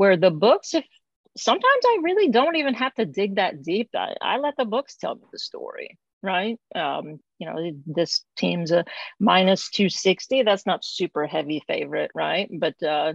where 0.00 0.16
the 0.16 0.30
books 0.30 0.72
if 0.72 0.84
sometimes 1.36 1.84
i 1.86 1.98
really 2.02 2.30
don't 2.30 2.56
even 2.56 2.72
have 2.72 2.94
to 2.94 3.04
dig 3.04 3.36
that 3.36 3.62
deep. 3.62 3.90
I, 3.94 4.14
I 4.22 4.38
let 4.38 4.56
the 4.56 4.64
books 4.64 4.96
tell 4.96 5.14
me 5.14 5.26
the 5.30 5.38
story 5.38 5.98
right? 6.22 6.58
Um, 6.74 7.18
you 7.38 7.46
know 7.46 7.56
this 7.86 8.24
team's 8.36 8.72
a 8.72 8.84
minus 9.18 9.70
260 9.70 10.42
that's 10.42 10.66
not 10.66 10.84
super 10.84 11.26
heavy 11.26 11.62
favorite 11.66 12.10
right? 12.14 12.48
But 12.50 12.82
uh, 12.82 13.12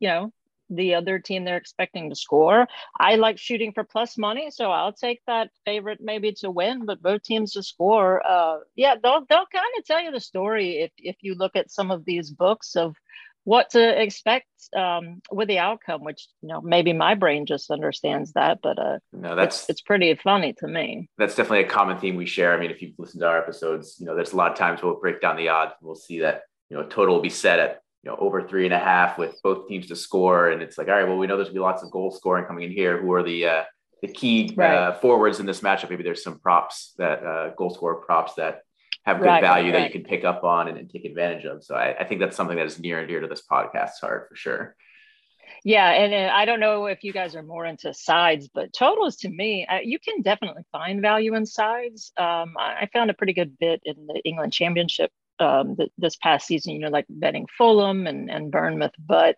you 0.00 0.08
know 0.08 0.32
the 0.68 0.94
other 0.96 1.20
team 1.20 1.44
they're 1.44 1.56
expecting 1.56 2.10
to 2.10 2.16
score. 2.16 2.66
I 2.98 3.14
like 3.14 3.38
shooting 3.38 3.72
for 3.72 3.84
plus 3.84 4.18
money 4.18 4.50
so 4.50 4.72
i'll 4.72 4.92
take 5.06 5.20
that 5.26 5.50
favorite 5.64 6.00
maybe 6.00 6.32
to 6.40 6.50
win 6.50 6.86
but 6.86 7.02
both 7.02 7.22
teams 7.22 7.52
to 7.52 7.62
score 7.62 8.26
uh, 8.26 8.58
yeah 8.74 8.96
they'll, 9.00 9.24
they'll 9.28 9.52
kind 9.60 9.74
of 9.78 9.84
tell 9.84 10.02
you 10.02 10.10
the 10.10 10.28
story 10.32 10.68
if, 10.84 10.90
if 10.98 11.16
you 11.20 11.36
look 11.36 11.54
at 11.54 11.70
some 11.70 11.92
of 11.92 12.04
these 12.04 12.30
books 12.30 12.74
of 12.74 12.96
what 13.46 13.70
to 13.70 14.02
expect 14.02 14.48
um, 14.76 15.22
with 15.30 15.46
the 15.46 15.60
outcome, 15.60 16.02
which 16.02 16.26
you 16.42 16.48
know 16.48 16.60
maybe 16.60 16.92
my 16.92 17.14
brain 17.14 17.46
just 17.46 17.70
understands 17.70 18.32
that, 18.32 18.58
but 18.60 18.76
uh, 18.76 18.98
no, 19.12 19.36
that's 19.36 19.60
it's, 19.60 19.70
it's, 19.70 19.80
pretty 19.82 20.12
funny 20.16 20.52
to 20.54 20.66
me. 20.66 21.08
That's 21.16 21.36
definitely 21.36 21.60
a 21.60 21.68
common 21.68 21.96
theme 21.98 22.16
we 22.16 22.26
share. 22.26 22.52
I 22.52 22.58
mean, 22.58 22.72
if 22.72 22.82
you've 22.82 22.98
listened 22.98 23.20
to 23.20 23.28
our 23.28 23.38
episodes, 23.38 23.98
you 24.00 24.06
know, 24.06 24.16
there's 24.16 24.32
a 24.32 24.36
lot 24.36 24.50
of 24.50 24.58
times 24.58 24.82
we'll 24.82 24.98
break 24.98 25.20
down 25.20 25.36
the 25.36 25.48
odds. 25.48 25.74
And 25.80 25.86
we'll 25.86 25.94
see 25.94 26.18
that 26.20 26.42
you 26.70 26.76
know 26.76 26.82
total 26.88 27.14
will 27.14 27.22
be 27.22 27.30
set 27.30 27.60
at 27.60 27.82
you 28.02 28.10
know 28.10 28.16
over 28.16 28.42
three 28.42 28.64
and 28.64 28.74
a 28.74 28.80
half 28.80 29.16
with 29.16 29.40
both 29.44 29.68
teams 29.68 29.86
to 29.86 29.96
score, 29.96 30.50
and 30.50 30.60
it's 30.60 30.76
like, 30.76 30.88
all 30.88 30.94
right, 30.94 31.06
well, 31.06 31.16
we 31.16 31.28
know 31.28 31.36
there's 31.36 31.50
gonna 31.50 31.60
be 31.60 31.60
lots 31.60 31.84
of 31.84 31.92
goal 31.92 32.10
scoring 32.10 32.46
coming 32.46 32.64
in 32.64 32.72
here. 32.72 33.00
Who 33.00 33.12
are 33.12 33.22
the 33.22 33.46
uh, 33.46 33.64
the 34.02 34.08
key 34.08 34.52
right. 34.56 34.74
uh, 34.74 34.92
forwards 34.94 35.38
in 35.38 35.46
this 35.46 35.60
matchup? 35.60 35.88
Maybe 35.88 36.02
there's 36.02 36.24
some 36.24 36.40
props 36.40 36.94
that 36.98 37.24
uh, 37.24 37.50
goal 37.50 37.70
scorer 37.70 37.94
props 37.94 38.34
that 38.34 38.62
have 39.06 39.18
good 39.18 39.26
right, 39.26 39.40
value 39.40 39.72
right. 39.72 39.80
that 39.80 39.94
you 39.94 40.00
can 40.00 40.02
pick 40.02 40.24
up 40.24 40.42
on 40.42 40.68
and, 40.68 40.76
and 40.76 40.90
take 40.90 41.04
advantage 41.04 41.44
of. 41.44 41.62
So 41.62 41.76
I, 41.76 41.96
I, 42.00 42.04
think 42.04 42.20
that's 42.20 42.36
something 42.36 42.56
that 42.56 42.66
is 42.66 42.80
near 42.80 42.98
and 42.98 43.08
dear 43.08 43.20
to 43.20 43.28
this 43.28 43.42
podcast's 43.48 44.00
heart 44.00 44.26
for 44.28 44.34
sure. 44.34 44.76
Yeah, 45.64 45.88
and, 45.90 46.12
and 46.12 46.30
I 46.30 46.44
don't 46.44 46.58
know 46.58 46.86
if 46.86 47.04
you 47.04 47.12
guys 47.12 47.36
are 47.36 47.42
more 47.42 47.64
into 47.64 47.94
sides, 47.94 48.48
but 48.52 48.72
totals 48.72 49.16
to 49.18 49.28
me, 49.28 49.64
uh, 49.66 49.78
you 49.82 50.00
can 50.00 50.22
definitely 50.22 50.64
find 50.72 51.00
value 51.00 51.34
in 51.36 51.46
sides. 51.46 52.12
Um, 52.16 52.54
I 52.58 52.88
found 52.92 53.10
a 53.10 53.14
pretty 53.14 53.32
good 53.32 53.56
bit 53.58 53.80
in 53.84 54.06
the 54.08 54.20
England 54.24 54.52
Championship 54.52 55.12
um, 55.38 55.76
th- 55.76 55.90
this 55.98 56.16
past 56.16 56.46
season. 56.46 56.74
You 56.74 56.80
know, 56.80 56.88
like 56.88 57.06
betting 57.08 57.46
Fulham 57.56 58.06
and 58.06 58.30
and 58.30 58.50
Bournemouth, 58.50 58.94
but. 58.98 59.36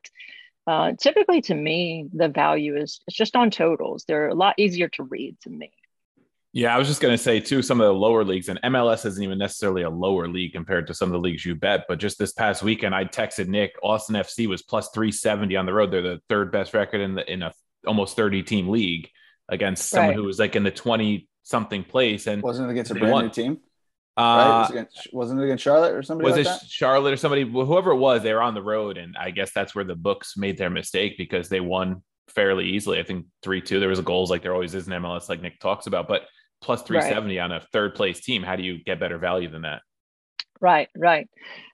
Uh, 0.67 0.93
typically, 1.01 1.41
to 1.41 1.55
me, 1.55 2.07
the 2.13 2.29
value 2.29 2.77
is 2.77 3.01
it's 3.07 3.17
just 3.17 3.35
on 3.35 3.51
totals. 3.51 4.05
They're 4.07 4.29
a 4.29 4.35
lot 4.35 4.55
easier 4.59 4.89
to 4.89 5.03
read 5.03 5.39
to 5.45 5.49
me. 5.49 5.73
Yeah, 6.53 6.75
I 6.75 6.79
was 6.79 6.89
just 6.89 7.01
going 7.01 7.13
to 7.13 7.23
say 7.23 7.41
too, 7.41 7.61
some 7.61 7.81
of 7.81 7.87
the 7.87 7.93
lower 7.93 8.25
leagues 8.25 8.49
and 8.49 8.59
MLS 8.65 9.05
isn't 9.05 9.23
even 9.23 9.39
necessarily 9.39 9.83
a 9.83 9.91
lower 9.91 10.27
league 10.29 10.53
compared 10.53 10.87
to 10.87 10.95
some 10.95 11.09
of 11.09 11.13
the 11.13 11.19
leagues 11.19 11.45
you 11.45 11.55
bet. 11.55 11.85
But 11.89 11.99
just 11.99 12.19
this 12.19 12.33
past 12.33 12.63
weekend, 12.63 12.95
I 12.95 13.05
texted 13.05 13.49
Nick 13.49 13.75
Austin 13.83 14.17
FC 14.17 14.49
was 14.49 14.63
plus 14.63 14.89
370 14.91 15.57
on 15.57 15.67
the 15.67 15.75
road. 15.75 15.91
They're 15.91 16.03
the 16.03 16.21
third 16.29 16.51
best 16.51 16.73
record 16.73 17.01
in 17.01 17.15
the 17.15 17.31
in 17.31 17.43
a 17.43 17.53
almost 17.87 18.17
30 18.17 18.43
team 18.43 18.69
league 18.69 19.11
against 19.49 19.89
someone 19.89 20.09
right. 20.09 20.17
who 20.17 20.25
was 20.25 20.39
like 20.39 20.57
in 20.57 20.63
the 20.63 20.71
20 20.71 21.29
something 21.43 21.85
place. 21.85 22.27
And 22.27 22.43
wasn't 22.43 22.69
it 22.69 22.73
against 22.73 22.91
a 22.91 22.95
brand 22.95 23.13
won. 23.13 23.25
new 23.27 23.31
team? 23.31 23.59
Uh, 24.17 24.21
right? 24.21 24.59
Was 24.61 24.71
it 24.71 24.73
against, 24.73 25.09
wasn't 25.13 25.41
it 25.41 25.45
against 25.45 25.65
Charlotte 25.65 25.95
or 25.95 26.03
somebody? 26.03 26.31
Was 26.31 26.37
like 26.37 26.47
it 26.47 26.61
that? 26.61 26.69
Charlotte 26.69 27.13
or 27.13 27.17
somebody? 27.17 27.49
Whoever 27.49 27.93
it 27.93 27.99
was, 27.99 28.23
they 28.23 28.33
were 28.33 28.43
on 28.43 28.55
the 28.55 28.63
road, 28.63 28.99
and 28.99 29.17
I 29.17 29.31
guess 29.31 29.53
that's 29.53 29.75
where 29.75 29.85
the 29.85 29.95
books 29.95 30.37
made 30.37 30.59
their 30.59 30.71
mistake 30.71 31.17
because 31.17 31.49
they 31.49 31.61
won 31.61 32.03
fairly 32.29 32.67
easily. 32.67 32.99
I 32.99 33.05
think 33.05 33.27
three 33.43 33.61
two. 33.61 33.79
There 33.79 33.89
was 33.89 34.01
goals 34.01 34.29
like 34.29 34.43
there 34.43 34.55
always 34.55 34.75
is 34.75 34.89
in 34.89 34.93
MLS, 34.95 35.29
like 35.29 35.41
Nick 35.41 35.61
talks 35.61 35.87
about, 35.87 36.09
but 36.09 36.23
plus 36.61 36.83
370 36.83 37.37
right. 37.37 37.45
on 37.45 37.53
a 37.53 37.61
third 37.73 37.95
place 37.95 38.21
team. 38.21 38.43
How 38.43 38.57
do 38.57 38.63
you 38.63 38.83
get 38.83 39.01
better 39.01 39.19
value 39.19 39.51
than 39.51 39.63
that? 39.63 39.83
Right, 40.61 40.89
right. 40.97 41.29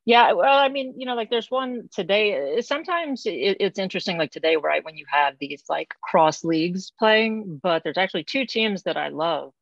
Yeah. 0.04 0.32
Well, 0.32 0.58
I 0.58 0.68
mean, 0.68 0.94
you 0.98 1.06
know, 1.06 1.14
like 1.14 1.30
there's 1.30 1.50
one 1.50 1.88
today. 1.90 2.56
Eh, 2.58 2.60
sometimes 2.60 3.24
it, 3.24 3.56
it's 3.60 3.78
interesting, 3.78 4.18
like 4.18 4.30
today, 4.30 4.56
right, 4.56 4.84
when 4.84 4.96
you 4.96 5.06
have 5.10 5.34
these 5.40 5.62
like 5.68 5.94
cross 6.02 6.44
leagues 6.44 6.92
playing, 6.98 7.60
but 7.62 7.82
there's 7.82 7.96
actually 7.96 8.24
two 8.24 8.44
teams 8.44 8.82
that 8.82 8.98
I 8.98 9.08
love. 9.08 9.52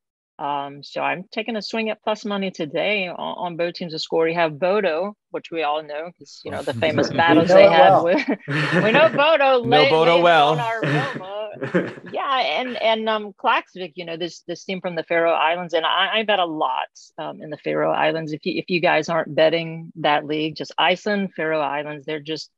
Um, 0.43 0.83
so 0.83 1.01
I'm 1.01 1.25
taking 1.31 1.55
a 1.55 1.63
swing 1.63 1.89
at 1.91 2.03
plus 2.03 2.25
money 2.25 2.51
today 2.51 3.07
on, 3.07 3.17
on 3.17 3.57
both 3.57 3.75
teams 3.75 3.93
to 3.93 3.99
score. 4.01 4.27
You 4.27 4.35
have 4.35 4.59
Bodo, 4.59 5.17
which 5.31 5.53
we 5.53 5.63
all 5.63 5.85
know 5.85 6.07
because 6.07 6.41
you 6.45 6.51
know 6.51 6.63
the 6.63 6.75
famous 6.87 7.11
battles 7.11 7.49
they 7.49 7.63
had 7.63 7.91
well. 7.91 8.05
with. 8.05 8.29
we 8.49 8.91
know 8.91 9.09
Bodo. 9.09 9.63
know 9.63 9.89
Bodo 9.89 10.21
well. 10.21 10.57
yeah, 12.13 12.39
and 12.41 12.77
and 12.83 13.09
um 13.09 13.33
Klaksvik, 13.35 13.93
you 13.95 14.05
know 14.05 14.17
this 14.17 14.41
this 14.41 14.65
team 14.65 14.81
from 14.81 14.97
the 14.97 15.05
Faroe 15.05 15.33
Islands, 15.33 15.75
and 15.75 15.87
I, 15.87 16.09
I 16.19 16.23
bet 16.25 16.41
a 16.41 16.45
lot 16.45 16.89
um, 17.19 17.41
in 17.41 17.51
the 17.51 17.59
Faroe 17.59 17.93
Islands. 17.93 18.33
If 18.33 18.45
you 18.45 18.55
if 18.59 18.69
you 18.69 18.81
guys 18.81 19.09
aren't 19.09 19.33
betting 19.33 19.93
that 19.97 20.27
league, 20.27 20.57
just 20.57 20.73
Iceland, 20.77 21.35
Faroe 21.37 21.61
Islands, 21.61 22.05
they're 22.05 22.19
just 22.19 22.51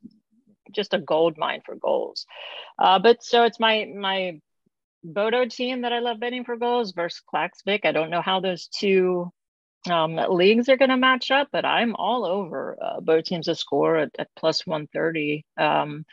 just 0.73 0.95
a 0.95 0.99
gold 0.99 1.37
mine 1.37 1.61
for 1.67 1.75
goals. 1.75 2.25
Uh, 2.79 2.99
but 2.99 3.23
so 3.23 3.45
it's 3.45 3.61
my 3.61 3.93
my 3.95 4.41
Bodo 5.05 5.45
team 5.47 5.83
that 5.83 5.93
I 5.93 5.99
love 5.99 6.19
betting 6.19 6.45
for 6.45 6.57
goals 6.57 6.93
versus 6.93 7.23
Klaksvik. 7.33 7.85
I 7.85 7.93
don't 7.93 8.11
know 8.11 8.23
how 8.23 8.41
those 8.41 8.69
two 8.69 9.31
um, 9.91 10.17
leagues 10.17 10.69
are 10.69 10.79
going 10.79 10.91
to 10.91 10.97
match 10.97 11.31
up, 11.31 11.49
but 11.53 11.65
I'm 11.65 11.95
all 11.97 12.25
over 12.25 12.77
uh, 12.83 13.01
both 13.01 13.25
teams 13.25 13.47
to 13.47 13.55
score 13.55 13.97
at, 13.99 14.11
at 14.19 14.29
plus 14.37 14.67
130. 14.67 15.45
Um, 15.59 16.05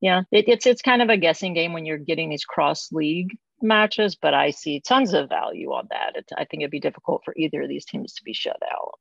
yeah, 0.00 0.22
it, 0.30 0.48
it's 0.48 0.66
it's 0.66 0.82
kind 0.82 1.02
of 1.02 1.10
a 1.10 1.16
guessing 1.16 1.54
game 1.54 1.72
when 1.72 1.84
you're 1.84 1.98
getting 1.98 2.30
these 2.30 2.44
cross 2.44 2.90
league 2.92 3.36
matches, 3.60 4.16
but 4.16 4.32
I 4.32 4.50
see 4.50 4.80
tons 4.80 5.12
of 5.12 5.28
value 5.28 5.70
on 5.72 5.88
that. 5.90 6.12
It, 6.14 6.30
I 6.36 6.44
think 6.44 6.62
it'd 6.62 6.70
be 6.70 6.80
difficult 6.80 7.22
for 7.24 7.34
either 7.36 7.62
of 7.62 7.68
these 7.68 7.84
teams 7.84 8.14
to 8.14 8.24
be 8.24 8.32
shut 8.32 8.60
out. 8.62 8.98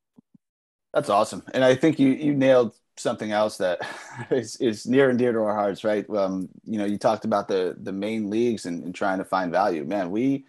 That's 0.93 1.09
awesome, 1.09 1.43
and 1.53 1.63
I 1.63 1.75
think 1.75 1.99
you 1.99 2.09
you 2.09 2.33
nailed 2.33 2.73
something 2.99 3.31
else 3.31 3.57
that 3.57 3.79
is, 4.31 4.55
is 4.57 4.85
near 4.85 5.09
and 5.09 5.17
dear 5.17 5.31
to 5.31 5.39
our 5.39 5.55
hearts, 5.55 5.83
right? 5.83 6.09
Um, 6.09 6.49
you 6.65 6.77
know, 6.77 6.85
you 6.85 6.97
talked 6.97 7.25
about 7.25 7.47
the 7.47 7.75
the 7.81 7.91
main 7.91 8.29
leagues 8.29 8.65
and, 8.65 8.83
and 8.83 8.93
trying 8.93 9.19
to 9.19 9.25
find 9.25 9.51
value. 9.51 9.83
Man, 9.83 10.11
we 10.11 10.45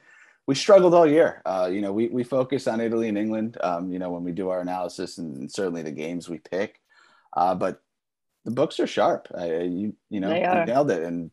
we 0.46 0.54
struggled 0.54 0.94
all 0.94 1.06
year. 1.06 1.42
Uh, 1.44 1.68
you 1.70 1.80
know, 1.80 1.92
we 1.92 2.08
we 2.08 2.24
focus 2.24 2.66
on 2.66 2.80
Italy 2.80 3.08
and 3.08 3.18
England. 3.18 3.56
Um, 3.62 3.92
you 3.92 3.98
know, 3.98 4.11
when 4.11 4.24
we 4.24 4.32
do 4.32 4.48
our 4.48 4.61
analysis 4.61 5.18
and 5.18 5.50
certainly 5.50 5.82
the 5.82 5.92
games 5.92 6.28
we 6.28 6.38
pick, 6.38 6.80
uh, 7.37 7.54
but 7.54 7.82
the 8.44 8.50
books 8.50 8.80
are 8.80 8.87
sharp. 8.87 9.28
Uh, 9.37 9.44
you 9.44 9.94
you 10.11 10.20
know, 10.20 10.30
you 10.61 10.66
nailed 10.66 10.90
it, 10.90 11.02
and 11.02 11.30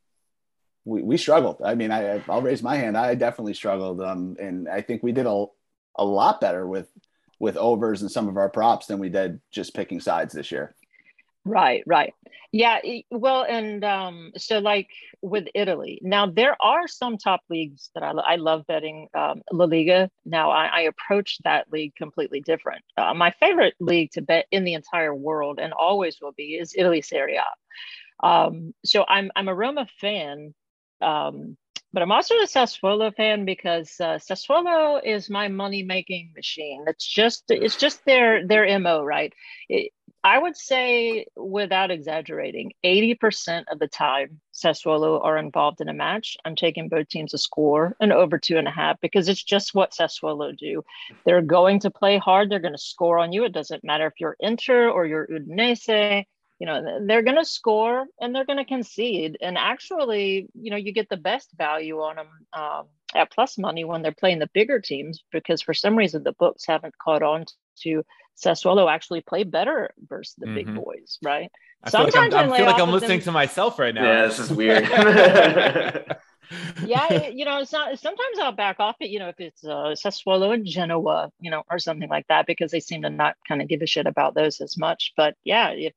we 0.84 1.02
we 1.02 1.18
struggled. 1.18 1.62
I 1.64 1.76
mean, 1.76 1.92
I 1.92 2.22
I'll 2.30 2.42
raise 2.42 2.62
my 2.62 2.76
hand. 2.76 2.98
I 2.98 3.16
definitely 3.16 3.54
struggled, 3.54 4.02
um, 4.02 4.36
and 4.40 4.68
I 4.68 4.82
think 4.82 5.02
we 5.02 5.12
did 5.12 5.26
a 5.26 5.46
a 5.98 6.06
lot 6.06 6.42
better 6.42 6.68
with 6.68 6.90
with 7.40 7.58
overs 7.58 8.02
and 8.02 8.12
some 8.12 8.28
of 8.28 8.38
our 8.38 8.50
props 8.50 8.88
than 8.88 9.00
we 9.00 9.10
did 9.10 9.42
just 9.52 9.74
picking 9.74 10.00
sides 10.00 10.34
this 10.34 10.52
year. 10.52 10.76
Right, 11.48 11.84
right. 11.86 12.12
Yeah, 12.52 12.80
well, 13.12 13.46
and 13.48 13.84
um, 13.84 14.32
so 14.36 14.58
like 14.60 14.90
with 15.22 15.48
Italy, 15.54 16.00
now 16.02 16.26
there 16.26 16.56
are 16.60 16.88
some 16.88 17.18
top 17.18 17.42
leagues 17.52 17.92
that 17.94 18.02
I, 18.04 18.12
I 18.12 18.36
love 18.38 18.66
betting 18.66 19.10
um, 19.14 19.42
La 19.52 19.66
Liga. 19.66 20.10
Now 20.26 20.50
I, 20.50 20.66
I 20.68 20.82
approach 20.82 21.38
that 21.44 21.72
league 21.72 21.94
completely 21.96 22.42
different. 22.42 22.84
Uh, 22.98 23.14
my 23.14 23.30
favorite 23.40 23.76
league 23.80 24.12
to 24.14 24.22
bet 24.22 24.48
in 24.52 24.64
the 24.64 24.74
entire 24.74 25.14
world 25.14 25.60
and 25.62 25.72
always 25.74 26.18
will 26.20 26.32
be 26.32 26.56
is 26.56 26.74
Italy 26.76 27.02
Serie 27.02 27.36
A. 27.38 27.46
Um, 28.28 28.74
so 28.86 29.06
I'm 29.08 29.32
I'm 29.36 29.48
a 29.48 29.56
Roma 29.56 29.88
fan, 30.00 30.54
um, 31.02 31.58
but 31.94 32.02
I'm 32.02 32.12
also 32.12 32.36
a 32.36 32.48
Sassuolo 32.48 33.14
fan 33.16 33.46
because 33.46 34.00
uh, 34.00 34.18
Sassuolo 34.20 35.02
is 35.04 35.30
my 35.30 35.48
money 35.48 35.84
making 35.84 36.32
machine. 36.36 36.86
It's 36.88 37.06
just 37.08 37.44
it's 37.50 37.78
just 37.78 38.04
their 38.06 38.46
their 38.48 38.80
mo, 38.80 39.04
right? 39.04 39.34
It, 39.70 39.92
I 40.26 40.40
would 40.40 40.58
say, 40.58 41.28
without 41.36 41.92
exaggerating, 41.92 42.74
80% 42.84 43.66
of 43.72 43.78
the 43.78 43.88
time 43.88 44.42
Sassuolo 44.56 45.24
are 45.24 45.38
involved 45.38 45.82
in 45.82 45.88
a 45.88 45.94
match, 45.94 46.36
I'm 46.44 46.56
taking 46.56 46.90
both 46.90 47.10
teams 47.10 47.30
to 47.30 47.38
score 47.38 47.96
and 48.02 48.12
over 48.12 48.40
two 48.40 48.58
and 48.58 48.68
a 48.68 48.72
half 48.72 49.00
because 49.02 49.30
it's 49.30 49.44
just 49.44 49.76
what 49.76 49.92
Sassuolo 49.92 50.58
do. 50.58 50.84
They're 51.28 51.44
going 51.44 51.80
to 51.82 51.92
play 51.92 52.18
hard. 52.18 52.50
They're 52.50 52.58
going 52.58 52.74
to 52.74 52.80
score 52.80 53.20
on 53.20 53.34
you. 53.34 53.44
It 53.44 53.52
doesn't 53.52 53.84
matter 53.84 54.08
if 54.08 54.14
you're 54.20 54.36
Inter 54.40 54.90
or 54.90 55.06
you're 55.06 55.28
Udinese. 55.28 56.26
You 56.58 56.66
know, 56.66 57.06
they're 57.06 57.22
going 57.22 57.38
to 57.38 57.46
score 57.46 58.08
and 58.20 58.34
they're 58.34 58.46
going 58.46 58.58
to 58.58 58.66
concede. 58.66 59.38
And 59.42 59.60
actually, 59.60 60.48
you 60.56 60.72
know, 60.72 60.78
you 60.78 60.92
get 60.92 61.08
the 61.08 61.18
best 61.18 61.52
value 61.56 62.00
on 62.00 62.16
them 62.16 62.28
um, 62.52 62.86
at 63.14 63.32
plus 63.32 63.60
money 63.60 63.84
when 63.84 64.02
they're 64.02 64.12
playing 64.12 64.40
the 64.40 64.50
bigger 64.56 64.80
teams 64.80 65.24
because 65.32 65.62
for 65.62 65.76
some 65.76 65.96
reason 65.96 66.24
the 66.24 66.32
books 66.32 66.66
haven't 66.66 66.98
caught 66.98 67.22
on 67.22 67.46
to 67.82 68.04
Sassuolo 68.36 68.92
actually 68.92 69.22
play 69.22 69.44
better 69.44 69.92
versus 70.08 70.36
the 70.38 70.46
mm-hmm. 70.46 70.56
big 70.56 70.76
boys, 70.76 71.18
right? 71.24 71.52
I 71.84 71.90
feel 71.90 72.02
Sometimes 72.12 72.34
like 72.34 72.46
I'm, 72.46 72.52
I 72.52 72.58
feel 72.58 72.66
like 72.66 72.82
I'm 72.82 72.92
listening 72.92 73.20
them. 73.20 73.26
to 73.26 73.32
myself 73.32 73.80
right 73.80 73.94
now. 73.94 74.04
Yeah, 74.04 74.26
this 74.26 74.40
is 74.40 74.52
weird. 74.52 74.84
yeah, 76.86 77.28
you 77.28 77.46
know, 77.46 77.60
it's 77.60 77.72
not. 77.72 77.98
Sometimes 78.00 78.40
I'll 78.40 78.52
back 78.52 78.80
off 78.80 78.96
it. 79.00 79.10
You 79.10 79.20
know, 79.20 79.30
if 79.30 79.40
it's 79.40 79.64
uh, 79.64 79.96
Sassuolo 79.96 80.54
and 80.54 80.66
Genoa, 80.66 81.32
you 81.40 81.52
know, 81.52 81.64
or 81.70 81.80
something 81.80 82.10
like 82.10 82.28
that, 82.28 82.48
because 82.48 82.72
they 82.72 82.80
seem 82.80 83.04
to 83.04 83.10
not 83.10 83.36
kind 83.48 83.62
of 83.62 83.68
give 83.68 83.82
a 83.82 83.88
shit 83.88 84.08
about 84.08 84.36
those 84.36 84.62
as 84.62 84.78
much. 84.78 85.14
But 85.16 85.36
yeah, 85.44 85.70
if 85.70 85.94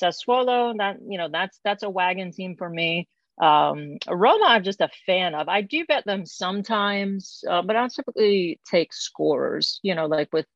Sassuolo, 0.00 0.76
that 0.78 0.98
you 1.06 1.18
know, 1.18 1.28
that's 1.30 1.58
that's 1.64 1.82
a 1.82 1.90
wagon 1.90 2.32
team 2.32 2.56
for 2.56 2.68
me. 2.68 3.08
Um, 3.40 3.96
Roma, 4.08 4.46
I'm 4.48 4.62
just 4.62 4.80
a 4.80 4.90
fan 5.06 5.34
of. 5.34 5.48
I 5.48 5.62
do 5.62 5.84
bet 5.86 6.04
them 6.04 6.26
sometimes, 6.26 7.42
uh, 7.48 7.62
but 7.62 7.76
I 7.76 7.80
don't 7.80 7.94
typically 7.94 8.60
take 8.70 8.92
scorers. 8.92 9.80
You 9.82 9.94
know, 9.94 10.06
like 10.06 10.28
with 10.32 10.46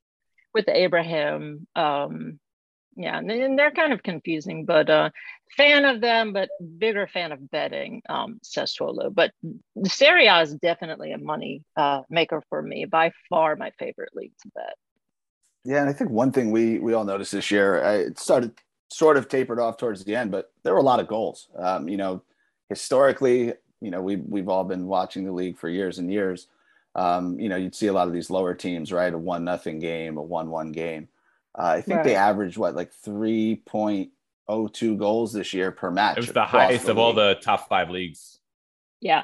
with 0.55 0.69
Abraham. 0.69 1.67
Um, 1.77 2.39
yeah, 2.97 3.19
and 3.19 3.59
they're 3.59 3.73
kind 3.73 3.93
of 3.93 4.05
confusing, 4.05 4.65
but 4.65 4.89
uh, 4.89 5.11
fan 5.57 5.85
of 5.85 6.01
them, 6.01 6.33
but 6.33 6.49
bigger 6.79 7.09
fan 7.09 7.33
of 7.33 7.51
betting 7.51 8.03
um, 8.09 8.41
Sassuolo. 8.45 9.13
But 9.13 9.33
Serie 9.85 10.29
A 10.29 10.41
is 10.41 10.55
definitely 10.55 11.13
a 11.13 11.19
money 11.19 11.65
uh, 11.77 12.03
maker 12.09 12.43
for 12.49 12.63
me. 12.63 12.85
By 12.85 13.13
far, 13.29 13.57
my 13.57 13.73
favorite 13.79 14.11
league 14.15 14.33
to 14.43 14.51
bet. 14.55 14.75
Yeah, 15.65 15.81
and 15.81 15.91
I 15.91 15.93
think 15.93 16.11
one 16.11 16.31
thing 16.31 16.51
we 16.51 16.79
we 16.79 16.95
all 16.95 17.05
noticed 17.05 17.33
this 17.33 17.51
year, 17.51 17.83
I, 17.83 17.95
it 17.95 18.19
started 18.19 18.53
sort 18.91 19.17
of 19.17 19.29
tapered 19.29 19.59
off 19.59 19.77
towards 19.77 20.05
the 20.05 20.15
end, 20.15 20.31
but 20.31 20.53
there 20.63 20.73
were 20.73 20.81
a 20.81 20.85
lot 20.85 21.01
of 21.01 21.09
goals. 21.09 21.49
Um, 21.59 21.89
you 21.89 21.97
know, 21.97 22.23
historically, 22.69 23.55
you 23.81 23.91
know, 23.91 24.03
we 24.03 24.17
we've 24.17 24.49
all 24.49 24.65
been 24.65 24.87
watching 24.87 25.25
the 25.25 25.33
league 25.33 25.59
for 25.59 25.69
years 25.69 25.99
and 25.99 26.13
years 26.13 26.47
um, 26.95 27.39
you 27.41 27.49
know, 27.49 27.57
you'd 27.57 27.75
see 27.75 27.89
a 27.89 27.93
lot 27.93 28.07
of 28.07 28.13
these 28.13 28.31
lower 28.31 28.55
teams, 28.55 28.93
right? 28.93 29.13
A 29.13 29.19
one 29.19 29.45
nothing 29.45 29.79
game, 29.79 30.17
a 30.17 30.23
one 30.23 30.51
one 30.51 30.73
game. 30.73 31.09
Uh, 31.57 31.63
I 31.63 31.81
think 31.81 31.99
right. 31.99 32.05
they 32.05 32.15
averaged 32.15 32.57
what 32.57 32.75
like 32.75 32.93
three 32.93 33.57
point 33.57 34.11
oh 34.49 34.69
two 34.69 34.97
goals 34.97 35.33
this 35.33 35.53
year 35.53 35.71
per 35.71 35.91
match. 35.91 36.19
It 36.19 36.21
was 36.21 36.33
the 36.33 36.45
highest 36.45 36.87
the 36.87 36.93
of 36.93 36.99
all 36.99 37.13
the 37.13 37.37
top 37.41 37.69
five 37.69 37.91
leagues. 37.91 38.39
Yeah. 39.01 39.23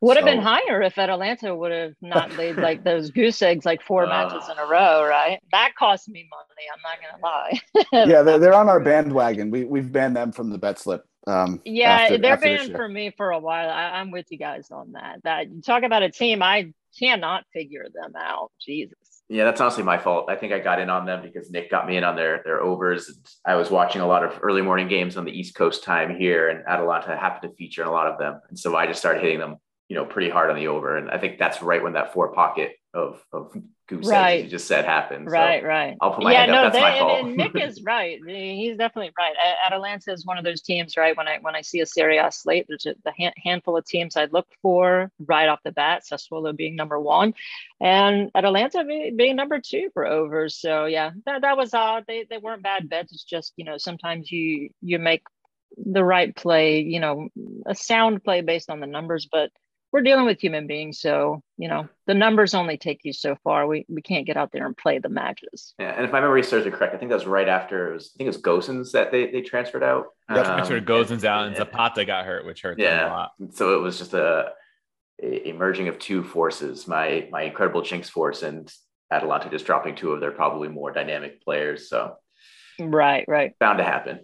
Would 0.00 0.16
have 0.16 0.26
been 0.26 0.40
higher 0.40 0.82
if 0.82 0.98
Atalanta 0.98 1.54
would 1.54 1.70
have 1.70 1.94
not 2.00 2.36
laid 2.36 2.56
like 2.56 2.82
those 2.84 3.12
goose 3.12 3.40
eggs 3.40 3.64
like 3.64 3.82
four 3.82 4.04
uh, 4.04 4.08
matches 4.08 4.48
in 4.50 4.58
a 4.58 4.66
row, 4.66 5.06
right? 5.08 5.38
That 5.52 5.76
cost 5.78 6.08
me 6.08 6.28
money. 6.28 6.66
I'm 6.74 6.82
not 6.82 6.98
gonna 7.00 8.02
lie. 8.02 8.10
yeah, 8.10 8.22
they're, 8.22 8.38
they're 8.40 8.54
on 8.54 8.68
our 8.68 8.80
bandwagon. 8.80 9.52
We 9.52 9.64
we've 9.64 9.92
banned 9.92 10.16
them 10.16 10.32
from 10.32 10.50
the 10.50 10.58
bet 10.58 10.80
slip. 10.80 11.06
Um, 11.26 11.60
yeah, 11.64 11.90
after, 11.90 12.18
they're 12.18 12.32
after 12.32 12.44
banned 12.46 12.72
for 12.72 12.88
me 12.88 13.12
for 13.16 13.30
a 13.30 13.38
while. 13.38 13.70
I, 13.70 14.00
am 14.00 14.10
with 14.10 14.26
you 14.30 14.38
guys 14.38 14.70
on 14.70 14.92
that. 14.92 15.22
That 15.22 15.50
you 15.50 15.62
talk 15.62 15.84
about 15.84 16.02
a 16.02 16.10
team 16.10 16.42
I 16.42 16.72
cannot 16.98 17.44
figure 17.52 17.86
them 17.92 18.14
out. 18.16 18.50
Jesus. 18.60 19.22
Yeah, 19.28 19.44
that's 19.44 19.60
honestly 19.60 19.84
my 19.84 19.98
fault. 19.98 20.26
I 20.28 20.36
think 20.36 20.52
I 20.52 20.58
got 20.58 20.80
in 20.80 20.90
on 20.90 21.06
them 21.06 21.22
because 21.22 21.50
Nick 21.50 21.70
got 21.70 21.86
me 21.86 21.96
in 21.96 22.04
on 22.04 22.16
their 22.16 22.42
their 22.44 22.60
overs. 22.60 23.10
I 23.46 23.54
was 23.54 23.70
watching 23.70 24.00
a 24.00 24.06
lot 24.06 24.24
of 24.24 24.38
early 24.42 24.62
morning 24.62 24.88
games 24.88 25.16
on 25.16 25.24
the 25.24 25.32
East 25.32 25.54
Coast 25.54 25.84
time 25.84 26.16
here, 26.18 26.48
and 26.50 26.66
Atalanta 26.66 27.16
happened 27.16 27.50
to 27.50 27.56
feature 27.56 27.82
in 27.82 27.88
a 27.88 27.92
lot 27.92 28.08
of 28.08 28.18
them, 28.18 28.40
and 28.48 28.58
so 28.58 28.76
I 28.76 28.86
just 28.86 28.98
started 28.98 29.22
hitting 29.22 29.38
them, 29.38 29.56
you 29.88 29.96
know, 29.96 30.04
pretty 30.04 30.28
hard 30.28 30.50
on 30.50 30.56
the 30.56 30.68
over. 30.68 30.96
And 30.96 31.10
I 31.10 31.18
think 31.18 31.38
that's 31.38 31.62
right 31.62 31.82
when 31.82 31.94
that 31.94 32.12
four 32.12 32.32
pocket 32.32 32.72
of 32.92 33.24
of 33.32 33.56
goose 33.96 34.06
right. 34.08 34.32
eggs 34.32 34.44
you 34.44 34.50
just 34.50 34.66
said 34.66 34.84
happened. 34.84 35.30
Right, 35.30 35.62
so 35.62 35.68
right. 35.68 35.96
I'll 36.00 36.14
put 36.14 36.24
my 36.24 36.32
yeah, 36.32 36.38
hand 36.40 36.52
no, 36.52 36.58
up. 36.58 36.72
That's 36.72 36.76
they, 36.76 36.80
my 36.80 36.98
fault. 36.98 37.26
Nick 37.28 37.62
is 37.62 37.82
right. 37.86 38.20
He's 38.26 38.76
definitely 38.76 39.12
right. 39.18 39.34
Atalanta 39.66 40.12
is 40.12 40.24
one 40.26 40.38
of 40.38 40.44
those 40.44 40.62
teams, 40.62 40.96
right? 40.96 41.16
When 41.16 41.28
I 41.28 41.38
when 41.40 41.54
I 41.54 41.62
see 41.62 41.80
a 41.80 41.86
Serie 41.86 42.18
A 42.18 42.30
slate, 42.30 42.66
there's 42.68 42.86
a 42.86 42.94
the 43.04 43.32
handful 43.36 43.76
of 43.76 43.84
teams 43.84 44.16
I'd 44.16 44.32
look 44.32 44.46
for 44.60 45.10
right 45.26 45.48
off 45.48 45.60
the 45.64 45.72
bat. 45.72 46.04
Sassuolo 46.10 46.56
being 46.56 46.76
number 46.76 46.98
one, 47.00 47.34
and 47.80 48.30
Atalanta 48.34 48.84
being 48.84 49.36
number 49.36 49.60
two 49.60 49.90
for 49.92 50.06
overs. 50.06 50.60
So 50.60 50.86
yeah, 50.86 51.10
that, 51.26 51.42
that 51.42 51.56
was 51.56 51.74
odd. 51.74 52.04
They 52.06 52.26
they 52.28 52.38
weren't 52.38 52.62
bad 52.62 52.88
bets. 52.88 53.12
It's 53.12 53.24
just 53.24 53.52
you 53.56 53.64
know 53.64 53.78
sometimes 53.78 54.30
you 54.30 54.70
you 54.80 54.98
make 54.98 55.22
the 55.76 56.04
right 56.04 56.34
play, 56.34 56.80
you 56.80 57.00
know, 57.00 57.28
a 57.66 57.74
sound 57.74 58.22
play 58.22 58.40
based 58.40 58.70
on 58.70 58.80
the 58.80 58.86
numbers, 58.86 59.28
but 59.30 59.50
we're 59.92 60.02
dealing 60.02 60.24
with 60.24 60.40
human 60.40 60.66
beings 60.66 60.98
so 60.98 61.42
you 61.58 61.68
know 61.68 61.88
the 62.06 62.14
numbers 62.14 62.54
only 62.54 62.76
take 62.76 63.00
you 63.04 63.12
so 63.12 63.36
far. 63.44 63.66
We, 63.66 63.86
we 63.88 64.02
can't 64.02 64.26
get 64.26 64.36
out 64.36 64.50
there 64.52 64.66
and 64.66 64.76
play 64.76 64.98
the 64.98 65.08
matches. 65.08 65.74
Yeah 65.78 65.94
and 65.94 66.04
if 66.04 66.12
my 66.12 66.20
memory 66.20 66.42
serves 66.42 66.64
me 66.64 66.70
correct 66.70 66.94
i 66.94 66.98
think 66.98 67.10
that 67.10 67.16
was 67.16 67.26
right 67.26 67.48
after 67.48 67.90
it 67.90 67.94
was 67.94 68.12
i 68.14 68.18
think 68.18 68.26
it 68.26 68.30
was 68.30 68.42
Gosens 68.42 68.92
that 68.92 69.10
they, 69.10 69.30
they 69.30 69.42
transferred 69.42 69.82
out. 69.82 70.06
Yeah 70.30 70.38
um, 70.38 70.44
transferred 70.44 70.86
Gosens 70.86 71.24
out 71.24 71.46
and 71.46 71.56
zapata 71.56 72.04
got 72.04 72.24
hurt 72.24 72.44
which 72.46 72.62
hurt 72.62 72.78
yeah, 72.78 73.04
them 73.04 73.12
a 73.12 73.14
lot. 73.14 73.30
so 73.52 73.76
it 73.76 73.82
was 73.82 73.98
just 73.98 74.14
a, 74.14 74.52
a, 75.22 75.52
merging 75.52 75.88
of 75.88 75.98
two 75.98 76.22
forces 76.22 76.88
my 76.88 77.28
my 77.30 77.42
incredible 77.42 77.82
Jinx 77.82 78.08
force 78.08 78.42
and 78.42 78.72
atalanta 79.10 79.50
just 79.50 79.66
dropping 79.66 79.94
two 79.94 80.12
of 80.12 80.20
their 80.20 80.32
probably 80.32 80.68
more 80.68 80.90
dynamic 80.90 81.42
players 81.42 81.88
so. 81.88 82.16
Right, 82.80 83.24
right. 83.28 83.52
Bound 83.58 83.78
to 83.78 83.84
happen. 83.84 84.20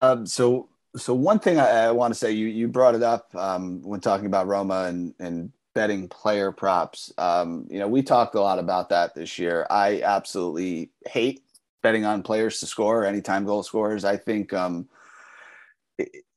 Um, 0.00 0.26
so, 0.26 0.68
so 0.96 1.14
one 1.14 1.38
thing 1.38 1.58
I, 1.58 1.86
I 1.86 1.90
want 1.92 2.12
to 2.12 2.18
say, 2.18 2.32
you 2.32 2.46
you 2.46 2.68
brought 2.68 2.94
it 2.94 3.02
up 3.02 3.34
um, 3.34 3.82
when 3.82 4.00
talking 4.00 4.26
about 4.26 4.46
Roma 4.46 4.84
and 4.84 5.14
and 5.18 5.52
betting 5.74 6.08
player 6.08 6.52
props. 6.52 7.12
Um, 7.18 7.66
you 7.70 7.78
know, 7.78 7.86
we 7.86 8.02
talked 8.02 8.34
a 8.34 8.40
lot 8.40 8.58
about 8.58 8.88
that 8.88 9.14
this 9.14 9.38
year. 9.38 9.66
I 9.68 10.00
absolutely 10.02 10.90
hate 11.06 11.42
betting 11.82 12.04
on 12.06 12.22
players 12.22 12.60
to 12.60 12.66
score 12.66 13.04
anytime 13.04 13.44
goal 13.44 13.62
scorers. 13.62 14.04
I 14.04 14.16
think 14.16 14.52
um, 14.52 14.88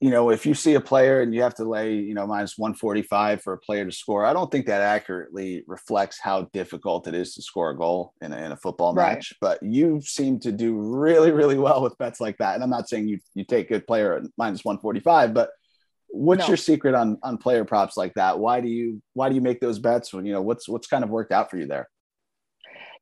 you 0.01 0.11
know, 0.11 0.29
if 0.29 0.45
you 0.45 0.53
see 0.53 0.75
a 0.75 0.81
player 0.81 1.21
and 1.21 1.35
you 1.35 1.41
have 1.41 1.55
to 1.55 1.65
lay, 1.65 1.95
you 1.95 2.13
know, 2.13 2.25
minus 2.25 2.57
145 2.57 3.41
for 3.41 3.53
a 3.53 3.57
player 3.57 3.83
to 3.83 3.91
score, 3.91 4.25
I 4.25 4.31
don't 4.31 4.49
think 4.49 4.67
that 4.67 4.81
accurately 4.81 5.63
reflects 5.67 6.19
how 6.21 6.43
difficult 6.53 7.07
it 7.07 7.13
is 7.13 7.35
to 7.35 7.41
score 7.41 7.71
a 7.71 7.77
goal 7.77 8.13
in 8.21 8.31
a, 8.31 8.37
in 8.37 8.53
a 8.53 8.57
football 8.57 8.93
right. 8.93 9.15
match. 9.15 9.33
But 9.41 9.61
you 9.61 9.99
seem 10.01 10.39
to 10.41 10.53
do 10.53 10.77
really, 10.77 11.31
really 11.31 11.57
well 11.57 11.81
with 11.81 11.97
bets 11.97 12.21
like 12.21 12.37
that. 12.37 12.55
And 12.55 12.63
I'm 12.63 12.69
not 12.69 12.87
saying 12.87 13.09
you 13.09 13.19
you 13.33 13.43
take 13.43 13.71
a 13.71 13.81
player 13.81 14.15
at 14.15 14.23
minus 14.37 14.63
145, 14.63 15.33
but 15.33 15.49
what's 16.07 16.41
no. 16.41 16.47
your 16.47 16.57
secret 16.57 16.95
on 16.95 17.17
on 17.21 17.37
player 17.37 17.65
props 17.65 17.97
like 17.97 18.13
that? 18.13 18.39
Why 18.39 18.61
do 18.61 18.69
you 18.69 19.01
why 19.13 19.27
do 19.27 19.35
you 19.35 19.41
make 19.41 19.59
those 19.59 19.79
bets 19.79 20.13
when 20.13 20.25
you 20.25 20.31
know 20.31 20.41
what's 20.41 20.69
what's 20.69 20.87
kind 20.87 21.03
of 21.03 21.09
worked 21.09 21.33
out 21.33 21.51
for 21.51 21.57
you 21.57 21.67
there? 21.67 21.89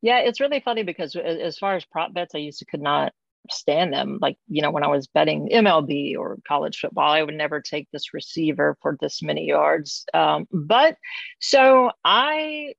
Yeah, 0.01 0.19
it's 0.19 0.39
really 0.39 0.61
funny 0.61 0.81
because 0.81 1.15
as 1.15 1.59
far 1.59 1.75
as 1.75 1.85
prop 1.85 2.13
bets, 2.13 2.33
I 2.33 2.39
used 2.39 2.59
to 2.59 2.65
could 2.65 2.81
not 2.81 3.13
stand 3.51 3.93
them. 3.93 4.19
Like, 4.21 4.37
you 4.47 4.61
know, 4.61 4.71
when 4.71 4.83
I 4.83 4.87
was 4.87 5.07
betting 5.07 5.49
MLB 5.51 6.17
or 6.17 6.37
college 6.47 6.79
football, 6.79 7.11
I 7.11 7.23
would 7.23 7.35
never 7.35 7.61
take 7.61 7.87
this 7.91 8.13
receiver 8.13 8.77
for 8.81 8.97
this 8.99 9.21
many 9.21 9.45
yards. 9.47 10.05
Um, 10.13 10.47
but 10.51 10.97
so 11.39 11.91
I 12.03 12.73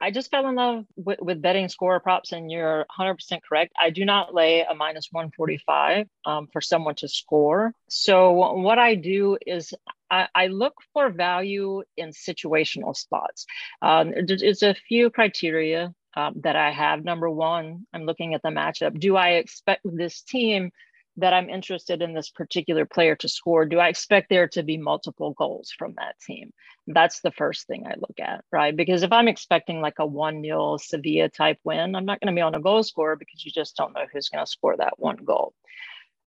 I 0.00 0.10
just 0.10 0.30
fell 0.30 0.48
in 0.48 0.54
love 0.54 0.86
with, 0.96 1.20
with 1.20 1.42
betting 1.42 1.68
score 1.68 2.00
props, 2.00 2.32
and 2.32 2.50
you're 2.50 2.86
100% 2.98 3.18
correct. 3.46 3.72
I 3.78 3.90
do 3.90 4.06
not 4.06 4.32
lay 4.32 4.62
a 4.62 4.74
minus 4.74 5.08
145 5.10 6.06
um, 6.24 6.48
for 6.50 6.62
someone 6.62 6.94
to 6.96 7.08
score. 7.08 7.74
So, 7.88 8.32
what 8.54 8.78
I 8.78 8.94
do 8.94 9.36
is 9.46 9.74
I, 10.10 10.28
I 10.34 10.46
look 10.46 10.74
for 10.94 11.10
value 11.10 11.82
in 11.98 12.10
situational 12.10 12.96
spots. 12.96 13.44
Um, 13.82 14.14
there's 14.26 14.62
a 14.62 14.74
few 14.74 15.10
criteria 15.10 15.94
um, 16.16 16.34
that 16.42 16.56
I 16.56 16.70
have. 16.70 17.04
Number 17.04 17.30
one, 17.30 17.86
I'm 17.92 18.04
looking 18.04 18.34
at 18.34 18.42
the 18.42 18.48
matchup. 18.48 18.98
Do 18.98 19.16
I 19.16 19.30
expect 19.30 19.82
this 19.84 20.22
team 20.22 20.70
that 21.16 21.32
I'm 21.32 21.50
interested 21.50 22.02
in 22.02 22.14
this 22.14 22.30
particular 22.30 22.86
player 22.86 23.16
to 23.16 23.28
score? 23.28 23.64
Do 23.64 23.78
I 23.78 23.88
expect 23.88 24.28
there 24.28 24.48
to 24.48 24.62
be 24.62 24.76
multiple 24.76 25.32
goals 25.32 25.72
from 25.76 25.94
that 25.96 26.18
team? 26.20 26.52
That's 26.86 27.20
the 27.20 27.30
first 27.30 27.66
thing 27.66 27.86
I 27.86 27.94
look 27.96 28.18
at, 28.20 28.44
right? 28.50 28.74
Because 28.74 29.02
if 29.02 29.12
I'm 29.12 29.28
expecting 29.28 29.80
like 29.80 29.98
a 29.98 30.06
1 30.06 30.42
0 30.42 30.76
Sevilla 30.78 31.28
type 31.28 31.58
win, 31.64 31.94
I'm 31.94 32.06
not 32.06 32.20
going 32.20 32.34
to 32.34 32.38
be 32.38 32.42
on 32.42 32.54
a 32.54 32.60
goal 32.60 32.82
scorer 32.82 33.16
because 33.16 33.44
you 33.44 33.52
just 33.52 33.76
don't 33.76 33.92
know 33.92 34.06
who's 34.12 34.28
going 34.28 34.44
to 34.44 34.50
score 34.50 34.76
that 34.76 34.98
one 34.98 35.18
goal. 35.24 35.54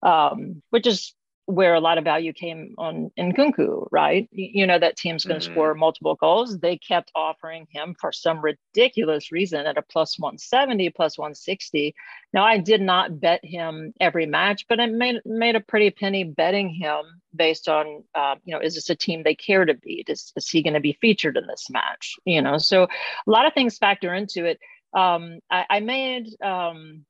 Um, 0.02 0.62
which 0.70 0.86
is 0.86 1.14
where 1.46 1.74
a 1.74 1.80
lot 1.80 1.98
of 1.98 2.04
value 2.04 2.32
came 2.32 2.74
on 2.78 3.10
Nkunku, 3.18 3.88
right? 3.90 4.28
You 4.32 4.66
know 4.66 4.78
that 4.78 4.96
team's 4.96 5.24
going 5.24 5.40
to 5.40 5.44
mm-hmm. 5.44 5.54
score 5.54 5.74
multiple 5.74 6.14
goals. 6.14 6.58
They 6.58 6.78
kept 6.78 7.10
offering 7.14 7.66
him 7.70 7.94
for 8.00 8.12
some 8.12 8.40
ridiculous 8.40 9.30
reason 9.30 9.66
at 9.66 9.76
a 9.76 9.82
plus 9.82 10.18
170, 10.18 10.90
plus 10.90 11.18
160. 11.18 11.94
Now 12.32 12.44
I 12.44 12.58
did 12.58 12.80
not 12.80 13.20
bet 13.20 13.44
him 13.44 13.92
every 14.00 14.26
match, 14.26 14.64
but 14.68 14.80
I 14.80 14.86
made 14.86 15.20
made 15.26 15.56
a 15.56 15.60
pretty 15.60 15.90
penny 15.90 16.24
betting 16.24 16.70
him 16.70 17.02
based 17.34 17.68
on, 17.68 18.04
uh, 18.14 18.36
you 18.44 18.54
know, 18.54 18.60
is 18.60 18.74
this 18.74 18.88
a 18.88 18.94
team 18.94 19.22
they 19.22 19.34
care 19.34 19.64
to 19.64 19.74
beat? 19.74 20.08
Is, 20.08 20.32
is 20.36 20.48
he 20.48 20.62
going 20.62 20.74
to 20.74 20.80
be 20.80 20.96
featured 21.00 21.36
in 21.36 21.46
this 21.46 21.68
match? 21.70 22.16
You 22.24 22.40
know, 22.40 22.56
so 22.58 22.84
a 22.84 23.30
lot 23.30 23.46
of 23.46 23.52
things 23.52 23.76
factor 23.76 24.14
into 24.14 24.46
it. 24.46 24.58
Um, 24.96 25.40
I, 25.50 25.64
I 25.68 25.80
made. 25.80 26.28
Um, 26.42 27.04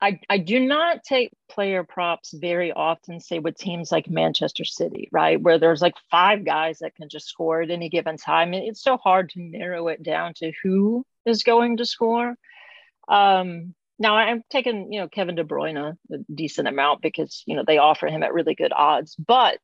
I, 0.00 0.20
I 0.28 0.38
do 0.38 0.60
not 0.60 1.02
take 1.04 1.32
player 1.50 1.84
props 1.84 2.32
very 2.32 2.72
often, 2.72 3.20
say 3.20 3.38
with 3.38 3.56
teams 3.56 3.92
like 3.92 4.08
Manchester 4.08 4.64
City, 4.64 5.08
right? 5.12 5.40
Where 5.40 5.58
there's 5.58 5.82
like 5.82 5.94
five 6.10 6.44
guys 6.44 6.78
that 6.80 6.94
can 6.94 7.08
just 7.08 7.28
score 7.28 7.62
at 7.62 7.70
any 7.70 7.88
given 7.88 8.16
time. 8.16 8.54
And 8.54 8.64
it's 8.64 8.82
so 8.82 8.96
hard 8.96 9.30
to 9.30 9.40
narrow 9.40 9.88
it 9.88 10.02
down 10.02 10.34
to 10.34 10.52
who 10.62 11.04
is 11.26 11.42
going 11.42 11.78
to 11.78 11.86
score. 11.86 12.34
Um, 13.08 13.74
now 13.98 14.16
I'm 14.16 14.42
taking, 14.50 14.92
you 14.92 15.00
know, 15.00 15.08
Kevin 15.08 15.34
De 15.34 15.44
Bruyne 15.44 15.96
a 16.10 16.16
decent 16.34 16.68
amount 16.68 17.02
because, 17.02 17.42
you 17.46 17.54
know, 17.56 17.64
they 17.66 17.78
offer 17.78 18.08
him 18.08 18.22
at 18.22 18.34
really 18.34 18.54
good 18.54 18.72
odds. 18.72 19.14
But 19.16 19.58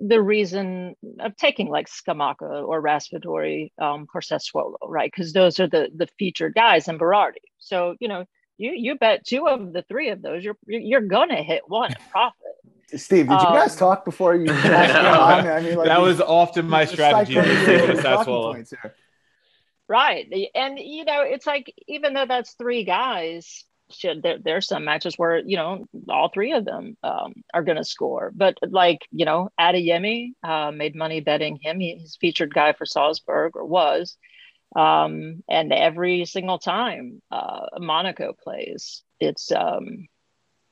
the 0.00 0.20
reason 0.20 0.96
of 1.20 1.36
taking 1.36 1.68
like 1.68 1.88
Scamacca 1.88 2.66
or 2.66 2.82
Raspadori 2.82 3.70
um, 3.80 4.06
for 4.10 4.20
Sassuolo, 4.20 4.74
right? 4.86 5.10
Because 5.10 5.32
those 5.32 5.60
are 5.60 5.68
the 5.68 5.88
the 5.94 6.08
featured 6.18 6.54
guys 6.54 6.88
in 6.88 6.98
Berardi. 6.98 7.36
So, 7.58 7.94
you 8.00 8.08
know, 8.08 8.24
you 8.56 8.72
you 8.74 8.96
bet 8.96 9.24
two 9.24 9.48
of 9.48 9.72
the 9.72 9.82
three 9.82 10.10
of 10.10 10.22
those, 10.22 10.44
you're 10.44 10.56
you're 10.66 11.00
gonna 11.00 11.42
hit 11.42 11.62
one 11.66 11.94
profit. 12.10 12.38
Steve, 12.88 13.28
did 13.28 13.40
you 13.40 13.46
guys 13.46 13.72
um, 13.72 13.78
talk 13.78 14.04
before 14.04 14.34
you? 14.36 14.46
I 14.50 15.60
mean, 15.60 15.76
like, 15.76 15.88
that 15.88 16.00
was 16.00 16.20
often 16.20 16.68
my 16.68 16.84
strategy. 16.84 17.34
Right, 19.88 20.26
and 20.54 20.78
you 20.78 21.04
know, 21.04 21.22
it's 21.22 21.46
like 21.46 21.72
even 21.88 22.14
though 22.14 22.26
that's 22.26 22.52
three 22.54 22.84
guys, 22.84 23.64
should 23.90 24.22
there, 24.22 24.38
there's 24.42 24.66
some 24.66 24.84
matches 24.84 25.14
where 25.16 25.38
you 25.38 25.56
know 25.56 25.86
all 26.08 26.28
three 26.28 26.52
of 26.52 26.64
them 26.64 26.96
um, 27.02 27.34
are 27.52 27.62
going 27.62 27.76
to 27.76 27.84
score. 27.84 28.32
But 28.34 28.56
like 28.62 29.00
you 29.10 29.24
know, 29.24 29.50
Adeyemi 29.60 30.32
uh, 30.42 30.70
made 30.70 30.94
money 30.94 31.20
betting 31.20 31.58
him. 31.60 31.80
He, 31.80 31.96
he's 31.96 32.16
featured 32.20 32.54
guy 32.54 32.72
for 32.72 32.86
Salzburg 32.86 33.56
or 33.56 33.66
was. 33.66 34.16
Um, 34.74 35.42
and 35.48 35.72
every 35.72 36.24
single 36.24 36.58
time 36.58 37.22
uh, 37.30 37.66
Monaco 37.78 38.32
plays, 38.32 39.02
it's 39.20 39.52
um, 39.52 40.08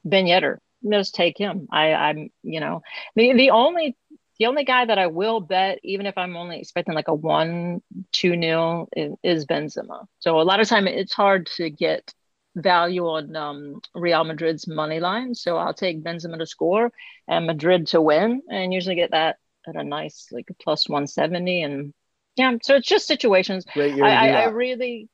Ben 0.04 0.26
Yedder. 0.26 0.58
Just 0.88 1.14
take 1.14 1.38
him. 1.38 1.68
I, 1.70 1.92
I'm, 1.94 2.30
you 2.42 2.58
know, 2.58 2.82
the, 3.14 3.34
the 3.34 3.50
only 3.50 3.96
the 4.38 4.46
only 4.46 4.64
guy 4.64 4.84
that 4.84 4.98
I 4.98 5.06
will 5.06 5.38
bet, 5.40 5.78
even 5.84 6.06
if 6.06 6.18
I'm 6.18 6.36
only 6.36 6.58
expecting 6.58 6.94
like 6.94 7.06
a 7.06 7.14
one, 7.14 7.80
two 8.10 8.34
nil, 8.34 8.88
is 9.22 9.46
Benzema. 9.46 10.06
So 10.18 10.40
a 10.40 10.42
lot 10.42 10.58
of 10.58 10.68
time 10.68 10.88
it's 10.88 11.12
hard 11.12 11.46
to 11.58 11.70
get 11.70 12.12
value 12.56 13.06
on 13.06 13.36
um, 13.36 13.80
Real 13.94 14.24
Madrid's 14.24 14.66
money 14.66 14.98
line. 14.98 15.34
So 15.34 15.56
I'll 15.56 15.74
take 15.74 16.02
Benzema 16.02 16.38
to 16.38 16.46
score 16.46 16.90
and 17.28 17.46
Madrid 17.46 17.86
to 17.88 18.00
win, 18.00 18.42
and 18.50 18.72
usually 18.72 18.96
get 18.96 19.12
that 19.12 19.36
at 19.68 19.76
a 19.76 19.84
nice 19.84 20.26
like 20.32 20.48
plus 20.60 20.88
170 20.88 21.62
and 21.62 21.94
yeah 22.36 22.56
so 22.62 22.76
it's 22.76 22.88
just 22.88 23.06
situations. 23.06 23.64
Great 23.72 23.94
year 23.94 24.04
I, 24.04 24.28
I, 24.28 24.42
I, 24.42 24.44
really 24.46 25.08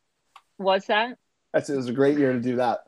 was 0.58 0.86
that? 0.86 1.16
That's, 1.52 1.70
it 1.70 1.76
was 1.76 1.88
a 1.88 1.92
great 1.92 2.18
year 2.18 2.32
to 2.32 2.40
do 2.40 2.56
that. 2.56 2.80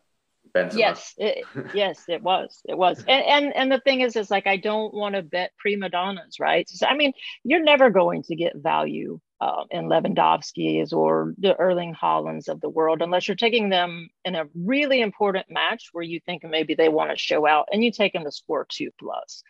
Benzema. 0.54 0.78
yes 0.78 1.14
it, 1.16 1.44
yes 1.74 2.04
it 2.08 2.22
was 2.22 2.60
it 2.68 2.76
was. 2.76 2.98
And, 3.06 3.24
and 3.24 3.56
and 3.56 3.72
the 3.72 3.80
thing 3.80 4.00
is 4.00 4.16
is 4.16 4.30
like 4.30 4.46
i 4.46 4.56
don't 4.56 4.92
want 4.92 5.14
to 5.14 5.22
bet 5.22 5.52
prima 5.58 5.88
donnas 5.88 6.40
right? 6.40 6.68
So, 6.68 6.86
i 6.86 6.94
mean 6.94 7.12
you're 7.44 7.62
never 7.62 7.90
going 7.90 8.22
to 8.24 8.34
get 8.34 8.56
value 8.56 9.20
uh, 9.40 9.64
in 9.70 9.84
lewandowski's 9.86 10.92
or 10.92 11.34
the 11.38 11.56
erling 11.56 11.94
Haalands 11.94 12.48
of 12.48 12.60
the 12.60 12.68
world 12.68 13.00
unless 13.00 13.26
you're 13.26 13.36
taking 13.36 13.70
them 13.70 14.10
in 14.24 14.34
a 14.34 14.46
really 14.54 15.00
important 15.00 15.46
match 15.48 15.90
where 15.92 16.04
you 16.04 16.20
think 16.26 16.42
maybe 16.44 16.74
they 16.74 16.88
want 16.88 17.10
to 17.10 17.16
show 17.16 17.46
out 17.46 17.68
and 17.72 17.82
you 17.82 17.90
take 17.90 18.12
them 18.12 18.24
to 18.24 18.32
score 18.32 18.66
two 18.68 18.90
plus 18.98 19.42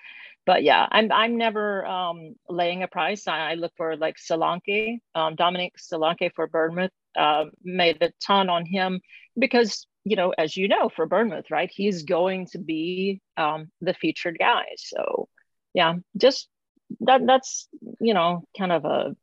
but 0.46 0.62
yeah, 0.62 0.86
I'm 0.90 1.12
I'm 1.12 1.36
never 1.36 1.84
um, 1.86 2.34
laying 2.48 2.82
a 2.82 2.88
price. 2.88 3.26
I, 3.28 3.52
I 3.52 3.54
look 3.54 3.72
for 3.76 3.96
like 3.96 4.16
Solanke, 4.16 4.98
um, 5.14 5.34
Dominic 5.34 5.74
Solanke 5.78 6.30
for 6.34 6.46
Bournemouth. 6.46 6.92
Uh, 7.16 7.46
made 7.64 8.00
a 8.02 8.12
ton 8.24 8.48
on 8.48 8.64
him 8.64 9.00
because 9.38 9.86
you 10.04 10.16
know, 10.16 10.32
as 10.36 10.56
you 10.56 10.68
know, 10.68 10.88
for 10.88 11.06
Bournemouth, 11.06 11.50
right? 11.50 11.70
He's 11.72 12.04
going 12.04 12.46
to 12.52 12.58
be 12.58 13.20
um, 13.36 13.70
the 13.80 13.94
featured 13.94 14.38
guy. 14.38 14.64
So 14.76 15.28
yeah, 15.74 15.94
just 16.16 16.48
that 17.00 17.26
that's 17.26 17.68
you 18.00 18.14
know 18.14 18.44
kind 18.58 18.72
of 18.72 18.84
a 18.84 19.16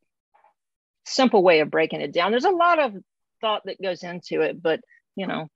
simple 1.05 1.43
way 1.43 1.61
of 1.61 1.71
breaking 1.71 2.01
it 2.01 2.13
down. 2.13 2.31
There's 2.31 2.45
a 2.45 2.51
lot 2.51 2.79
of 2.79 2.93
thought 3.41 3.63
that 3.65 3.81
goes 3.81 4.03
into 4.03 4.41
it, 4.41 4.61
but 4.61 4.81
you 5.15 5.27
know, 5.27 5.47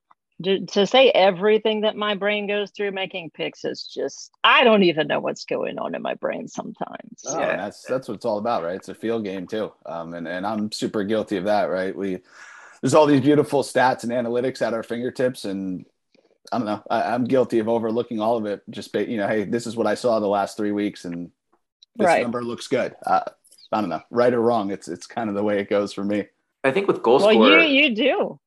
to 0.42 0.88
say 0.88 1.10
everything 1.12 1.82
that 1.82 1.96
my 1.96 2.16
brain 2.16 2.48
goes 2.48 2.72
through 2.72 2.92
making 2.92 3.32
picks 3.32 3.66
is 3.66 3.84
just 3.84 4.32
I 4.44 4.64
don't 4.64 4.84
even 4.84 5.08
know 5.08 5.20
what's 5.20 5.46
going 5.46 5.80
on 5.80 5.96
in 5.96 6.02
my 6.02 6.16
brain 6.16 6.48
sometimes. 6.48 7.24
Oh, 7.26 7.40
yeah, 7.40 7.58
that's 7.58 7.84
that's 7.84 8.08
what 8.08 8.16
it's 8.16 8.26
all 8.26 8.38
about, 8.38 8.64
right? 8.64 8.76
It's 8.76 8.90
a 8.90 8.96
field 8.96 9.24
game 9.24 9.48
too, 9.48 9.72
um, 9.86 10.14
and 10.14 10.28
and 10.28 10.46
I'm 10.46 10.72
super 10.72 11.04
guilty 11.04 11.38
of 11.38 11.46
that, 11.46 11.66
right? 11.66 11.96
We 11.96 12.20
there's 12.82 12.94
all 12.94 13.06
these 13.06 13.22
beautiful 13.22 13.64
stats 13.64 14.04
and 14.04 14.12
analytics 14.12 14.62
at 14.62 14.74
our 14.74 14.84
fingertips, 14.84 15.46
and 15.46 15.86
I 16.52 16.58
don't 16.58 16.66
know, 16.66 16.84
I, 16.90 17.14
am 17.14 17.26
guilty 17.26 17.60
of 17.60 17.70
overlooking 17.70 18.20
all 18.20 18.38
of 18.38 18.46
it. 18.46 18.62
Just 18.70 18.94
you 18.96 19.18
know, 19.18 19.28
hey, 19.28 19.44
this 19.44 19.68
is 19.68 19.76
what 19.76 19.88
I 19.88 19.96
saw 19.96 20.20
the 20.20 20.28
last 20.28 20.58
three 20.58 20.72
weeks, 20.72 21.06
and 21.06 21.32
this 21.96 22.08
right. 22.08 22.22
number 22.22 22.44
looks 22.44 22.68
good. 22.68 22.96
Uh, 23.06 23.22
I 23.72 23.82
don't 23.82 23.90
know, 23.90 24.02
right 24.10 24.34
or 24.34 24.42
wrong. 24.42 24.72
It's 24.72 24.88
it's 24.88 25.08
kind 25.08 25.30
of 25.30 25.36
the 25.36 25.44
way 25.44 25.60
it 25.60 25.70
goes 25.70 25.94
for 25.94 26.04
me. 26.04 26.26
I 26.64 26.72
think 26.72 26.88
with 26.88 27.02
goal 27.02 27.20
well, 27.20 27.32
scorer, 27.32 27.60
you 27.62 27.84
you 27.84 27.96
do. 27.96 28.40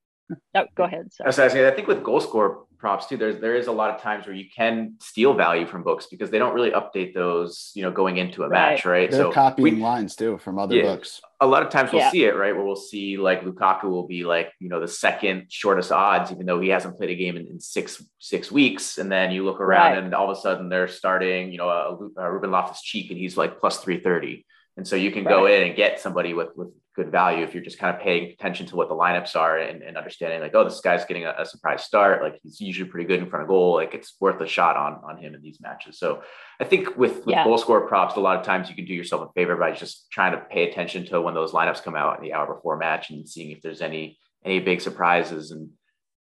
Oh, 0.54 0.64
go 0.74 0.84
ahead. 0.84 1.12
Sorry. 1.12 1.26
I, 1.26 1.44
was 1.44 1.54
I 1.54 1.70
think 1.72 1.88
with 1.88 2.02
goal 2.02 2.20
score 2.20 2.66
props 2.78 3.06
too, 3.06 3.16
there's 3.16 3.40
there 3.40 3.56
is 3.56 3.66
a 3.66 3.72
lot 3.72 3.90
of 3.94 4.00
times 4.00 4.26
where 4.26 4.34
you 4.34 4.46
can 4.54 4.94
steal 5.00 5.34
value 5.34 5.66
from 5.66 5.82
books 5.82 6.06
because 6.10 6.30
they 6.30 6.38
don't 6.38 6.54
really 6.54 6.70
update 6.70 7.14
those, 7.14 7.72
you 7.74 7.82
know, 7.82 7.90
going 7.90 8.18
into 8.18 8.42
a 8.42 8.48
right. 8.48 8.72
match, 8.72 8.84
right? 8.84 9.10
They're 9.10 9.20
so 9.20 9.32
copying 9.32 9.76
we, 9.76 9.80
lines 9.80 10.16
too 10.16 10.38
from 10.38 10.58
other 10.58 10.76
yeah, 10.76 10.82
books. 10.82 11.20
a 11.40 11.46
lot 11.46 11.62
of 11.62 11.70
times 11.70 11.92
we'll 11.92 12.02
yeah. 12.02 12.10
see 12.10 12.24
it, 12.24 12.36
right? 12.36 12.54
Where 12.54 12.64
we'll 12.64 12.76
see 12.76 13.16
like 13.16 13.42
Lukaku 13.42 13.84
will 13.84 14.06
be 14.06 14.24
like, 14.24 14.52
you 14.60 14.68
know, 14.68 14.80
the 14.80 14.88
second 14.88 15.46
shortest 15.48 15.92
odds, 15.92 16.30
even 16.30 16.46
though 16.46 16.60
he 16.60 16.68
hasn't 16.68 16.96
played 16.96 17.10
a 17.10 17.16
game 17.16 17.36
in, 17.36 17.46
in 17.46 17.60
six 17.60 18.02
six 18.18 18.52
weeks. 18.52 18.98
And 18.98 19.10
then 19.10 19.30
you 19.30 19.44
look 19.44 19.60
around 19.60 19.92
right. 19.92 20.04
and 20.04 20.14
all 20.14 20.30
of 20.30 20.36
a 20.36 20.40
sudden 20.40 20.68
they're 20.68 20.88
starting, 20.88 21.52
you 21.52 21.58
know, 21.58 21.68
a, 21.68 22.20
a 22.20 22.32
Ruben 22.32 22.50
Loftus 22.50 22.82
Cheek 22.82 23.10
and 23.10 23.18
he's 23.18 23.36
like 23.36 23.60
plus 23.60 23.78
330. 23.78 24.46
And 24.76 24.86
so 24.86 24.96
you 24.96 25.10
can 25.10 25.24
right. 25.24 25.32
go 25.32 25.46
in 25.46 25.62
and 25.62 25.76
get 25.76 26.00
somebody 26.00 26.34
with 26.34 26.48
with 26.56 26.68
good 26.94 27.10
value 27.10 27.42
if 27.42 27.54
you're 27.54 27.62
just 27.62 27.78
kind 27.78 27.94
of 27.94 28.00
paying 28.00 28.30
attention 28.30 28.66
to 28.66 28.76
what 28.76 28.88
the 28.88 28.94
lineups 28.94 29.34
are 29.34 29.58
and, 29.58 29.82
and 29.82 29.96
understanding 29.96 30.40
like, 30.40 30.54
oh, 30.54 30.62
this 30.62 30.80
guy's 30.80 31.04
getting 31.04 31.24
a, 31.24 31.34
a, 31.38 31.44
surprise 31.44 31.82
start. 31.82 32.22
Like 32.22 32.38
he's 32.42 32.60
usually 32.60 32.88
pretty 32.88 33.06
good 33.06 33.20
in 33.20 33.28
front 33.28 33.42
of 33.42 33.48
goal. 33.48 33.74
Like 33.74 33.94
it's 33.94 34.14
worth 34.20 34.40
a 34.40 34.46
shot 34.46 34.76
on 34.76 35.00
on 35.04 35.18
him 35.18 35.34
in 35.34 35.42
these 35.42 35.60
matches. 35.60 35.98
So 35.98 36.22
I 36.60 36.64
think 36.64 36.96
with, 36.96 37.24
with 37.26 37.28
yeah. 37.28 37.44
goal 37.44 37.58
score 37.58 37.86
props, 37.88 38.14
a 38.16 38.20
lot 38.20 38.38
of 38.38 38.46
times 38.46 38.70
you 38.70 38.76
can 38.76 38.84
do 38.84 38.94
yourself 38.94 39.28
a 39.28 39.32
favor 39.32 39.56
by 39.56 39.72
just 39.72 40.10
trying 40.10 40.32
to 40.32 40.38
pay 40.38 40.70
attention 40.70 41.04
to 41.06 41.20
when 41.20 41.34
those 41.34 41.52
lineups 41.52 41.82
come 41.82 41.96
out 41.96 42.16
in 42.16 42.22
the 42.22 42.32
hour 42.32 42.54
before 42.54 42.76
match 42.76 43.10
and 43.10 43.28
seeing 43.28 43.50
if 43.50 43.60
there's 43.60 43.80
any 43.80 44.18
any 44.44 44.60
big 44.60 44.80
surprises 44.80 45.50
and 45.50 45.70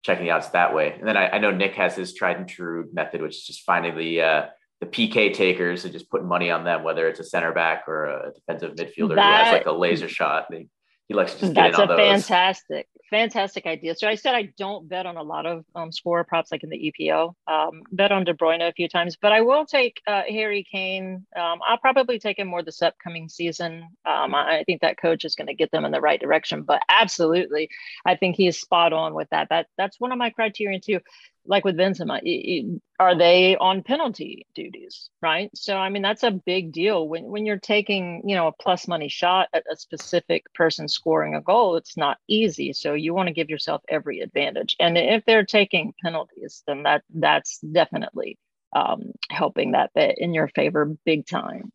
checking 0.03 0.25
the 0.25 0.31
odds 0.31 0.51
that 0.51 0.75
way. 0.75 0.93
And 0.93 1.07
then 1.07 1.17
I, 1.17 1.31
I 1.31 1.39
know 1.39 1.51
Nick 1.51 1.75
has 1.75 1.97
his 1.97 2.15
tried 2.15 2.37
and 2.37 2.49
true 2.49 2.89
method, 2.93 3.23
which 3.23 3.37
is 3.37 3.45
just 3.45 3.63
finding 3.63 3.97
the 3.97 4.21
uh, 4.23 4.47
the 4.81 4.87
PK 4.87 5.33
takers 5.33 5.85
and 5.85 5.93
just 5.93 6.11
putting 6.11 6.29
money 6.29 6.51
on 6.51 6.65
them, 6.65 6.83
whether 6.83 7.09
it's 7.09 7.21
a 7.21 7.25
center 7.25 7.53
back 7.53 7.85
or 7.87 8.07
a 8.07 8.33
defensive 8.35 8.75
midfielder 8.75 9.15
that, 9.17 9.39
who 9.39 9.45
has 9.45 9.53
like 9.53 9.67
a 9.67 9.73
laser 9.73 10.09
shot. 10.09 10.47
They, 10.51 10.69
he 11.09 11.15
likes 11.15 11.35
to 11.35 11.41
just 11.41 11.55
get 11.55 11.69
in 11.69 11.75
on 11.75 11.89
those. 11.89 11.99
that's 11.99 12.25
a 12.25 12.29
fantastic 12.33 12.89
fantastic 13.11 13.67
idea. 13.67 13.95
So 13.95 14.09
i 14.09 14.15
said 14.15 14.35
i 14.35 14.49
don't 14.59 14.89
bet 14.89 15.07
on 15.07 15.17
a 15.17 15.23
lot 15.23 15.47
of 15.47 15.65
um, 15.75 15.93
scorer 15.93 16.25
props 16.25 16.51
like 16.51 16.63
in 16.65 16.71
the 16.71 16.93
epl 17.01 17.35
um, 17.47 17.83
bet 17.93 18.11
on 18.11 18.25
de 18.25 18.35
bruyne 18.35 18.67
a 18.67 18.73
few 18.73 18.89
times 18.89 19.17
but 19.21 19.31
i 19.31 19.41
will 19.43 19.67
take 19.67 20.01
uh, 20.07 20.23
harry 20.29 20.67
kane. 20.71 21.27
Um, 21.37 21.61
i'll 21.69 21.79
probably 21.79 22.19
take 22.19 22.39
him 22.39 22.49
more 22.49 22.63
this 22.63 22.83
upcoming 22.83 23.29
season. 23.29 23.89
Um, 24.07 24.35
i 24.35 24.65
think 24.67 24.81
that 24.81 24.99
coach 25.01 25.25
is 25.25 25.35
going 25.35 25.47
to 25.49 25.55
get 25.55 25.71
them 25.71 25.85
in 25.85 25.93
the 25.93 26.01
right 26.01 26.21
direction 26.21 26.63
but 26.63 26.83
absolutely 26.89 27.69
i 28.07 28.17
think 28.17 28.37
he 28.37 28.49
is 28.49 28.59
spot 28.59 28.93
on 28.93 29.15
with 29.15 29.29
that. 29.31 29.49
That 29.51 29.67
that's 29.77 30.01
one 30.01 30.13
of 30.13 30.19
my 30.19 30.31
criteria 30.31 30.81
too 30.81 31.01
like 31.47 31.65
with 31.65 31.77
Benzema, 31.77 32.81
are 32.99 33.17
they 33.17 33.57
on 33.57 33.83
penalty 33.83 34.47
duties, 34.55 35.11
right? 35.21 35.51
So 35.55 35.77
I 35.77 35.89
mean 35.89 36.03
that's 36.03 36.23
a 36.23 36.31
big 36.31 36.73
deal 36.73 37.09
when 37.09 37.25
when 37.25 37.47
you're 37.47 37.59
taking 37.59 38.23
you 38.29 38.35
know 38.35 38.49
a 38.49 38.53
plus 38.53 38.89
money 38.89 39.09
shot 39.09 39.49
at 39.53 39.65
a 39.71 39.77
specific 39.77 40.45
person 40.55 40.89
scoring 40.89 41.35
a 41.35 41.41
goal. 41.41 41.77
It's 41.77 41.97
not 41.97 42.19
easy, 42.29 42.73
so 42.73 42.95
you 42.95 43.15
want 43.15 43.29
to 43.29 43.35
give 43.35 43.51
yourself 43.51 43.83
every 43.89 44.21
advantage. 44.21 44.77
And 44.81 44.97
if 44.97 45.25
they're 45.25 45.45
taking 45.45 45.95
penalties, 46.03 46.63
then 46.67 46.85
that 46.85 47.03
that's 47.15 47.59
definitely 47.59 48.39
um, 48.75 49.13
helping 49.31 49.73
that 49.73 49.93
bet 49.95 50.17
in 50.19 50.35
your 50.35 50.49
favor 50.49 50.97
big 51.05 51.27
time. 51.27 51.73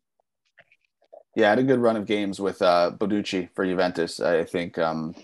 Yeah, 1.36 1.46
I 1.46 1.50
had 1.50 1.58
a 1.60 1.62
good 1.62 1.78
run 1.78 1.96
of 1.96 2.06
games 2.06 2.40
with 2.40 2.60
uh, 2.60 2.90
Bonucci 2.96 3.48
for 3.54 3.64
Juventus. 3.64 4.20
I 4.20 4.44
think 4.44 4.78
um, 4.78 5.14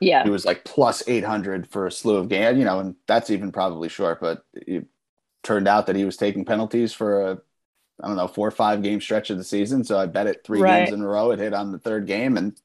yeah. 0.00 0.24
He 0.24 0.30
was 0.30 0.44
like 0.44 0.64
plus 0.64 1.02
800 1.06 1.68
for 1.68 1.86
a 1.86 1.92
slew 1.92 2.16
of 2.16 2.28
games, 2.28 2.58
you 2.58 2.64
know, 2.64 2.80
and 2.80 2.94
that's 3.06 3.30
even 3.30 3.52
probably 3.52 3.88
short, 3.88 4.20
but 4.20 4.44
it 4.52 4.86
turned 5.42 5.68
out 5.68 5.86
that 5.86 5.96
he 5.96 6.04
was 6.04 6.16
taking 6.16 6.44
penalties 6.44 6.92
for 6.92 7.30
a, 7.30 7.38
I 8.02 8.08
don't 8.08 8.16
know, 8.16 8.28
four 8.28 8.48
or 8.48 8.52
five 8.52 8.82
game 8.82 9.00
stretch 9.00 9.30
of 9.30 9.38
the 9.38 9.44
season. 9.44 9.84
So 9.84 9.98
I 9.98 10.06
bet 10.06 10.26
it 10.26 10.42
three 10.44 10.60
right. 10.60 10.84
games 10.84 10.92
in 10.92 11.02
a 11.02 11.06
row. 11.06 11.30
It 11.30 11.38
hit 11.38 11.54
on 11.54 11.70
the 11.70 11.78
third 11.78 12.06
game, 12.06 12.36
and 12.36 12.58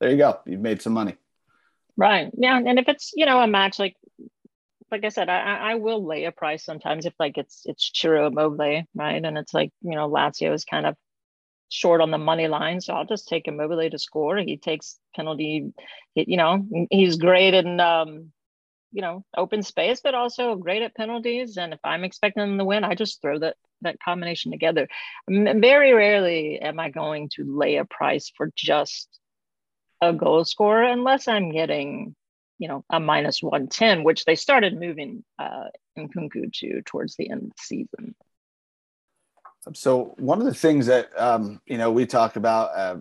there 0.00 0.10
you 0.10 0.16
go. 0.16 0.38
You've 0.46 0.60
made 0.60 0.80
some 0.80 0.92
money. 0.92 1.16
Right. 1.96 2.30
Yeah. 2.38 2.58
And 2.64 2.78
if 2.78 2.88
it's, 2.88 3.12
you 3.16 3.26
know, 3.26 3.40
a 3.40 3.48
match 3.48 3.80
like, 3.80 3.96
like 4.90 5.04
I 5.04 5.08
said, 5.08 5.28
I, 5.28 5.72
I 5.72 5.74
will 5.74 6.06
lay 6.06 6.24
a 6.24 6.32
price 6.32 6.64
sometimes 6.64 7.04
if 7.04 7.12
like 7.18 7.36
it's 7.36 7.62
it's 7.66 7.90
Ciro 7.92 8.28
Immobile, 8.28 8.84
right? 8.94 9.22
And 9.22 9.36
it's 9.36 9.52
like, 9.52 9.70
you 9.82 9.94
know, 9.94 10.08
Lazio 10.08 10.54
is 10.54 10.64
kind 10.64 10.86
of 10.86 10.96
short 11.68 12.00
on 12.00 12.10
the 12.10 12.18
money 12.18 12.48
line, 12.48 12.80
so 12.80 12.94
I'll 12.94 13.04
just 13.04 13.28
take 13.28 13.48
Immobile 13.48 13.90
to 13.90 13.98
score. 13.98 14.38
He 14.38 14.56
takes 14.56 14.98
penalty. 15.14 15.72
You 16.14 16.36
know, 16.36 16.66
he's 16.90 17.16
great 17.16 17.54
in 17.54 17.80
um, 17.80 18.32
you 18.92 19.02
know 19.02 19.24
open 19.36 19.62
space, 19.62 20.00
but 20.02 20.14
also 20.14 20.56
great 20.56 20.82
at 20.82 20.94
penalties. 20.94 21.56
And 21.56 21.72
if 21.72 21.80
I'm 21.84 22.04
expecting 22.04 22.42
them 22.42 22.58
to 22.58 22.64
win, 22.64 22.84
I 22.84 22.94
just 22.94 23.20
throw 23.20 23.38
that 23.40 23.56
that 23.82 24.00
combination 24.00 24.50
together. 24.50 24.88
Very 25.28 25.92
rarely 25.92 26.58
am 26.60 26.80
I 26.80 26.90
going 26.90 27.30
to 27.34 27.44
lay 27.44 27.76
a 27.76 27.84
price 27.84 28.32
for 28.36 28.50
just 28.56 29.08
a 30.00 30.12
goal 30.12 30.44
scorer 30.44 30.84
unless 30.84 31.28
I'm 31.28 31.50
getting 31.50 32.14
you 32.58 32.68
know 32.68 32.84
a 32.90 33.00
minus 33.00 33.42
110 33.42 34.04
which 34.04 34.24
they 34.24 34.34
started 34.34 34.78
moving 34.78 35.24
uh 35.38 35.66
in 35.96 36.08
Nkunku 36.08 36.52
to 36.52 36.82
towards 36.82 37.16
the 37.16 37.30
end 37.30 37.42
of 37.42 37.48
the 37.50 37.54
season 37.58 38.14
so 39.74 40.14
one 40.18 40.40
of 40.40 40.46
the 40.46 40.54
things 40.54 40.86
that 40.86 41.10
um, 41.18 41.60
you 41.66 41.78
know 41.78 41.90
we 41.90 42.06
talked 42.06 42.36
about, 42.36 42.70
uh, 42.76 42.96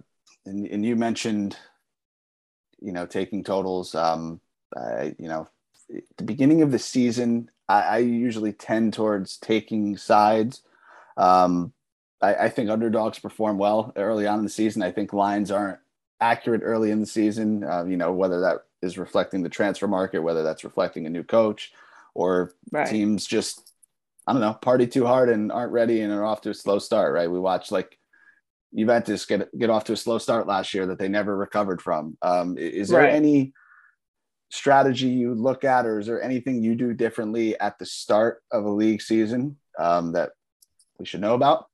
and, 0.45 0.65
and, 0.67 0.85
you 0.85 0.95
mentioned, 0.95 1.57
you 2.79 2.91
know, 2.91 3.05
taking 3.05 3.43
totals. 3.43 3.95
Um, 3.95 4.39
you 5.17 5.27
know, 5.27 5.47
the 6.17 6.23
beginning 6.23 6.61
of 6.61 6.71
the 6.71 6.79
season, 6.79 7.49
I, 7.67 7.81
I 7.81 7.97
usually 7.99 8.53
tend 8.53 8.93
towards 8.93 9.37
taking 9.37 9.97
sides. 9.97 10.61
Um, 11.15 11.73
I, 12.21 12.35
I, 12.35 12.49
think 12.49 12.69
underdogs 12.69 13.19
perform 13.19 13.57
well 13.57 13.91
early 13.95 14.27
on 14.27 14.39
in 14.39 14.43
the 14.43 14.51
season. 14.51 14.83
I 14.83 14.91
think 14.91 15.13
lines 15.13 15.51
aren't 15.51 15.79
accurate 16.19 16.61
early 16.63 16.91
in 16.91 16.99
the 16.99 17.05
season. 17.05 17.63
Uh, 17.63 17.85
you 17.85 17.97
know, 17.97 18.11
whether 18.11 18.41
that 18.41 18.65
is 18.81 18.97
reflecting 18.97 19.43
the 19.43 19.49
transfer 19.49 19.87
market, 19.87 20.19
whether 20.19 20.43
that's 20.43 20.63
reflecting 20.63 21.05
a 21.05 21.09
new 21.09 21.23
coach, 21.23 21.71
or 22.13 22.53
right. 22.71 22.87
teams 22.87 23.25
just 23.25 23.71
I 24.27 24.33
don't 24.33 24.41
know, 24.41 24.53
party 24.53 24.87
too 24.87 25.05
hard 25.05 25.29
and 25.29 25.51
aren't 25.51 25.71
ready 25.71 26.01
and 26.01 26.11
are 26.11 26.25
off 26.25 26.41
to 26.41 26.49
a 26.49 26.53
slow 26.53 26.79
start, 26.79 27.13
right? 27.13 27.31
We 27.31 27.39
watched 27.39 27.71
like 27.71 27.97
Juventus 28.75 29.25
get 29.25 29.57
get 29.57 29.69
off 29.69 29.85
to 29.85 29.93
a 29.93 29.97
slow 29.97 30.17
start 30.17 30.47
last 30.47 30.73
year 30.73 30.87
that 30.87 30.99
they 30.99 31.07
never 31.07 31.35
recovered 31.35 31.81
from. 31.81 32.17
Um, 32.21 32.57
is 32.57 32.89
there 32.89 33.01
right. 33.01 33.13
any 33.13 33.53
strategy 34.49 35.07
you 35.07 35.33
look 35.33 35.63
at, 35.63 35.85
or 35.85 35.99
is 35.99 36.07
there 36.07 36.21
anything 36.21 36.61
you 36.61 36.75
do 36.75 36.93
differently 36.93 37.57
at 37.59 37.79
the 37.79 37.85
start 37.85 38.43
of 38.51 38.65
a 38.65 38.69
league 38.69 39.01
season 39.01 39.57
um, 39.79 40.11
that 40.11 40.31
we 40.99 41.05
should 41.05 41.21
know 41.21 41.33
about? 41.33 41.67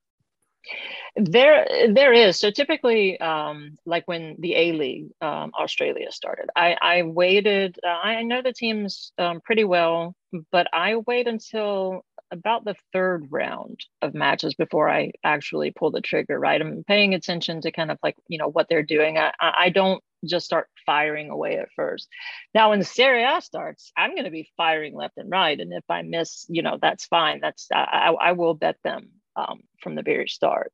There, 1.16 1.66
there 1.90 2.14
is. 2.14 2.40
So 2.40 2.50
typically, 2.50 3.20
um, 3.20 3.78
like 3.86 4.08
when 4.08 4.36
the 4.40 4.56
A 4.56 4.72
League 4.72 5.10
um, 5.22 5.52
Australia 5.60 6.12
started, 6.12 6.50
I, 6.56 6.76
I 6.82 7.02
waited. 7.04 7.78
Uh, 7.86 7.90
I 7.90 8.24
know 8.24 8.42
the 8.42 8.54
teams 8.54 9.12
um, 9.18 9.42
pretty 9.42 9.66
well, 9.66 10.16
but 10.52 10.68
I 10.74 10.96
wait 10.96 11.28
until 11.28 12.06
about 12.34 12.66
the 12.66 12.76
third 12.92 13.28
round 13.30 13.80
of 14.02 14.14
matches 14.14 14.56
before 14.56 14.90
I 14.90 15.12
actually 15.24 15.72
pull 15.72 15.92
the 15.92 16.02
trigger, 16.02 16.40
right? 16.40 16.60
I'm 16.60 16.84
paying 16.84 17.14
attention 17.14 17.62
to 17.62 17.72
kind 17.72 17.92
of 17.92 18.00
like, 18.02 18.16
you 18.28 18.40
know, 18.40 18.50
what 18.50 18.68
they're 18.70 18.84
doing. 18.84 19.18
I, 19.18 19.32
I 19.40 19.70
don't 19.70 20.04
just 20.26 20.46
start 20.46 20.68
firing 20.86 21.30
away 21.30 21.58
at 21.58 21.70
first. 21.76 22.08
Now, 22.54 22.72
when 22.72 22.80
the 22.80 22.86
Serie 22.86 23.24
A 23.24 23.40
starts, 23.42 23.92
I'm 23.96 24.12
going 24.12 24.24
to 24.26 24.32
be 24.32 24.50
firing 24.58 24.96
left 24.96 25.18
and 25.18 25.30
right. 25.30 25.60
And 25.60 25.72
if 25.72 25.84
I 25.90 26.02
miss, 26.02 26.46
you 26.50 26.64
know, 26.64 26.80
that's 26.82 27.06
fine. 27.06 27.40
That's, 27.40 27.68
I, 27.72 28.14
I 28.20 28.32
will 28.32 28.56
bet 28.56 28.78
them 28.84 29.10
um, 29.36 29.62
from 29.82 29.96
the 29.96 30.02
very 30.02 30.28
start. 30.28 30.74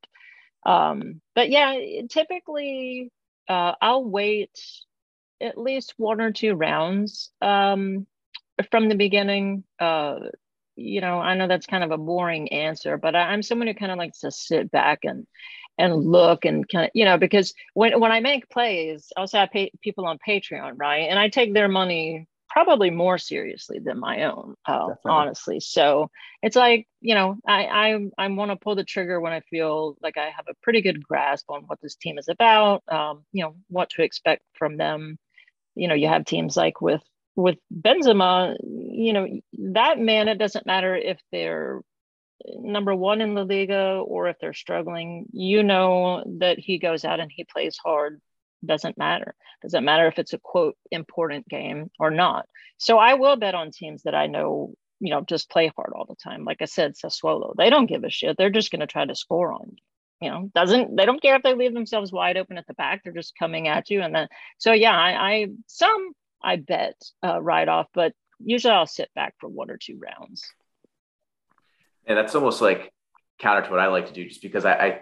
Um, 0.64 1.20
but 1.34 1.50
yeah, 1.50 1.78
typically 2.08 3.10
uh, 3.48 3.74
I'll 3.82 4.04
wait 4.04 4.58
at 5.40 5.58
least 5.58 5.94
one 5.96 6.20
or 6.20 6.32
two 6.32 6.54
rounds 6.54 7.30
um, 7.42 8.06
from 8.70 8.88
the 8.88 8.94
beginning. 8.94 9.64
Uh, 9.78 10.20
you 10.80 11.00
know, 11.00 11.18
I 11.18 11.34
know 11.34 11.46
that's 11.46 11.66
kind 11.66 11.84
of 11.84 11.90
a 11.90 11.98
boring 11.98 12.52
answer, 12.52 12.96
but 12.96 13.14
I, 13.14 13.32
am 13.34 13.42
someone 13.42 13.68
who 13.68 13.74
kind 13.74 13.92
of 13.92 13.98
likes 13.98 14.20
to 14.20 14.30
sit 14.30 14.70
back 14.70 15.00
and 15.04 15.26
and 15.78 15.94
look 15.94 16.44
and 16.44 16.68
kind 16.68 16.86
of, 16.86 16.90
you 16.94 17.04
know, 17.04 17.18
because 17.18 17.54
when 17.74 18.00
when 18.00 18.12
I 18.12 18.20
make 18.20 18.48
plays, 18.48 19.12
I 19.16 19.20
also 19.20 19.38
have 19.38 19.50
pay, 19.50 19.70
people 19.82 20.06
on 20.06 20.18
Patreon, 20.26 20.74
right? 20.76 21.08
And 21.08 21.18
I 21.18 21.28
take 21.28 21.54
their 21.54 21.68
money 21.68 22.26
probably 22.48 22.90
more 22.90 23.16
seriously 23.16 23.78
than 23.78 24.00
my 24.00 24.24
own, 24.24 24.56
uh, 24.66 24.88
honestly. 25.04 25.60
So 25.60 26.10
it's 26.42 26.56
like, 26.56 26.88
you 27.00 27.14
know, 27.14 27.36
I 27.46 27.64
I 27.66 28.24
I 28.24 28.28
want 28.28 28.50
to 28.50 28.56
pull 28.56 28.74
the 28.74 28.84
trigger 28.84 29.20
when 29.20 29.32
I 29.32 29.40
feel 29.40 29.96
like 30.02 30.16
I 30.16 30.30
have 30.36 30.46
a 30.48 30.54
pretty 30.62 30.82
good 30.82 31.06
grasp 31.06 31.48
on 31.48 31.62
what 31.66 31.80
this 31.80 31.94
team 31.94 32.18
is 32.18 32.28
about, 32.28 32.82
um, 32.88 33.24
you 33.32 33.44
know, 33.44 33.54
what 33.68 33.90
to 33.90 34.02
expect 34.02 34.42
from 34.54 34.76
them. 34.76 35.18
You 35.76 35.88
know, 35.88 35.94
you 35.94 36.08
have 36.08 36.24
teams 36.24 36.56
like 36.56 36.80
with 36.80 37.02
with 37.36 37.58
Benzema, 37.72 38.56
you 38.62 39.12
know, 39.12 39.26
that 39.72 39.98
man, 39.98 40.28
it 40.28 40.38
doesn't 40.38 40.66
matter 40.66 40.96
if 40.96 41.18
they're 41.32 41.80
number 42.46 42.94
one 42.94 43.20
in 43.20 43.34
La 43.34 43.42
Liga 43.42 44.02
or 44.04 44.28
if 44.28 44.36
they're 44.40 44.54
struggling, 44.54 45.26
you 45.32 45.62
know 45.62 46.24
that 46.40 46.58
he 46.58 46.78
goes 46.78 47.04
out 47.04 47.20
and 47.20 47.30
he 47.34 47.44
plays 47.44 47.78
hard. 47.82 48.20
Doesn't 48.64 48.98
matter. 48.98 49.34
Doesn't 49.62 49.84
matter 49.84 50.06
if 50.06 50.18
it's 50.18 50.32
a 50.32 50.38
quote 50.38 50.76
important 50.90 51.48
game 51.48 51.90
or 51.98 52.10
not. 52.10 52.46
So 52.78 52.98
I 52.98 53.14
will 53.14 53.36
bet 53.36 53.54
on 53.54 53.70
teams 53.70 54.02
that 54.02 54.14
I 54.14 54.26
know, 54.26 54.74
you 55.00 55.10
know, 55.10 55.22
just 55.22 55.50
play 55.50 55.72
hard 55.74 55.92
all 55.94 56.06
the 56.06 56.16
time. 56.16 56.44
Like 56.44 56.60
I 56.60 56.66
said, 56.66 56.94
Sassuolo, 56.94 57.54
they 57.56 57.70
don't 57.70 57.86
give 57.86 58.04
a 58.04 58.10
shit. 58.10 58.36
They're 58.36 58.50
just 58.50 58.70
going 58.70 58.80
to 58.80 58.86
try 58.86 59.06
to 59.06 59.14
score 59.14 59.52
on 59.52 59.70
you 59.70 59.76
you 60.20 60.30
know 60.30 60.50
doesn't 60.54 60.96
they 60.96 61.06
don't 61.06 61.22
care 61.22 61.36
if 61.36 61.42
they 61.42 61.54
leave 61.54 61.74
themselves 61.74 62.12
wide 62.12 62.36
open 62.36 62.58
at 62.58 62.66
the 62.66 62.74
back 62.74 63.02
they're 63.02 63.12
just 63.12 63.38
coming 63.38 63.68
at 63.68 63.90
you 63.90 64.02
and 64.02 64.14
then 64.14 64.28
so 64.58 64.72
yeah 64.72 64.96
i, 64.96 65.32
I 65.32 65.46
some 65.66 66.12
I 66.42 66.56
bet 66.56 66.94
uh, 67.24 67.40
right 67.40 67.68
off, 67.68 67.86
but 67.94 68.12
usually 68.38 68.72
I'll 68.72 68.86
sit 68.86 69.10
back 69.14 69.34
for 69.38 69.48
one 69.48 69.70
or 69.70 69.76
two 69.76 69.98
rounds. 69.98 70.44
And 72.06 72.16
that's 72.16 72.34
almost 72.34 72.60
like 72.60 72.92
counter 73.38 73.62
to 73.62 73.70
what 73.70 73.80
I 73.80 73.86
like 73.86 74.06
to 74.06 74.12
do, 74.12 74.26
just 74.26 74.42
because 74.42 74.64
I, 74.64 74.72
I 74.72 75.00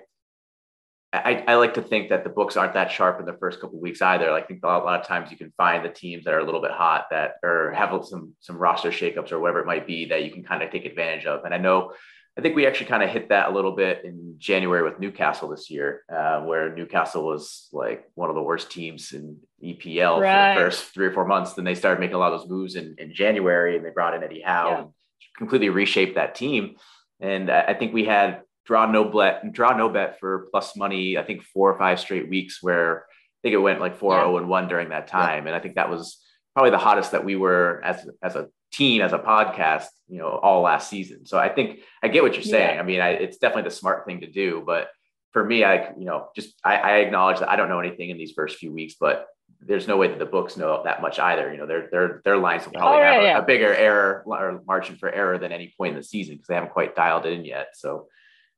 I, 1.10 1.44
I, 1.48 1.54
like 1.54 1.72
to 1.74 1.82
think 1.82 2.10
that 2.10 2.22
the 2.22 2.28
books 2.28 2.58
aren't 2.58 2.74
that 2.74 2.92
sharp 2.92 3.18
in 3.18 3.24
the 3.24 3.32
first 3.32 3.60
couple 3.60 3.80
weeks 3.80 4.02
either. 4.02 4.30
I 4.30 4.42
think 4.42 4.60
a 4.62 4.66
lot, 4.66 4.82
a 4.82 4.84
lot, 4.84 5.00
of 5.00 5.06
times 5.06 5.30
you 5.30 5.38
can 5.38 5.50
find 5.56 5.82
the 5.82 5.88
teams 5.88 6.24
that 6.24 6.34
are 6.34 6.40
a 6.40 6.44
little 6.44 6.60
bit 6.60 6.70
hot 6.70 7.06
that 7.10 7.36
or 7.42 7.72
have 7.72 8.04
some 8.04 8.34
some 8.40 8.58
roster 8.58 8.90
shakeups 8.90 9.32
or 9.32 9.40
whatever 9.40 9.60
it 9.60 9.66
might 9.66 9.86
be 9.86 10.04
that 10.06 10.22
you 10.22 10.30
can 10.30 10.44
kind 10.44 10.62
of 10.62 10.70
take 10.70 10.84
advantage 10.84 11.24
of. 11.24 11.44
And 11.44 11.54
I 11.54 11.56
know, 11.56 11.92
I 12.38 12.40
think 12.40 12.54
we 12.54 12.68
actually 12.68 12.86
kind 12.86 13.02
of 13.02 13.10
hit 13.10 13.30
that 13.30 13.48
a 13.48 13.52
little 13.52 13.72
bit 13.72 14.04
in 14.04 14.36
January 14.38 14.84
with 14.84 15.00
Newcastle 15.00 15.48
this 15.48 15.70
year, 15.70 16.04
uh, 16.08 16.42
where 16.42 16.72
Newcastle 16.72 17.26
was 17.26 17.68
like 17.72 18.04
one 18.14 18.28
of 18.28 18.36
the 18.36 18.42
worst 18.42 18.70
teams 18.70 19.12
in 19.12 19.38
EPL 19.62 20.20
right. 20.20 20.54
for 20.54 20.60
the 20.60 20.70
first 20.70 20.84
three 20.94 21.06
or 21.06 21.12
four 21.12 21.26
months. 21.26 21.54
Then 21.54 21.64
they 21.64 21.74
started 21.74 21.98
making 21.98 22.14
a 22.14 22.18
lot 22.18 22.32
of 22.32 22.40
those 22.40 22.48
moves 22.48 22.76
in, 22.76 22.94
in 22.98 23.12
January, 23.12 23.76
and 23.76 23.84
they 23.84 23.90
brought 23.90 24.14
in 24.14 24.22
Eddie 24.22 24.42
Howe 24.42 24.70
yeah. 24.70 24.78
and 24.82 24.88
completely 25.36 25.68
reshaped 25.68 26.14
that 26.14 26.36
team. 26.36 26.76
And 27.18 27.50
I 27.50 27.74
think 27.74 27.92
we 27.92 28.04
had 28.04 28.42
draw 28.64 28.86
no 28.88 29.04
bet, 29.06 29.52
draw 29.52 29.76
no 29.76 29.88
bet 29.88 30.20
for 30.20 30.46
plus 30.52 30.76
money. 30.76 31.18
I 31.18 31.24
think 31.24 31.42
four 31.42 31.72
or 31.72 31.76
five 31.76 31.98
straight 31.98 32.28
weeks 32.28 32.62
where 32.62 33.06
I 33.08 33.38
think 33.42 33.54
it 33.54 33.58
went 33.58 33.80
like 33.80 33.98
four 33.98 34.12
zero 34.12 34.34
oh 34.34 34.38
and 34.38 34.48
one 34.48 34.68
during 34.68 34.90
that 34.90 35.08
time, 35.08 35.42
yeah. 35.42 35.48
and 35.48 35.56
I 35.56 35.58
think 35.58 35.74
that 35.74 35.90
was 35.90 36.22
probably 36.54 36.70
the 36.70 36.78
hottest 36.78 37.10
that 37.12 37.24
we 37.24 37.34
were 37.34 37.80
as 37.84 38.08
as 38.22 38.36
a 38.36 38.48
team 38.72 39.02
as 39.02 39.12
a 39.12 39.18
podcast, 39.18 39.86
you 40.08 40.18
know, 40.18 40.28
all 40.28 40.62
last 40.62 40.88
season. 40.88 41.26
So 41.26 41.38
I 41.38 41.48
think 41.48 41.80
I 42.02 42.08
get 42.08 42.22
what 42.22 42.34
you're 42.34 42.42
saying. 42.42 42.76
Yeah. 42.76 42.80
I 42.80 42.84
mean, 42.84 43.00
I, 43.00 43.10
it's 43.10 43.38
definitely 43.38 43.68
the 43.68 43.74
smart 43.74 44.06
thing 44.06 44.20
to 44.20 44.30
do, 44.30 44.62
but 44.64 44.88
for 45.32 45.44
me, 45.44 45.64
I 45.64 45.90
you 45.98 46.04
know 46.04 46.28
just 46.34 46.58
I, 46.64 46.76
I 46.76 46.96
acknowledge 46.98 47.40
that 47.40 47.50
I 47.50 47.56
don't 47.56 47.68
know 47.68 47.80
anything 47.80 48.10
in 48.10 48.18
these 48.18 48.32
first 48.32 48.56
few 48.56 48.72
weeks, 48.72 48.94
but 48.98 49.26
there's 49.60 49.88
no 49.88 49.96
way 49.96 50.08
that 50.08 50.18
the 50.18 50.26
books 50.26 50.56
know 50.56 50.82
that 50.84 51.02
much 51.02 51.18
either. 51.18 51.52
You 51.52 51.58
know, 51.58 51.66
their 51.66 51.88
their 51.90 52.22
their 52.24 52.36
lines 52.38 52.64
will 52.64 52.72
probably 52.72 52.98
oh, 52.98 53.00
yeah, 53.00 53.12
have 53.12 53.22
a, 53.22 53.24
yeah. 53.24 53.38
a, 53.38 53.42
bigger 53.42 53.74
error 53.74 54.22
or 54.26 54.62
margin 54.66 54.96
for 54.96 55.10
error 55.10 55.38
than 55.38 55.52
any 55.52 55.74
point 55.76 55.94
in 55.94 56.00
the 56.00 56.04
season 56.04 56.34
because 56.36 56.48
they 56.48 56.54
haven't 56.54 56.72
quite 56.72 56.96
dialed 56.96 57.26
it 57.26 57.32
in 57.32 57.44
yet. 57.44 57.68
So 57.74 58.08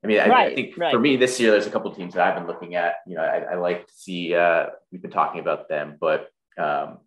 I 0.03 0.07
mean, 0.07 0.21
I, 0.21 0.29
right, 0.29 0.53
I 0.53 0.55
think 0.55 0.77
right. 0.79 0.93
for 0.93 0.99
me 0.99 1.17
this 1.17 1.39
year, 1.39 1.51
there's 1.51 1.67
a 1.67 1.71
couple 1.71 1.93
teams 1.95 2.15
that 2.15 2.27
I've 2.27 2.35
been 2.35 2.47
looking 2.47 2.75
at. 2.75 2.97
You 3.07 3.17
know, 3.17 3.23
I, 3.23 3.53
I 3.53 3.55
like 3.57 3.87
to 3.87 3.93
see. 3.95 4.35
Uh, 4.35 4.67
we've 4.91 5.03
been 5.03 5.11
talking 5.11 5.41
about 5.41 5.69
them, 5.69 5.97
but 6.01 6.29
um, 6.57 6.99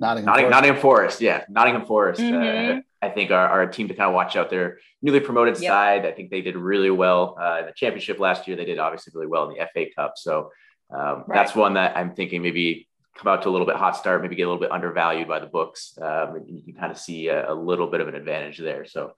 Nottingham, 0.00 0.26
Nottingham, 0.26 0.50
Forest. 0.50 0.50
Nottingham 0.50 0.80
Forest, 0.80 1.20
yeah, 1.20 1.44
Nottingham 1.48 1.86
Forest. 1.86 2.20
Uh, 2.20 2.24
mm-hmm. 2.24 2.78
Uh, 2.78 2.80
I 3.02 3.08
think 3.10 3.30
are, 3.30 3.48
are, 3.48 3.62
a 3.62 3.72
team 3.72 3.88
to 3.88 3.94
kind 3.94 4.08
of 4.08 4.14
watch 4.14 4.34
out. 4.36 4.50
Their 4.50 4.78
newly 5.02 5.20
promoted 5.20 5.60
yep. 5.60 5.70
side. 5.70 6.06
I 6.06 6.12
think 6.12 6.30
they 6.30 6.40
did 6.40 6.56
really 6.56 6.90
well 6.90 7.36
uh, 7.40 7.58
in 7.60 7.66
the 7.66 7.72
championship 7.72 8.18
last 8.18 8.48
year. 8.48 8.56
They 8.56 8.64
did 8.64 8.78
obviously 8.78 9.12
really 9.14 9.26
well 9.26 9.48
in 9.48 9.56
the 9.56 9.66
FA 9.72 9.86
Cup. 9.94 10.14
So 10.16 10.50
um, 10.90 11.24
right. 11.26 11.34
that's 11.34 11.54
one 11.54 11.74
that 11.74 11.96
I'm 11.96 12.14
thinking 12.14 12.42
maybe 12.42 12.88
come 13.16 13.32
out 13.32 13.42
to 13.42 13.48
a 13.48 13.50
little 13.50 13.66
bit 13.66 13.76
hot 13.76 13.96
start, 13.96 14.22
maybe 14.22 14.36
get 14.36 14.44
a 14.44 14.46
little 14.46 14.60
bit 14.60 14.72
undervalued 14.72 15.28
by 15.28 15.38
the 15.38 15.46
books. 15.46 15.96
Um, 16.00 16.42
you 16.46 16.62
can 16.62 16.74
kind 16.74 16.92
of 16.92 16.98
see 16.98 17.28
a, 17.28 17.52
a, 17.52 17.54
little 17.54 17.86
bit 17.86 18.00
of 18.00 18.08
an 18.08 18.14
advantage 18.14 18.58
there. 18.58 18.84
So 18.84 19.12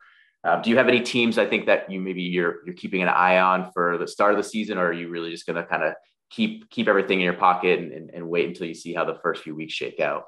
um, 0.45 0.62
do 0.62 0.70
you 0.70 0.76
have 0.76 0.89
any 0.89 1.01
teams 1.01 1.39
I 1.39 1.47
think 1.47 1.66
that 1.66 1.91
you 1.91 2.01
maybe 2.01 2.22
you're 2.22 2.64
you're 2.66 2.74
keeping 2.74 3.03
an 3.03 3.09
eye 3.09 3.39
on 3.39 3.70
for 3.72 3.99
the 3.99 4.09
start 4.09 4.33
of 4.33 4.39
the 4.39 4.49
season, 4.49 4.78
or 4.78 4.87
are 4.87 4.93
you 4.93 5.09
really 5.09 5.30
just 5.30 5.47
going 5.47 5.57
to 5.57 5.64
kind 5.64 5.85
of 5.85 5.95
keep 6.30 6.68
keep 6.70 6.89
everything 6.89 7.20
in 7.20 7.24
your 7.24 7.35
pocket 7.35 7.78
and, 7.78 7.93
and, 7.93 8.11
and, 8.11 8.28
wait 8.28 8.49
until 8.49 8.66
you 8.66 8.74
see 8.74 8.93
how 8.93 9.05
the 9.05 9.18
first 9.22 9.43
few 9.43 9.55
weeks 9.55 9.72
shake 9.72 10.01
out? 10.01 10.24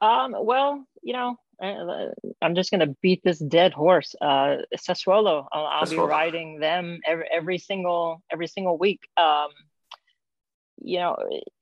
Um, 0.00 0.34
well, 0.38 0.84
you 1.02 1.12
know, 1.12 1.36
I'm 1.60 2.54
just 2.54 2.70
going 2.70 2.86
to 2.86 2.94
beat 3.02 3.22
this 3.24 3.38
dead 3.38 3.72
horse. 3.72 4.14
Uh, 4.20 4.58
Sassuolo, 4.76 5.46
I'll, 5.52 5.66
I'll 5.66 5.86
be 5.86 5.96
riding 5.96 6.60
them 6.60 7.00
every, 7.06 7.28
every 7.32 7.58
single 7.58 8.22
every 8.30 8.46
single 8.46 8.78
week. 8.78 9.00
Um, 9.16 9.48
you 10.80 10.98
know, 10.98 11.16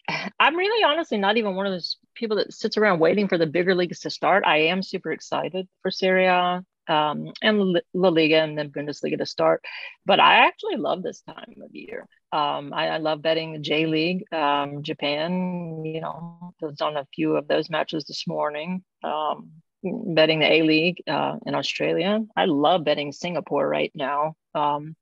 I'm 0.41 0.57
really 0.57 0.85
honestly 0.85 1.19
not 1.19 1.37
even 1.37 1.55
one 1.55 1.67
of 1.67 1.73
those 1.73 1.97
people 2.15 2.37
that 2.39 2.53
sits 2.53 2.77
around 2.77 2.99
waiting 2.99 3.29
for 3.29 3.39
the 3.39 3.47
bigger 3.47 3.75
leagues 3.75 4.01
to 4.01 4.11
start. 4.11 4.45
I 4.47 4.59
am 4.59 4.83
super 4.83 5.13
excited 5.13 5.67
for 5.83 5.91
Serie 5.91 6.27
A 6.27 6.63
um, 6.89 7.33
and 7.43 7.81
La 7.95 8.09
Liga 8.09 8.43
and 8.43 8.57
then 8.57 8.71
Bundesliga 8.71 9.19
to 9.19 9.27
start. 9.27 9.65
But 10.05 10.21
I 10.21 10.47
actually 10.47 10.77
love 10.77 11.03
this 11.03 11.23
time 11.23 11.57
of 11.63 11.75
year. 11.75 12.07
Um, 12.33 12.73
I, 12.75 12.89
I, 12.89 12.97
love 12.99 13.23
betting 13.23 13.53
the 13.53 13.59
J 13.59 13.87
League, 13.87 14.25
um, 14.33 14.83
Japan. 14.83 15.85
You 15.85 16.01
know, 16.01 16.53
was 16.61 16.81
on 16.81 16.97
a 16.97 17.07
few 17.15 17.37
of 17.37 17.47
those 17.47 17.71
matches 17.71 18.05
this 18.05 18.27
morning. 18.27 18.83
Um, 19.05 19.51
betting 19.83 20.41
the 20.41 20.53
A 20.53 20.63
League 20.63 21.03
uh, 21.07 21.37
in 21.47 21.55
Australia. 21.55 22.21
I 22.37 22.47
love 22.47 22.85
betting 22.85 23.13
Singapore 23.13 23.69
right 23.69 23.93
now. 23.95 24.35
Um, 24.55 24.97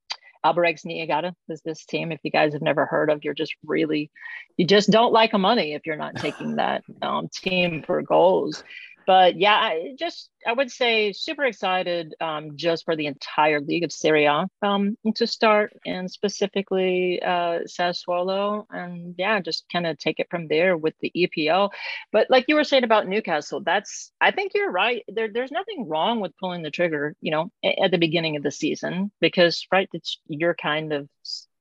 Albirex 0.44 0.84
Niigata 0.84 1.34
is 1.48 1.62
this 1.62 1.86
team. 1.86 2.12
If 2.12 2.20
you 2.22 2.30
guys 2.30 2.52
have 2.52 2.60
never 2.60 2.84
heard 2.84 3.10
of, 3.10 3.24
you're 3.24 3.32
just 3.32 3.54
really, 3.64 4.10
you 4.58 4.66
just 4.66 4.90
don't 4.90 5.12
like 5.12 5.32
a 5.32 5.38
money 5.38 5.72
if 5.72 5.86
you're 5.86 5.96
not 5.96 6.16
taking 6.16 6.56
that 6.56 6.82
um, 7.02 7.28
team 7.32 7.82
for 7.82 8.02
goals 8.02 8.62
but 9.06 9.36
yeah, 9.38 9.54
I 9.54 9.94
just 9.98 10.30
I 10.46 10.52
would 10.52 10.70
say 10.70 11.12
super 11.12 11.44
excited 11.44 12.14
um, 12.20 12.56
just 12.56 12.84
for 12.84 12.96
the 12.96 13.06
entire 13.06 13.60
league 13.60 13.84
of 13.84 13.92
Serie 13.92 14.26
A 14.26 14.46
um, 14.62 14.96
to 15.16 15.26
start, 15.26 15.72
and 15.86 16.10
specifically 16.10 17.20
uh, 17.22 17.60
Sassuolo, 17.66 18.66
and 18.70 19.14
yeah, 19.18 19.40
just 19.40 19.64
kind 19.72 19.86
of 19.86 19.98
take 19.98 20.20
it 20.20 20.28
from 20.30 20.48
there 20.48 20.76
with 20.76 20.94
the 21.00 21.12
EPL. 21.16 21.70
But 22.12 22.28
like 22.30 22.46
you 22.48 22.56
were 22.56 22.64
saying 22.64 22.84
about 22.84 23.08
Newcastle, 23.08 23.60
that's 23.60 24.12
I 24.20 24.30
think 24.30 24.52
you're 24.54 24.70
right. 24.70 25.02
There, 25.08 25.28
there's 25.32 25.52
nothing 25.52 25.88
wrong 25.88 26.20
with 26.20 26.36
pulling 26.38 26.62
the 26.62 26.70
trigger, 26.70 27.14
you 27.20 27.30
know, 27.30 27.50
at 27.64 27.90
the 27.90 27.98
beginning 27.98 28.36
of 28.36 28.42
the 28.42 28.50
season 28.50 29.10
because 29.20 29.66
right, 29.72 29.88
it's 29.92 30.20
you're 30.26 30.54
kind 30.54 30.92
of 30.92 31.08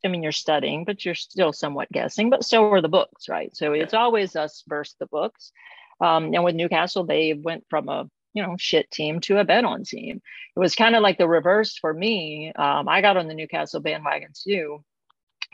I 0.05 0.09
mean, 0.09 0.21
you're 0.21 0.33
studying, 0.33 0.83
but 0.83 1.05
you're 1.05 1.15
still 1.15 1.53
somewhat 1.53 1.91
guessing, 1.91 2.29
but 2.29 2.43
so 2.43 2.69
are 2.71 2.81
the 2.81 2.89
books, 2.89 3.29
right? 3.29 3.55
So 3.55 3.71
it's 3.71 3.93
always 3.93 4.35
us 4.35 4.63
versus 4.67 4.95
the 4.99 5.05
books. 5.05 5.51
Um, 6.03 6.33
and 6.33 6.43
with 6.43 6.55
Newcastle, 6.55 7.05
they 7.05 7.33
went 7.33 7.63
from 7.69 7.87
a 7.87 8.09
you 8.33 8.43
know 8.43 8.55
shit 8.59 8.91
team 8.91 9.21
to 9.21 9.39
a 9.39 9.45
bet 9.45 9.63
on 9.63 9.83
team. 9.83 10.21
It 10.55 10.59
was 10.59 10.75
kind 10.75 10.95
of 10.95 11.01
like 11.01 11.17
the 11.17 11.27
reverse 11.27 11.77
for 11.77 11.93
me. 11.93 12.51
Um, 12.55 12.89
I 12.89 13.01
got 13.01 13.17
on 13.17 13.27
the 13.27 13.33
Newcastle 13.33 13.79
bandwagon 13.79 14.29
too, 14.33 14.83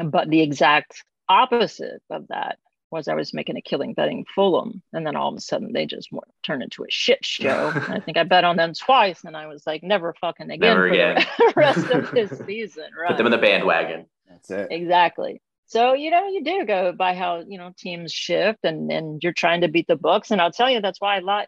but 0.04 0.30
the 0.30 0.42
exact 0.42 1.04
opposite 1.30 2.02
of 2.10 2.28
that 2.30 2.58
was 2.92 3.08
I 3.08 3.14
was 3.14 3.34
making 3.36 3.58
a 3.58 3.62
killing 3.62 3.94
betting 3.94 4.26
Fulham, 4.34 4.82
and 4.92 5.06
then 5.06 5.16
all 5.16 5.30
of 5.30 5.38
a 5.38 5.42
sudden 5.42 5.72
they 5.72 5.86
just 5.86 6.10
turned 6.42 6.64
into 6.64 6.84
a 6.84 6.90
shit 6.90 7.24
show. 7.24 7.72
I 7.88 8.00
think 8.00 8.18
I 8.18 8.24
bet 8.24 8.44
on 8.44 8.58
them 8.58 8.74
twice, 8.74 9.24
and 9.24 9.38
I 9.38 9.46
was 9.46 9.68
like, 9.68 9.84
never 9.84 10.16
fucking 10.20 10.50
again 10.50 10.60
never 10.60 10.88
for 10.88 10.94
again. 10.94 11.26
the 11.38 11.54
rest 11.56 11.92
of 11.92 12.12
this 12.12 12.32
season. 12.48 12.86
Right? 13.00 13.10
Put 13.10 13.18
them 13.18 13.28
in 13.28 13.32
the 13.32 13.38
bandwagon. 13.38 14.08
That's 14.28 14.50
it. 14.50 14.70
Exactly. 14.72 15.42
So, 15.70 15.94
you 15.94 16.10
know, 16.10 16.28
you 16.28 16.44
do 16.44 16.66
go 16.66 16.92
by 16.92 17.14
how, 17.14 17.44
you 17.48 17.60
know, 17.60 17.72
teams 17.78 18.12
shift 18.12 18.60
and, 18.64 18.92
and 18.92 19.22
you're 19.22 19.34
trying 19.34 19.62
to 19.62 19.68
beat 19.68 19.86
the 19.88 19.96
books. 19.96 20.32
And 20.32 20.42
I'll 20.42 20.52
tell 20.52 20.70
you, 20.70 20.82
that's 20.82 21.00
why 21.00 21.20
a 21.20 21.22
lot, 21.22 21.48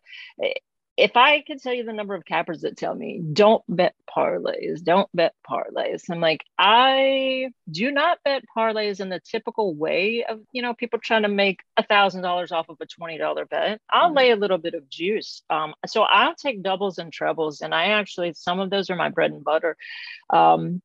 if 0.96 1.18
I 1.18 1.42
could 1.42 1.60
tell 1.60 1.74
you 1.74 1.84
the 1.84 1.92
number 1.92 2.14
of 2.14 2.24
cappers 2.24 2.62
that 2.62 2.78
tell 2.78 2.94
me, 2.94 3.20
don't 3.34 3.64
bet 3.68 3.96
parlays, 4.16 4.84
don't 4.84 5.10
bet 5.12 5.34
parlays. 5.50 6.04
I'm 6.08 6.20
like, 6.20 6.44
I 6.60 7.50
do 7.72 7.90
not 7.90 8.20
bet 8.24 8.44
parlays 8.56 9.00
in 9.00 9.10
the 9.10 9.20
typical 9.20 9.74
way 9.74 10.24
of, 10.24 10.42
you 10.52 10.62
know, 10.62 10.76
people 10.76 11.00
trying 11.00 11.24
to 11.24 11.28
make 11.28 11.62
a 11.76 11.84
thousand 11.84 12.22
dollars 12.22 12.52
off 12.52 12.70
of 12.70 12.78
a 12.80 12.86
$20 12.86 13.50
bet. 13.50 13.82
I'll 13.90 14.10
mm-hmm. 14.10 14.18
lay 14.18 14.30
a 14.30 14.36
little 14.36 14.60
bit 14.60 14.76
of 14.76 14.88
juice. 14.88 15.42
Um, 15.50 15.74
so 15.88 16.04
I'll 16.04 16.36
take 16.36 16.62
doubles 16.62 17.00
and 17.00 17.12
trebles. 17.12 17.62
And 17.62 17.74
I 17.74 17.86
actually, 17.86 18.34
some 18.34 18.60
of 18.60 18.70
those 18.70 18.92
are 18.92 18.96
my 18.96 19.10
bread 19.10 19.32
and 19.32 19.44
butter. 19.44 19.78
Um, 20.30 20.84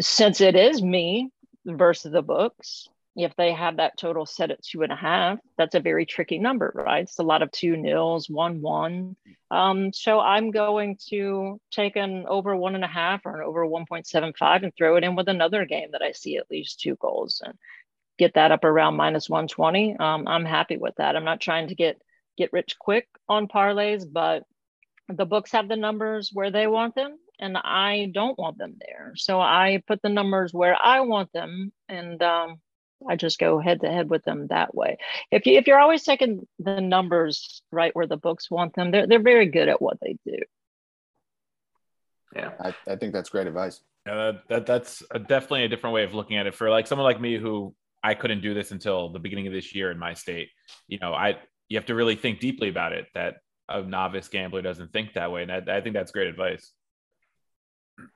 since 0.00 0.40
it 0.40 0.56
is 0.56 0.80
me 0.80 1.30
versus 1.64 2.12
the 2.12 2.22
books 2.22 2.88
if 3.16 3.34
they 3.36 3.52
have 3.52 3.76
that 3.76 3.96
total 3.96 4.26
set 4.26 4.50
at 4.50 4.62
two 4.62 4.82
and 4.82 4.92
a 4.92 4.96
half 4.96 5.38
that's 5.56 5.74
a 5.74 5.80
very 5.80 6.04
tricky 6.04 6.38
number 6.38 6.72
right? 6.74 7.02
It's 7.04 7.18
a 7.18 7.22
lot 7.22 7.42
of 7.42 7.50
two 7.52 7.76
nils 7.76 8.28
one 8.28 8.60
one. 8.60 9.16
Um, 9.50 9.92
so 9.92 10.20
i'm 10.20 10.50
going 10.50 10.98
to 11.10 11.60
take 11.70 11.96
an 11.96 12.26
over 12.28 12.56
one 12.56 12.74
and 12.74 12.84
a 12.84 12.88
half 12.88 13.24
or 13.24 13.40
an 13.40 13.46
over 13.46 13.64
1.75 13.66 14.62
and 14.64 14.74
throw 14.74 14.96
it 14.96 15.04
in 15.04 15.14
with 15.14 15.28
another 15.28 15.64
game 15.64 15.90
that 15.92 16.02
i 16.02 16.12
see 16.12 16.36
at 16.36 16.50
least 16.50 16.80
two 16.80 16.96
goals 16.96 17.40
and 17.44 17.54
get 18.18 18.34
that 18.34 18.52
up 18.52 18.64
around 18.64 18.96
minus 18.96 19.30
120 19.30 19.96
um, 19.98 20.26
i'm 20.26 20.44
happy 20.44 20.76
with 20.76 20.94
that. 20.96 21.16
I'm 21.16 21.24
not 21.24 21.40
trying 21.40 21.68
to 21.68 21.74
get 21.74 22.00
get 22.36 22.52
rich 22.52 22.76
quick 22.78 23.06
on 23.28 23.46
parlays 23.46 24.04
but 24.10 24.44
the 25.08 25.26
books 25.26 25.52
have 25.52 25.68
the 25.68 25.76
numbers 25.76 26.30
where 26.32 26.50
they 26.50 26.66
want 26.66 26.94
them 26.94 27.16
and 27.44 27.58
I 27.58 28.10
don't 28.12 28.38
want 28.38 28.56
them 28.56 28.76
there. 28.80 29.12
So 29.16 29.38
I 29.38 29.82
put 29.86 30.00
the 30.00 30.08
numbers 30.08 30.54
where 30.54 30.76
I 30.82 31.00
want 31.00 31.30
them 31.34 31.72
and 31.90 32.22
um, 32.22 32.56
I 33.06 33.16
just 33.16 33.38
go 33.38 33.60
head 33.60 33.82
to 33.82 33.92
head 33.92 34.08
with 34.08 34.24
them 34.24 34.46
that 34.48 34.74
way. 34.74 34.96
If 35.30 35.44
you 35.44 35.58
if 35.58 35.66
you're 35.66 35.78
always 35.78 36.04
taking 36.04 36.46
the 36.58 36.80
numbers 36.80 37.62
right 37.70 37.94
where 37.94 38.06
the 38.06 38.16
books 38.16 38.50
want 38.50 38.74
them, 38.74 38.90
they're 38.90 39.06
they're 39.06 39.22
very 39.22 39.46
good 39.46 39.68
at 39.68 39.82
what 39.82 39.98
they 40.00 40.16
do. 40.24 40.38
Yeah, 42.34 42.52
I, 42.58 42.74
I 42.90 42.96
think 42.96 43.12
that's 43.12 43.28
great 43.28 43.46
advice. 43.46 43.80
Yeah, 44.06 44.14
that, 44.14 44.48
that 44.48 44.66
that's 44.66 45.02
a, 45.10 45.18
definitely 45.18 45.64
a 45.64 45.68
different 45.68 45.92
way 45.92 46.04
of 46.04 46.14
looking 46.14 46.38
at 46.38 46.46
it 46.46 46.54
for 46.54 46.70
like 46.70 46.86
someone 46.86 47.04
like 47.04 47.20
me 47.20 47.38
who 47.38 47.74
I 48.02 48.14
couldn't 48.14 48.40
do 48.40 48.54
this 48.54 48.70
until 48.70 49.10
the 49.10 49.18
beginning 49.18 49.46
of 49.46 49.52
this 49.52 49.74
year 49.74 49.90
in 49.90 49.98
my 49.98 50.14
state. 50.14 50.48
You 50.88 50.98
know, 50.98 51.12
I 51.12 51.36
you 51.68 51.76
have 51.76 51.86
to 51.86 51.94
really 51.94 52.16
think 52.16 52.40
deeply 52.40 52.70
about 52.70 52.94
it. 52.94 53.06
That 53.12 53.34
a 53.68 53.82
novice 53.82 54.28
gambler 54.28 54.62
doesn't 54.62 54.92
think 54.92 55.12
that 55.12 55.30
way, 55.30 55.42
and 55.42 55.52
I, 55.52 55.76
I 55.76 55.80
think 55.82 55.94
that's 55.94 56.10
great 56.10 56.28
advice 56.28 56.72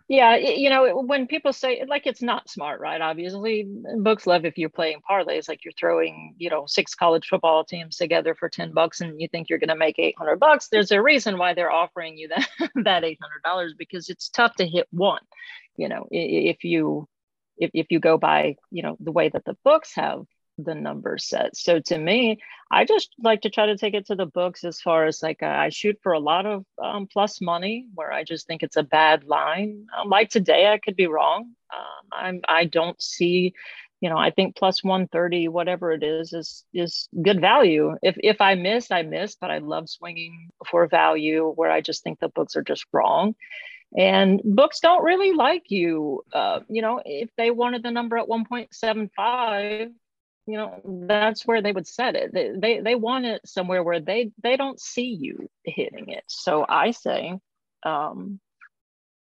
yeah 0.09 0.37
you 0.37 0.71
know 0.71 1.03
when 1.03 1.27
people 1.27 1.53
say 1.53 1.85
like 1.87 2.07
it's 2.07 2.23
not 2.23 2.49
smart 2.49 2.81
right 2.81 3.01
obviously 3.01 3.69
books 3.99 4.27
love 4.27 4.45
if 4.45 4.57
you're 4.57 4.69
playing 4.69 5.01
parlays 5.09 5.49
like 5.49 5.65
you're 5.65 5.73
throwing 5.79 6.35
you 6.39 6.51
know 6.51 6.65
six 6.67 6.95
college 6.95 7.29
football 7.29 7.65
teams 7.65 7.97
together 7.97 8.35
for 8.35 8.49
10 8.49 8.73
bucks 8.73 9.01
and 9.01 9.21
you 9.21 9.29
think 9.29 9.49
you're 9.49 9.59
going 9.59 9.69
to 9.69 9.77
make 9.77 9.99
800 9.99 10.41
bucks 10.41 10.69
there's 10.69 10.91
a 10.91 11.03
reason 11.03 11.39
why 11.39 11.55
they're 11.55 11.71
offering 11.71 12.17
you 12.17 12.29
that 12.29 12.49
that 12.85 13.05
800 13.05 13.19
dollars 13.45 13.75
because 13.79 14.09
it's 14.09 14.29
tough 14.29 14.55
to 14.57 14.67
hit 14.67 14.89
one 14.91 15.23
you 15.77 15.89
know 15.89 16.07
if 16.11 16.65
you 16.65 17.07
if, 17.59 17.71
if 17.75 17.87
you 17.91 18.01
go 18.01 18.19
by 18.19 18.57
you 18.71 18.83
know 18.83 18.97
the 19.01 19.13
way 19.13 19.29
that 19.29 19.45
the 19.45 19.57
books 19.65 19.95
have 19.95 20.25
the 20.59 20.75
number 20.75 21.19
set. 21.19 21.57
So 21.57 21.81
to 21.81 21.99
me 21.99 22.39
i 22.71 22.85
just 22.85 23.15
like 23.19 23.41
to 23.43 23.51
try 23.51 23.67
to 23.67 23.77
take 23.77 23.95
it 23.95 24.07
to 24.07 24.15
the 24.15 24.27
books 24.27 24.65
as 24.65 24.81
far 24.81 25.07
as 25.07 25.23
like 25.23 25.43
i 25.43 25.69
shoot 25.69 25.99
for 26.03 26.13
a 26.13 26.19
lot 26.19 26.47
of 26.47 26.65
um, 26.83 27.07
plus 27.11 27.41
money 27.41 27.87
where 27.95 28.13
i 28.13 28.23
just 28.25 28.47
think 28.47 28.63
it's 28.63 28.77
a 28.77 28.83
bad 28.83 29.25
line. 29.25 29.87
Um, 29.97 30.09
like 30.09 30.29
today 30.31 30.69
i 30.69 30.79
could 30.79 30.97
be 30.97 31.07
wrong. 31.07 31.51
Um, 31.73 32.09
i'm 32.13 32.41
i 32.49 32.65
don't 32.65 33.01
see 33.01 33.55
you 34.01 34.09
know 34.09 34.17
i 34.17 34.31
think 34.31 34.57
plus 34.57 34.85
130 34.85 35.49
whatever 35.49 35.93
it 35.93 36.03
is 36.03 36.33
is 36.33 36.65
is 36.73 37.09
good 37.23 37.41
value. 37.41 37.97
If 38.03 38.17
if 38.23 38.41
i 38.41 38.55
miss 38.55 38.91
i 38.91 39.03
miss 39.03 39.37
but 39.37 39.51
i 39.51 39.59
love 39.59 39.89
swinging 39.89 40.51
for 40.71 40.87
value 40.87 41.53
where 41.55 41.71
i 41.71 41.81
just 41.81 42.03
think 42.03 42.21
the 42.21 42.29
books 42.29 42.57
are 42.57 42.63
just 42.63 42.87
wrong. 42.93 43.35
And 43.97 44.43
books 44.45 44.81
don't 44.81 45.03
really 45.03 45.33
like 45.33 45.71
you. 45.71 46.23
Uh, 46.33 46.61
you 46.69 46.83
know 46.83 47.01
if 47.05 47.31
they 47.37 47.51
wanted 47.51 47.83
the 47.83 47.91
number 47.91 48.19
at 48.19 48.29
1.75 48.29 49.93
you 50.49 50.57
know 50.57 50.81
that's 51.07 51.47
where 51.47 51.61
they 51.61 51.73
would 51.73 51.87
set 51.87 52.17
it. 52.17 52.33
They, 52.33 52.53
they 52.57 52.81
they 52.81 52.95
want 52.95 53.27
it 53.27 53.43
somewhere 53.47 53.83
where 53.83 54.01
they 54.01 54.33
they 54.43 54.57
don't 54.57 54.81
see 54.81 55.11
you 55.13 55.51
hitting 55.65 56.09
it. 56.09 56.25
So 56.27 56.65
i 56.69 56.91
say 56.91 57.39
um 57.85 58.41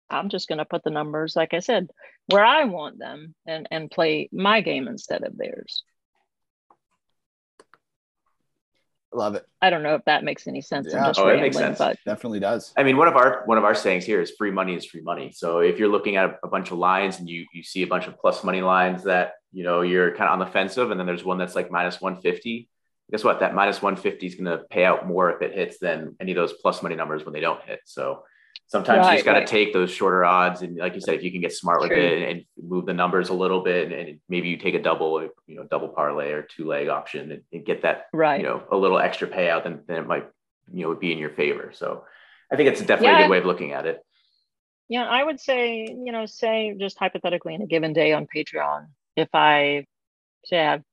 i'm 0.09 0.29
just 0.29 0.47
going 0.47 0.57
to 0.57 0.65
put 0.65 0.83
the 0.83 0.89
numbers 0.89 1.35
like 1.35 1.53
i 1.53 1.59
said 1.59 1.87
where 2.27 2.43
i 2.43 2.63
want 2.63 2.97
them 2.97 3.35
and 3.45 3.67
and 3.69 3.91
play 3.91 4.29
my 4.31 4.61
game 4.61 4.87
instead 4.87 5.23
of 5.23 5.37
theirs 5.37 5.83
Love 9.11 9.33
it. 9.35 9.45
I 9.61 9.71
don't 9.71 9.81
know 9.81 9.95
if 9.95 10.05
that 10.05 10.23
makes 10.23 10.47
any 10.47 10.61
sense. 10.61 10.87
Yeah. 10.91 11.11
oh, 11.17 11.27
it 11.29 11.41
makes 11.41 11.57
sense. 11.57 11.79
But 11.79 11.97
Definitely 12.05 12.39
does. 12.39 12.73
I 12.77 12.83
mean, 12.83 12.95
one 12.95 13.07
of 13.07 13.15
our 13.15 13.41
one 13.45 13.57
of 13.57 13.63
our 13.63 13.73
sayings 13.73 14.05
here 14.05 14.21
is 14.21 14.31
free 14.37 14.51
money 14.51 14.75
is 14.75 14.85
free 14.85 15.01
money. 15.01 15.31
So 15.33 15.59
if 15.59 15.79
you're 15.79 15.89
looking 15.89 16.15
at 16.15 16.29
a, 16.29 16.37
a 16.43 16.47
bunch 16.47 16.71
of 16.71 16.77
lines 16.77 17.19
and 17.19 17.27
you 17.27 17.45
you 17.51 17.63
see 17.63 17.81
a 17.81 17.87
bunch 17.87 18.05
of 18.05 18.17
plus 18.19 18.43
money 18.43 18.61
lines 18.61 19.03
that 19.05 19.33
you 19.51 19.63
know 19.63 19.81
you're 19.81 20.11
kind 20.11 20.29
of 20.29 20.33
on 20.33 20.39
the 20.39 20.45
fence 20.45 20.77
of, 20.77 20.91
and 20.91 20.99
then 20.99 21.07
there's 21.07 21.25
one 21.25 21.39
that's 21.39 21.55
like 21.55 21.71
minus 21.71 21.99
150. 21.99 22.69
Guess 23.11 23.23
what? 23.23 23.39
That 23.39 23.55
minus 23.55 23.81
150 23.81 24.27
is 24.27 24.35
going 24.35 24.45
to 24.45 24.63
pay 24.65 24.85
out 24.85 25.07
more 25.07 25.31
if 25.31 25.41
it 25.41 25.55
hits 25.55 25.79
than 25.79 26.15
any 26.19 26.31
of 26.31 26.35
those 26.35 26.53
plus 26.53 26.83
money 26.83 26.95
numbers 26.95 27.25
when 27.25 27.33
they 27.33 27.39
don't 27.39 27.63
hit. 27.63 27.79
So 27.85 28.23
sometimes 28.69 28.99
right, 28.99 29.11
you 29.11 29.17
just 29.17 29.25
got 29.25 29.33
to 29.33 29.39
right. 29.39 29.47
take 29.47 29.73
those 29.73 29.91
shorter 29.91 30.23
odds 30.23 30.61
and 30.61 30.77
like 30.77 30.93
you 30.93 31.01
said 31.01 31.15
if 31.15 31.23
you 31.23 31.31
can 31.31 31.41
get 31.41 31.51
smart 31.51 31.81
with 31.81 31.91
it 31.91 32.29
and, 32.29 32.45
move 32.61 32.85
the 32.85 32.93
numbers 32.93 33.29
a 33.29 33.33
little 33.33 33.61
bit 33.61 33.91
and, 33.91 34.19
maybe 34.29 34.47
you 34.47 34.57
take 34.57 34.75
a 34.75 34.81
double 34.81 35.21
you 35.47 35.55
know 35.55 35.63
double 35.63 35.89
parlay 35.89 36.31
or 36.31 36.43
two 36.43 36.65
leg 36.65 36.87
option 36.87 37.31
and, 37.31 37.41
and, 37.51 37.65
get 37.65 37.81
that 37.81 38.05
right 38.13 38.39
you 38.39 38.45
know 38.45 38.63
a 38.71 38.77
little 38.77 38.99
extra 38.99 39.27
payout 39.27 39.63
then, 39.63 39.81
then 39.87 39.97
it 39.97 40.07
might 40.07 40.27
you 40.71 40.83
know 40.83 40.95
be 40.95 41.11
in 41.11 41.17
your 41.17 41.31
favor 41.31 41.71
so 41.73 42.03
i 42.51 42.55
think 42.55 42.69
it's 42.69 42.79
definitely 42.81 43.07
yeah. 43.07 43.19
a 43.19 43.23
good 43.23 43.31
way 43.31 43.37
of 43.39 43.45
looking 43.45 43.73
at 43.73 43.87
it 43.87 44.05
yeah 44.87 45.05
i 45.05 45.23
would 45.23 45.39
say 45.39 45.85
you 45.85 46.11
know 46.11 46.25
say 46.25 46.75
just 46.79 46.99
hypothetically 46.99 47.55
in 47.55 47.61
a 47.61 47.67
given 47.67 47.91
day 47.91 48.13
on 48.13 48.27
patreon 48.33 48.85
if 49.15 49.29
i 49.33 49.85
say 50.45 50.59
i 50.59 50.71
have 50.71 50.83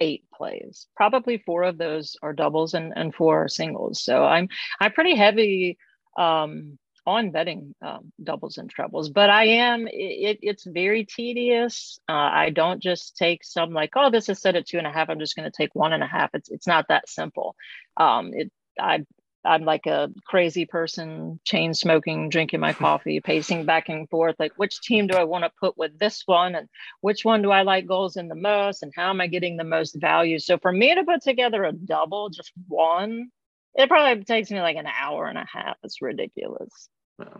eight 0.00 0.24
plays 0.34 0.88
probably 0.96 1.38
four 1.38 1.62
of 1.62 1.78
those 1.78 2.16
are 2.22 2.32
doubles 2.32 2.74
and, 2.74 2.92
and 2.94 3.14
four 3.14 3.44
are 3.44 3.48
singles 3.48 4.02
so 4.02 4.24
i'm 4.24 4.48
i'm 4.80 4.92
pretty 4.92 5.14
heavy 5.14 5.78
um 6.18 6.76
on 7.06 7.30
betting 7.30 7.74
um, 7.82 8.12
doubles 8.22 8.58
and 8.58 8.70
trebles, 8.70 9.08
but 9.08 9.30
I 9.30 9.44
am, 9.44 9.86
it, 9.88 10.38
it's 10.42 10.64
very 10.64 11.04
tedious. 11.04 11.98
Uh, 12.08 12.12
I 12.12 12.50
don't 12.50 12.82
just 12.82 13.16
take 13.16 13.44
some 13.44 13.72
like, 13.72 13.90
oh, 13.96 14.10
this 14.10 14.28
is 14.28 14.40
set 14.40 14.56
at 14.56 14.66
two 14.66 14.78
and 14.78 14.86
a 14.86 14.92
half. 14.92 15.10
I'm 15.10 15.18
just 15.18 15.36
going 15.36 15.50
to 15.50 15.56
take 15.56 15.74
one 15.74 15.92
and 15.92 16.02
a 16.02 16.06
half. 16.06 16.30
It's, 16.34 16.50
it's 16.50 16.66
not 16.66 16.86
that 16.88 17.08
simple. 17.08 17.56
Um, 17.96 18.32
it, 18.34 18.52
I, 18.78 19.04
I'm 19.44 19.64
like 19.64 19.86
a 19.86 20.10
crazy 20.26 20.66
person, 20.66 21.40
chain 21.44 21.74
smoking, 21.74 22.28
drinking 22.28 22.60
my 22.60 22.72
coffee, 22.72 23.20
pacing 23.20 23.64
back 23.64 23.88
and 23.88 24.08
forth. 24.08 24.36
Like, 24.38 24.52
which 24.56 24.80
team 24.80 25.08
do 25.08 25.16
I 25.16 25.24
want 25.24 25.44
to 25.44 25.50
put 25.58 25.76
with 25.76 25.98
this 25.98 26.22
one? 26.26 26.54
And 26.54 26.68
which 27.00 27.24
one 27.24 27.42
do 27.42 27.50
I 27.50 27.62
like 27.62 27.86
goals 27.86 28.16
in 28.16 28.28
the 28.28 28.34
most? 28.34 28.82
And 28.82 28.92
how 28.94 29.10
am 29.10 29.20
I 29.20 29.26
getting 29.26 29.56
the 29.56 29.64
most 29.64 29.96
value? 30.00 30.38
So, 30.38 30.58
for 30.58 30.72
me 30.72 30.94
to 30.94 31.04
put 31.04 31.22
together 31.22 31.64
a 31.64 31.72
double, 31.72 32.30
just 32.30 32.52
one, 32.68 33.30
it 33.74 33.88
probably 33.88 34.24
takes 34.24 34.50
me 34.50 34.60
like 34.60 34.76
an 34.76 34.86
hour 34.86 35.26
and 35.26 35.38
a 35.38 35.46
half. 35.50 35.76
It's 35.82 36.02
ridiculous. 36.02 36.88
Yeah. 37.18 37.38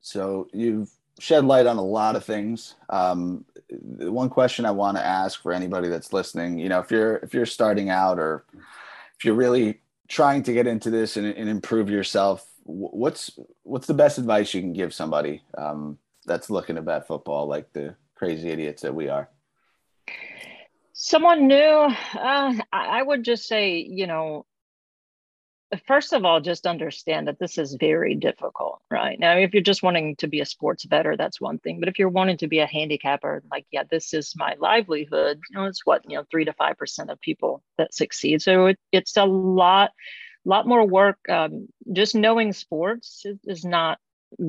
So 0.00 0.48
you've 0.52 0.90
shed 1.18 1.44
light 1.44 1.66
on 1.66 1.76
a 1.76 1.82
lot 1.82 2.16
of 2.16 2.24
things. 2.24 2.74
Um, 2.90 3.44
one 3.70 4.28
question 4.28 4.66
I 4.66 4.70
want 4.70 4.96
to 4.96 5.04
ask 5.04 5.40
for 5.42 5.52
anybody 5.52 5.88
that's 5.88 6.12
listening, 6.12 6.58
you 6.58 6.68
know, 6.68 6.80
if 6.80 6.90
you're 6.90 7.16
if 7.16 7.34
you're 7.34 7.46
starting 7.46 7.90
out 7.90 8.18
or 8.18 8.44
if 9.18 9.24
you're 9.24 9.34
really 9.34 9.80
trying 10.08 10.42
to 10.42 10.52
get 10.52 10.66
into 10.66 10.90
this 10.90 11.16
and, 11.16 11.26
and 11.26 11.48
improve 11.48 11.88
yourself, 11.88 12.46
what's 12.64 13.38
what's 13.62 13.86
the 13.86 13.94
best 13.94 14.18
advice 14.18 14.52
you 14.54 14.60
can 14.60 14.72
give 14.72 14.92
somebody 14.92 15.42
um, 15.56 15.98
that's 16.26 16.50
looking 16.50 16.76
to 16.76 16.82
bet 16.82 17.06
football 17.06 17.46
like 17.46 17.72
the 17.72 17.94
crazy 18.14 18.50
idiots 18.50 18.82
that 18.82 18.94
we 18.94 19.08
are? 19.08 19.28
Someone 20.92 21.48
new, 21.48 21.56
uh, 21.56 22.54
I 22.72 23.02
would 23.02 23.24
just 23.24 23.46
say, 23.46 23.78
you 23.78 24.06
know, 24.06 24.46
first 25.86 26.12
of 26.12 26.24
all, 26.24 26.40
just 26.40 26.66
understand 26.66 27.28
that 27.28 27.38
this 27.38 27.58
is 27.58 27.76
very 27.78 28.14
difficult, 28.14 28.80
right? 28.90 29.18
Now, 29.18 29.36
if 29.36 29.52
you're 29.52 29.62
just 29.62 29.82
wanting 29.82 30.16
to 30.16 30.26
be 30.26 30.40
a 30.40 30.46
sports 30.46 30.84
bettor, 30.84 31.16
that's 31.16 31.40
one 31.40 31.58
thing. 31.58 31.80
But 31.80 31.88
if 31.88 31.98
you're 31.98 32.08
wanting 32.08 32.38
to 32.38 32.48
be 32.48 32.60
a 32.60 32.66
handicapper, 32.66 33.42
like, 33.50 33.66
yeah, 33.70 33.84
this 33.90 34.14
is 34.14 34.34
my 34.36 34.54
livelihood, 34.58 35.40
you 35.50 35.56
know, 35.56 35.64
it's 35.66 35.84
what, 35.84 36.02
you 36.08 36.16
know, 36.16 36.24
three 36.30 36.44
to 36.44 36.52
5% 36.52 37.10
of 37.10 37.20
people 37.20 37.62
that 37.78 37.94
succeed. 37.94 38.42
So 38.42 38.66
it, 38.66 38.78
it's 38.92 39.16
a 39.16 39.24
lot, 39.24 39.90
lot 40.44 40.66
more 40.66 40.86
work. 40.86 41.18
Um, 41.28 41.68
just 41.92 42.14
knowing 42.14 42.52
sports 42.52 43.24
is, 43.44 43.64
not 43.64 43.98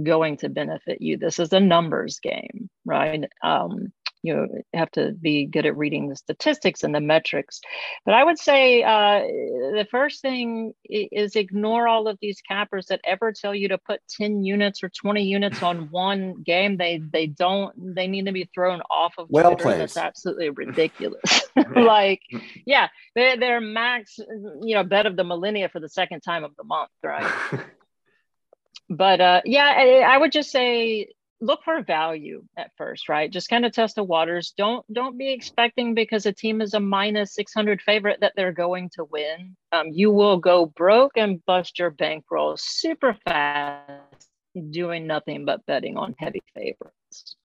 going 0.03 0.37
to 0.37 0.49
benefit 0.49 1.01
you. 1.01 1.17
This 1.17 1.39
is 1.39 1.53
a 1.53 1.59
numbers 1.59 2.19
game, 2.19 2.69
right? 2.85 3.25
Um, 3.43 3.93
you 4.25 4.63
have 4.73 4.91
to 4.91 5.11
be 5.11 5.45
good 5.45 5.65
at 5.65 5.77
reading 5.77 6.09
the 6.09 6.15
statistics 6.15 6.83
and 6.83 6.93
the 6.93 6.99
metrics. 6.99 7.61
But 8.05 8.15
I 8.15 8.23
would 8.23 8.39
say 8.39 8.83
uh, 8.83 9.19
the 9.19 9.87
first 9.89 10.21
thing 10.21 10.73
is 10.83 11.35
ignore 11.35 11.87
all 11.87 12.07
of 12.07 12.17
these 12.21 12.41
cappers 12.41 12.87
that 12.87 13.01
ever 13.03 13.31
tell 13.31 13.53
you 13.53 13.69
to 13.69 13.77
put 13.77 14.01
10 14.09 14.43
units 14.43 14.83
or 14.83 14.89
20 14.89 15.23
units 15.23 15.61
on 15.63 15.89
one 15.91 16.41
game. 16.43 16.77
They 16.77 17.01
they 17.11 17.27
don't 17.27 17.95
they 17.95 18.07
need 18.07 18.25
to 18.25 18.31
be 18.31 18.49
thrown 18.53 18.81
off 18.89 19.13
of 19.17 19.27
well 19.29 19.51
Twitter. 19.51 19.63
Played. 19.63 19.79
That's 19.81 19.97
absolutely 19.97 20.49
ridiculous. 20.65 21.41
like, 21.75 22.21
yeah, 22.65 22.87
they're, 23.15 23.37
they're 23.37 23.61
max, 23.61 24.17
you 24.17 24.75
know, 24.75 24.83
bet 24.83 25.05
of 25.05 25.15
the 25.15 25.23
millennia 25.23 25.69
for 25.69 25.79
the 25.79 25.89
second 25.89 26.21
time 26.21 26.43
of 26.43 26.55
the 26.57 26.63
month, 26.63 26.91
right? 27.03 27.31
but 28.89 29.21
uh, 29.21 29.41
yeah, 29.45 29.73
I, 29.77 29.99
I 29.99 30.17
would 30.17 30.31
just 30.31 30.51
say 30.51 31.09
look 31.45 31.63
for 31.63 31.81
value 31.81 32.43
at 32.57 32.71
first 32.77 33.09
right? 33.09 33.31
Just 33.31 33.49
kind 33.49 33.65
of 33.65 33.71
test 33.71 33.95
the 33.95 34.03
waters. 34.03 34.53
Don't 34.57 34.85
don't 34.91 35.17
be 35.17 35.31
expecting 35.31 35.93
because 35.93 36.25
a 36.25 36.33
team 36.33 36.61
is 36.61 36.73
a 36.73 36.79
minus 36.79 37.33
600 37.35 37.81
favorite 37.81 38.19
that 38.21 38.33
they're 38.35 38.51
going 38.51 38.89
to 38.95 39.05
win. 39.05 39.55
Um, 39.71 39.87
you 39.91 40.11
will 40.11 40.37
go 40.37 40.65
broke 40.65 41.17
and 41.17 41.45
bust 41.45 41.79
your 41.79 41.91
bankroll 41.91 42.55
super 42.57 43.15
fast 43.25 44.29
doing 44.69 45.05
nothing 45.05 45.45
but 45.45 45.65
betting 45.65 45.97
on 45.97 46.15
heavy 46.17 46.41
favorites. 46.53 47.35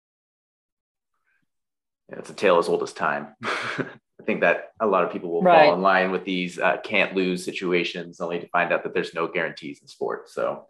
Yeah, 2.09 2.19
it's 2.19 2.31
a 2.31 2.35
tale 2.35 2.59
as 2.59 2.69
old 2.69 2.83
as 2.83 2.93
time. 2.93 3.35
I 3.45 4.23
think 4.25 4.43
that 4.43 4.73
a 4.81 4.87
lot 4.87 5.05
of 5.05 5.13
people 5.13 5.31
will 5.31 5.43
right. 5.43 5.67
fall 5.67 5.75
in 5.75 5.81
line 5.81 6.11
with 6.11 6.25
these 6.25 6.59
uh, 6.59 6.77
can't 6.85 7.15
lose 7.15 7.45
situations 7.45 8.21
only 8.21 8.39
to 8.41 8.49
find 8.49 8.73
out 8.73 8.83
that 8.83 8.93
there's 8.93 9.15
no 9.15 9.27
guarantees 9.27 9.81
in 9.81 9.89
sports 9.89 10.35
so 10.35 10.67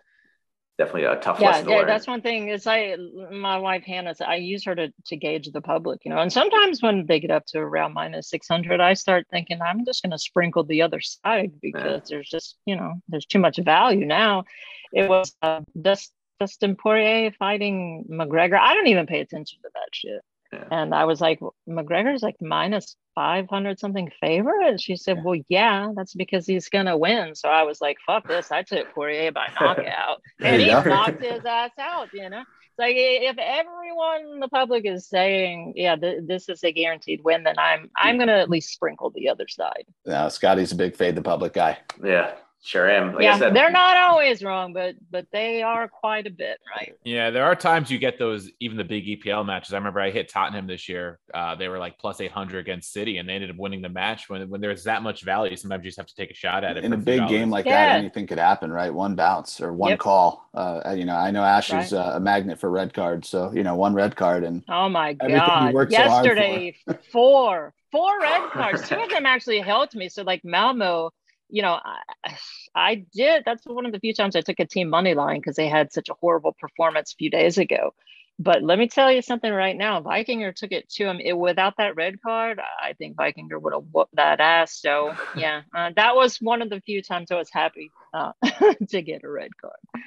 definitely 0.80 1.04
a 1.04 1.16
tough 1.16 1.38
yeah, 1.38 1.62
yeah, 1.66 1.84
that's 1.84 2.06
one 2.06 2.22
thing. 2.22 2.48
Is 2.48 2.66
I 2.66 2.96
my 3.30 3.58
wife 3.58 3.84
Hannah, 3.84 4.14
I 4.26 4.36
use 4.36 4.64
her 4.64 4.74
to 4.74 4.92
to 5.06 5.16
gauge 5.16 5.50
the 5.52 5.60
public, 5.60 6.00
you 6.04 6.10
know. 6.10 6.18
And 6.18 6.32
sometimes 6.32 6.82
when 6.82 7.04
they 7.06 7.20
get 7.20 7.30
up 7.30 7.44
to 7.48 7.58
around 7.58 7.92
minus 7.92 8.30
six 8.30 8.48
hundred, 8.48 8.80
I 8.80 8.94
start 8.94 9.26
thinking 9.30 9.60
I'm 9.60 9.84
just 9.84 10.02
going 10.02 10.12
to 10.12 10.18
sprinkle 10.18 10.64
the 10.64 10.80
other 10.80 11.00
side 11.00 11.52
because 11.60 12.00
yeah. 12.04 12.08
there's 12.08 12.28
just 12.30 12.56
you 12.64 12.76
know 12.76 12.94
there's 13.08 13.26
too 13.26 13.38
much 13.38 13.58
value 13.58 14.06
now. 14.06 14.44
It 14.92 15.08
was 15.08 15.36
uh, 15.42 15.60
Dust, 15.80 16.12
Dustin 16.40 16.76
Poirier 16.76 17.30
fighting 17.38 18.06
McGregor. 18.10 18.58
I 18.58 18.74
don't 18.74 18.88
even 18.88 19.06
pay 19.06 19.20
attention 19.20 19.58
to 19.62 19.68
that 19.74 19.88
shit. 19.92 20.22
Yeah. 20.53 20.64
And 20.70 20.94
I 20.94 21.05
was 21.05 21.20
like, 21.20 21.40
McGregor's 21.68 22.22
like 22.22 22.36
minus 22.40 22.96
500 23.14 23.78
something 23.78 24.11
favorite. 24.20 24.68
And 24.68 24.80
she 24.80 24.96
said, 24.96 25.18
yeah. 25.18 25.22
Well, 25.22 25.40
yeah, 25.48 25.88
that's 25.94 26.14
because 26.14 26.46
he's 26.46 26.68
going 26.68 26.86
to 26.86 26.96
win. 26.96 27.34
So 27.34 27.48
I 27.48 27.62
was 27.62 27.80
like, 27.80 27.98
Fuck 28.07 28.26
this. 28.26 28.51
I 28.51 28.62
took 28.62 28.92
Poirier 28.92 29.32
by 29.32 29.48
knockout. 29.61 30.20
and 30.40 30.61
he 30.61 30.68
knocked 30.68 31.22
his 31.22 31.44
ass 31.44 31.70
out, 31.78 32.09
you 32.12 32.28
know? 32.28 32.40
It's 32.40 32.78
like 32.78 32.94
if 32.96 33.36
everyone 33.38 34.32
in 34.32 34.40
the 34.40 34.48
public 34.48 34.86
is 34.86 35.09
saying, 35.09 35.74
Yeah, 35.76 35.96
th- 35.96 36.22
this 36.26 36.48
is 36.48 36.64
a 36.64 36.72
guaranteed 36.72 37.20
win, 37.22 37.44
then 37.44 37.59
I'm 37.59 37.90
I'm 37.96 38.16
going 38.16 38.28
to 38.28 38.38
at 38.38 38.51
least 38.51 38.72
sprinkle 38.72 39.11
the 39.11 39.28
other 39.28 39.46
side. 39.48 39.84
Now, 40.05 40.28
Scotty's 40.28 40.72
a 40.72 40.76
big 40.76 40.96
fade 40.96 41.14
the 41.14 41.22
public 41.22 41.53
guy. 41.53 41.78
Yeah. 42.03 42.32
Sure 42.62 42.90
am. 42.90 43.14
Like 43.14 43.22
yeah, 43.22 43.38
said, 43.38 43.54
they're 43.54 43.70
not 43.70 43.96
always 43.96 44.42
wrong, 44.42 44.74
but 44.74 44.94
but 45.11 45.26
they 45.32 45.62
are 45.62 45.88
quite 45.88 46.26
a 46.26 46.30
bit 46.30 46.58
right. 46.76 46.94
Yeah, 47.04 47.30
there 47.30 47.44
are 47.44 47.56
times 47.56 47.90
you 47.90 47.98
get 47.98 48.18
those, 48.18 48.50
even 48.61 48.76
the 48.76 48.84
big 48.84 49.06
EPL 49.06 49.46
matches. 49.46 49.72
I 49.72 49.78
remember 49.78 49.98
I 49.98 50.11
hit 50.11 50.28
Tottenham 50.28 50.66
this 50.66 50.86
year. 50.86 51.18
Uh, 51.32 51.54
they 51.54 51.68
were 51.68 51.78
like 51.78 51.98
plus 51.98 52.20
eight 52.20 52.32
hundred 52.32 52.58
against 52.58 52.92
City, 52.92 53.16
and 53.16 53.26
they 53.26 53.32
ended 53.32 53.48
up 53.48 53.56
winning 53.56 53.80
the 53.80 53.88
match. 53.88 54.28
When 54.28 54.46
when 54.50 54.61
there's 54.61 54.84
that 54.84 55.02
much 55.02 55.24
value, 55.24 55.56
sometimes 55.56 55.84
you 55.84 55.88
just 55.88 55.96
have 55.96 56.06
to 56.08 56.14
take 56.14 56.30
a 56.30 56.34
shot 56.34 56.62
at 56.62 56.76
it. 56.76 56.84
In 56.84 56.92
a 56.92 56.98
big 56.98 57.26
game 57.28 57.48
like 57.48 57.64
yeah. 57.64 57.94
that, 57.94 57.98
anything 57.98 58.26
could 58.26 58.38
happen, 58.38 58.70
right? 58.70 58.92
One 58.92 59.14
bounce 59.14 59.62
or 59.62 59.72
one 59.72 59.90
yep. 59.90 59.98
call. 59.98 60.46
Uh, 60.52 60.94
you 60.94 61.06
know, 61.06 61.16
I 61.16 61.30
know 61.30 61.42
Ash 61.42 61.72
right. 61.72 61.82
is 61.82 61.94
uh, 61.94 62.12
a 62.14 62.20
magnet 62.20 62.61
for 62.61 62.68
red 62.68 62.92
cards, 62.92 63.30
so 63.30 63.52
you 63.54 63.62
know, 63.62 63.74
one 63.74 63.94
red 63.94 64.16
card 64.16 64.44
and 64.44 64.62
oh 64.68 64.90
my 64.90 65.14
god, 65.14 65.72
yesterday 65.90 66.76
so 66.86 66.92
for. 67.11 67.11
four 67.11 67.74
four 67.90 68.20
red 68.20 68.50
cards. 68.50 68.86
Two 68.86 68.96
of 68.96 69.08
them 69.08 69.24
actually 69.24 69.61
helped 69.61 69.94
me. 69.94 70.11
So 70.11 70.22
like 70.22 70.44
Malmo 70.44 71.11
you 71.51 71.62
know, 71.62 71.78
I, 71.82 72.36
I, 72.74 73.07
did. 73.12 73.44
That's 73.44 73.64
one 73.66 73.86
of 73.86 73.92
the 73.92 74.01
few 74.01 74.14
times 74.14 74.36
I 74.36 74.40
took 74.40 74.61
a 74.61 74.66
team 74.66 74.88
money 74.88 75.14
line 75.14 75.38
because 75.38 75.57
they 75.57 75.68
had 75.68 75.92
such 75.92 76.09
a 76.09 76.14
horrible 76.20 76.53
performance 76.53 77.12
a 77.12 77.16
few 77.16 77.30
days 77.30 77.59
ago. 77.59 77.94
But 78.38 78.62
let 78.62 78.78
me 78.78 78.88
tell 78.88 79.12
you 79.12 79.20
something 79.20 79.53
right 79.53 79.76
now. 79.76 80.01
Vikingur 80.01 80.55
took 80.55 80.72
it 80.72 80.88
to 80.92 81.05
him 81.05 81.20
it, 81.20 81.36
without 81.36 81.74
that 81.76 81.94
red 81.94 82.22
card. 82.22 82.59
I 82.59 82.94
think 82.94 83.16
Vikingur 83.16 83.61
would 83.61 83.74
have 83.74 83.84
whooped 83.92 84.16
that 84.16 84.40
ass. 84.40 84.80
So 84.80 85.14
yeah, 85.36 85.62
uh, 85.76 85.90
that 85.96 86.16
was 86.16 86.38
one 86.38 86.62
of 86.62 86.70
the 86.70 86.80
few 86.80 87.03
times 87.03 87.30
I 87.30 87.36
was 87.36 87.51
happy 87.53 87.90
uh, 88.14 88.32
to 88.88 89.03
get 89.03 89.24
a 89.24 89.30
red 89.30 89.51
card. 89.61 90.05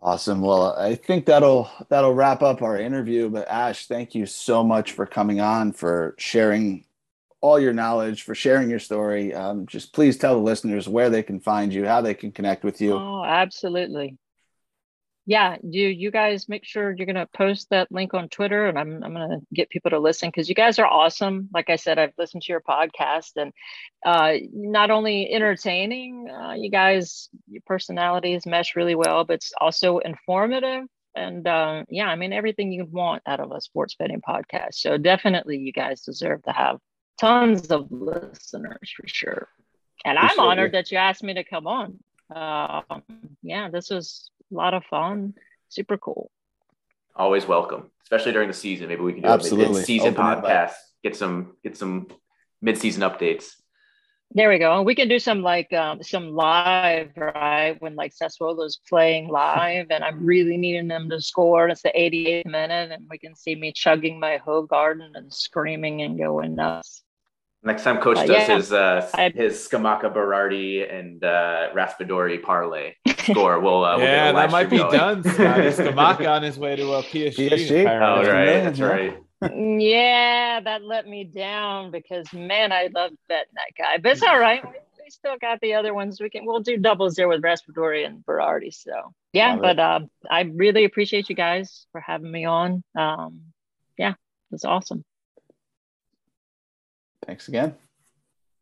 Awesome. 0.00 0.40
Well, 0.40 0.76
I 0.78 0.94
think 0.94 1.26
that'll 1.26 1.70
that'll 1.90 2.14
wrap 2.14 2.42
up 2.42 2.62
our 2.62 2.78
interview. 2.78 3.28
But 3.28 3.48
Ash, 3.48 3.86
thank 3.86 4.14
you 4.14 4.24
so 4.24 4.64
much 4.64 4.92
for 4.92 5.04
coming 5.04 5.40
on, 5.40 5.72
for 5.72 6.14
sharing 6.18 6.84
all 7.40 7.58
your 7.58 7.72
knowledge, 7.72 8.22
for 8.22 8.34
sharing 8.34 8.70
your 8.70 8.78
story. 8.78 9.34
Um, 9.34 9.66
just 9.66 9.92
please 9.92 10.16
tell 10.16 10.34
the 10.34 10.42
listeners 10.42 10.88
where 10.88 11.10
they 11.10 11.22
can 11.22 11.40
find 11.40 11.72
you, 11.72 11.86
how 11.86 12.00
they 12.00 12.14
can 12.14 12.32
connect 12.32 12.64
with 12.64 12.80
you. 12.80 12.94
Oh, 12.94 13.24
absolutely. 13.24 14.16
Yeah, 15.26 15.56
you 15.62 15.88
you 15.88 16.10
guys 16.10 16.48
make 16.48 16.64
sure 16.64 16.90
you're 16.90 17.06
gonna 17.06 17.28
post 17.36 17.68
that 17.68 17.92
link 17.92 18.14
on 18.14 18.30
Twitter, 18.30 18.66
and 18.66 18.78
I'm 18.78 19.04
I'm 19.04 19.12
gonna 19.12 19.40
get 19.52 19.68
people 19.68 19.90
to 19.90 19.98
listen 19.98 20.30
because 20.30 20.48
you 20.48 20.54
guys 20.54 20.78
are 20.78 20.86
awesome. 20.86 21.50
Like 21.52 21.68
I 21.68 21.76
said, 21.76 21.98
I've 21.98 22.14
listened 22.16 22.44
to 22.44 22.52
your 22.52 22.62
podcast, 22.62 23.32
and 23.36 23.52
uh, 24.06 24.38
not 24.52 24.90
only 24.90 25.30
entertaining, 25.30 26.30
uh, 26.30 26.54
you 26.54 26.70
guys 26.70 27.28
your 27.46 27.62
personalities 27.66 28.46
mesh 28.46 28.74
really 28.74 28.94
well, 28.94 29.24
but 29.24 29.34
it's 29.34 29.52
also 29.60 29.98
informative 29.98 30.84
and 31.14 31.46
uh, 31.46 31.84
yeah, 31.88 32.06
I 32.06 32.16
mean 32.16 32.32
everything 32.32 32.72
you 32.72 32.84
want 32.84 33.22
out 33.26 33.40
of 33.40 33.52
a 33.52 33.60
sports 33.60 33.96
betting 33.98 34.22
podcast. 34.26 34.74
So 34.74 34.96
definitely, 34.96 35.58
you 35.58 35.72
guys 35.72 36.02
deserve 36.02 36.42
to 36.44 36.52
have 36.52 36.78
tons 37.18 37.70
of 37.70 37.90
listeners 37.90 38.92
for 38.96 39.06
sure. 39.06 39.48
And 40.04 40.18
I'm 40.18 40.30
sure, 40.30 40.44
honored 40.44 40.72
that 40.72 40.90
you 40.90 40.98
asked 40.98 41.22
me 41.22 41.34
to 41.34 41.44
come 41.44 41.66
on. 41.66 41.98
Um, 42.34 43.02
yeah, 43.42 43.68
this 43.68 43.90
was 43.90 44.30
a 44.50 44.54
lot 44.54 44.74
of 44.74 44.84
fun. 44.84 45.34
Super 45.68 45.98
cool. 45.98 46.30
Always 47.16 47.46
welcome, 47.46 47.90
especially 48.02 48.32
during 48.32 48.48
the 48.48 48.54
season. 48.54 48.88
Maybe 48.88 49.02
we 49.02 49.12
can 49.12 49.22
do 49.22 49.28
Absolutely. 49.28 49.80
a 49.80 49.84
season 49.84 50.14
podcast. 50.14 50.74
Get 51.02 51.16
some 51.16 51.56
get 51.62 51.76
some 51.76 52.08
mid 52.62 52.78
season 52.78 53.02
updates. 53.02 53.54
There 54.32 54.50
we 54.50 54.58
go. 54.58 54.76
And 54.76 54.84
We 54.84 54.94
can 54.94 55.08
do 55.08 55.18
some 55.18 55.42
like 55.42 55.72
um, 55.72 56.02
some 56.02 56.34
live, 56.34 57.12
right? 57.16 57.76
When 57.80 57.96
like 57.96 58.12
Sassuolo's 58.14 58.78
playing 58.88 59.28
live, 59.28 59.86
and 59.90 60.04
I'm 60.04 60.24
really 60.24 60.58
needing 60.58 60.86
them 60.86 61.08
to 61.10 61.20
score. 61.20 61.64
And 61.64 61.72
it's 61.72 61.82
the 61.82 61.92
88th 61.96 62.44
minute, 62.44 62.92
and 62.92 63.06
we 63.08 63.18
can 63.18 63.34
see 63.34 63.54
me 63.54 63.72
chugging 63.72 64.20
my 64.20 64.36
whole 64.36 64.66
Hoegaarden 64.68 65.10
and 65.14 65.32
screaming 65.32 66.02
and 66.02 66.18
going 66.18 66.54
nuts. 66.54 67.02
Next 67.62 67.82
time 67.82 67.98
Coach 67.98 68.18
uh, 68.18 68.26
does 68.26 68.48
yeah, 68.48 68.56
his 68.56 68.72
uh, 68.72 69.10
I, 69.14 69.30
his 69.34 69.54
Scamacca 69.54 70.14
Berardi 70.14 70.92
and 70.92 71.22
uh, 71.24 71.70
Raspadori 71.74 72.40
parlay 72.40 72.94
score, 73.18 73.58
we'll, 73.58 73.84
uh, 73.84 73.96
we'll 73.96 74.06
yeah, 74.06 74.30
that 74.30 74.50
might 74.52 74.70
be 74.70 74.78
going. 74.78 74.92
done. 74.96 75.22
Scamacca 75.24 76.28
on 76.28 76.44
his 76.44 76.56
way 76.56 76.76
to 76.76 76.92
a 76.92 77.02
PSG. 77.02 77.50
PSG. 77.50 78.00
Oh, 78.00 78.22
right, 78.30 78.62
that's 78.62 78.78
right. 78.78 79.18
yeah, 79.80 80.60
that 80.60 80.82
let 80.84 81.08
me 81.08 81.24
down 81.24 81.90
because 81.90 82.32
man, 82.32 82.70
I 82.70 82.90
love 82.94 83.10
betting 83.28 83.54
that 83.54 83.74
guy. 83.76 83.98
But 83.98 84.12
it's 84.12 84.22
all 84.22 84.38
right. 84.38 84.64
We, 84.64 84.78
we 85.04 85.10
still 85.10 85.36
got 85.40 85.60
the 85.60 85.74
other 85.74 85.92
ones. 85.94 86.20
We 86.20 86.30
can 86.30 86.46
we'll 86.46 86.60
do 86.60 86.76
doubles 86.76 87.16
there 87.16 87.28
with 87.28 87.42
Raspadori 87.42 88.06
and 88.06 88.24
Berardi. 88.24 88.72
So 88.72 89.14
yeah, 89.32 89.52
love 89.54 89.62
but 89.62 89.78
uh, 89.80 90.00
I 90.30 90.42
really 90.42 90.84
appreciate 90.84 91.28
you 91.28 91.34
guys 91.34 91.86
for 91.90 92.00
having 92.00 92.30
me 92.30 92.44
on. 92.44 92.84
Um, 92.96 93.40
yeah, 93.96 94.12
it 94.12 94.52
was 94.52 94.64
awesome. 94.64 95.04
Thanks 97.28 97.46
again. 97.46 97.76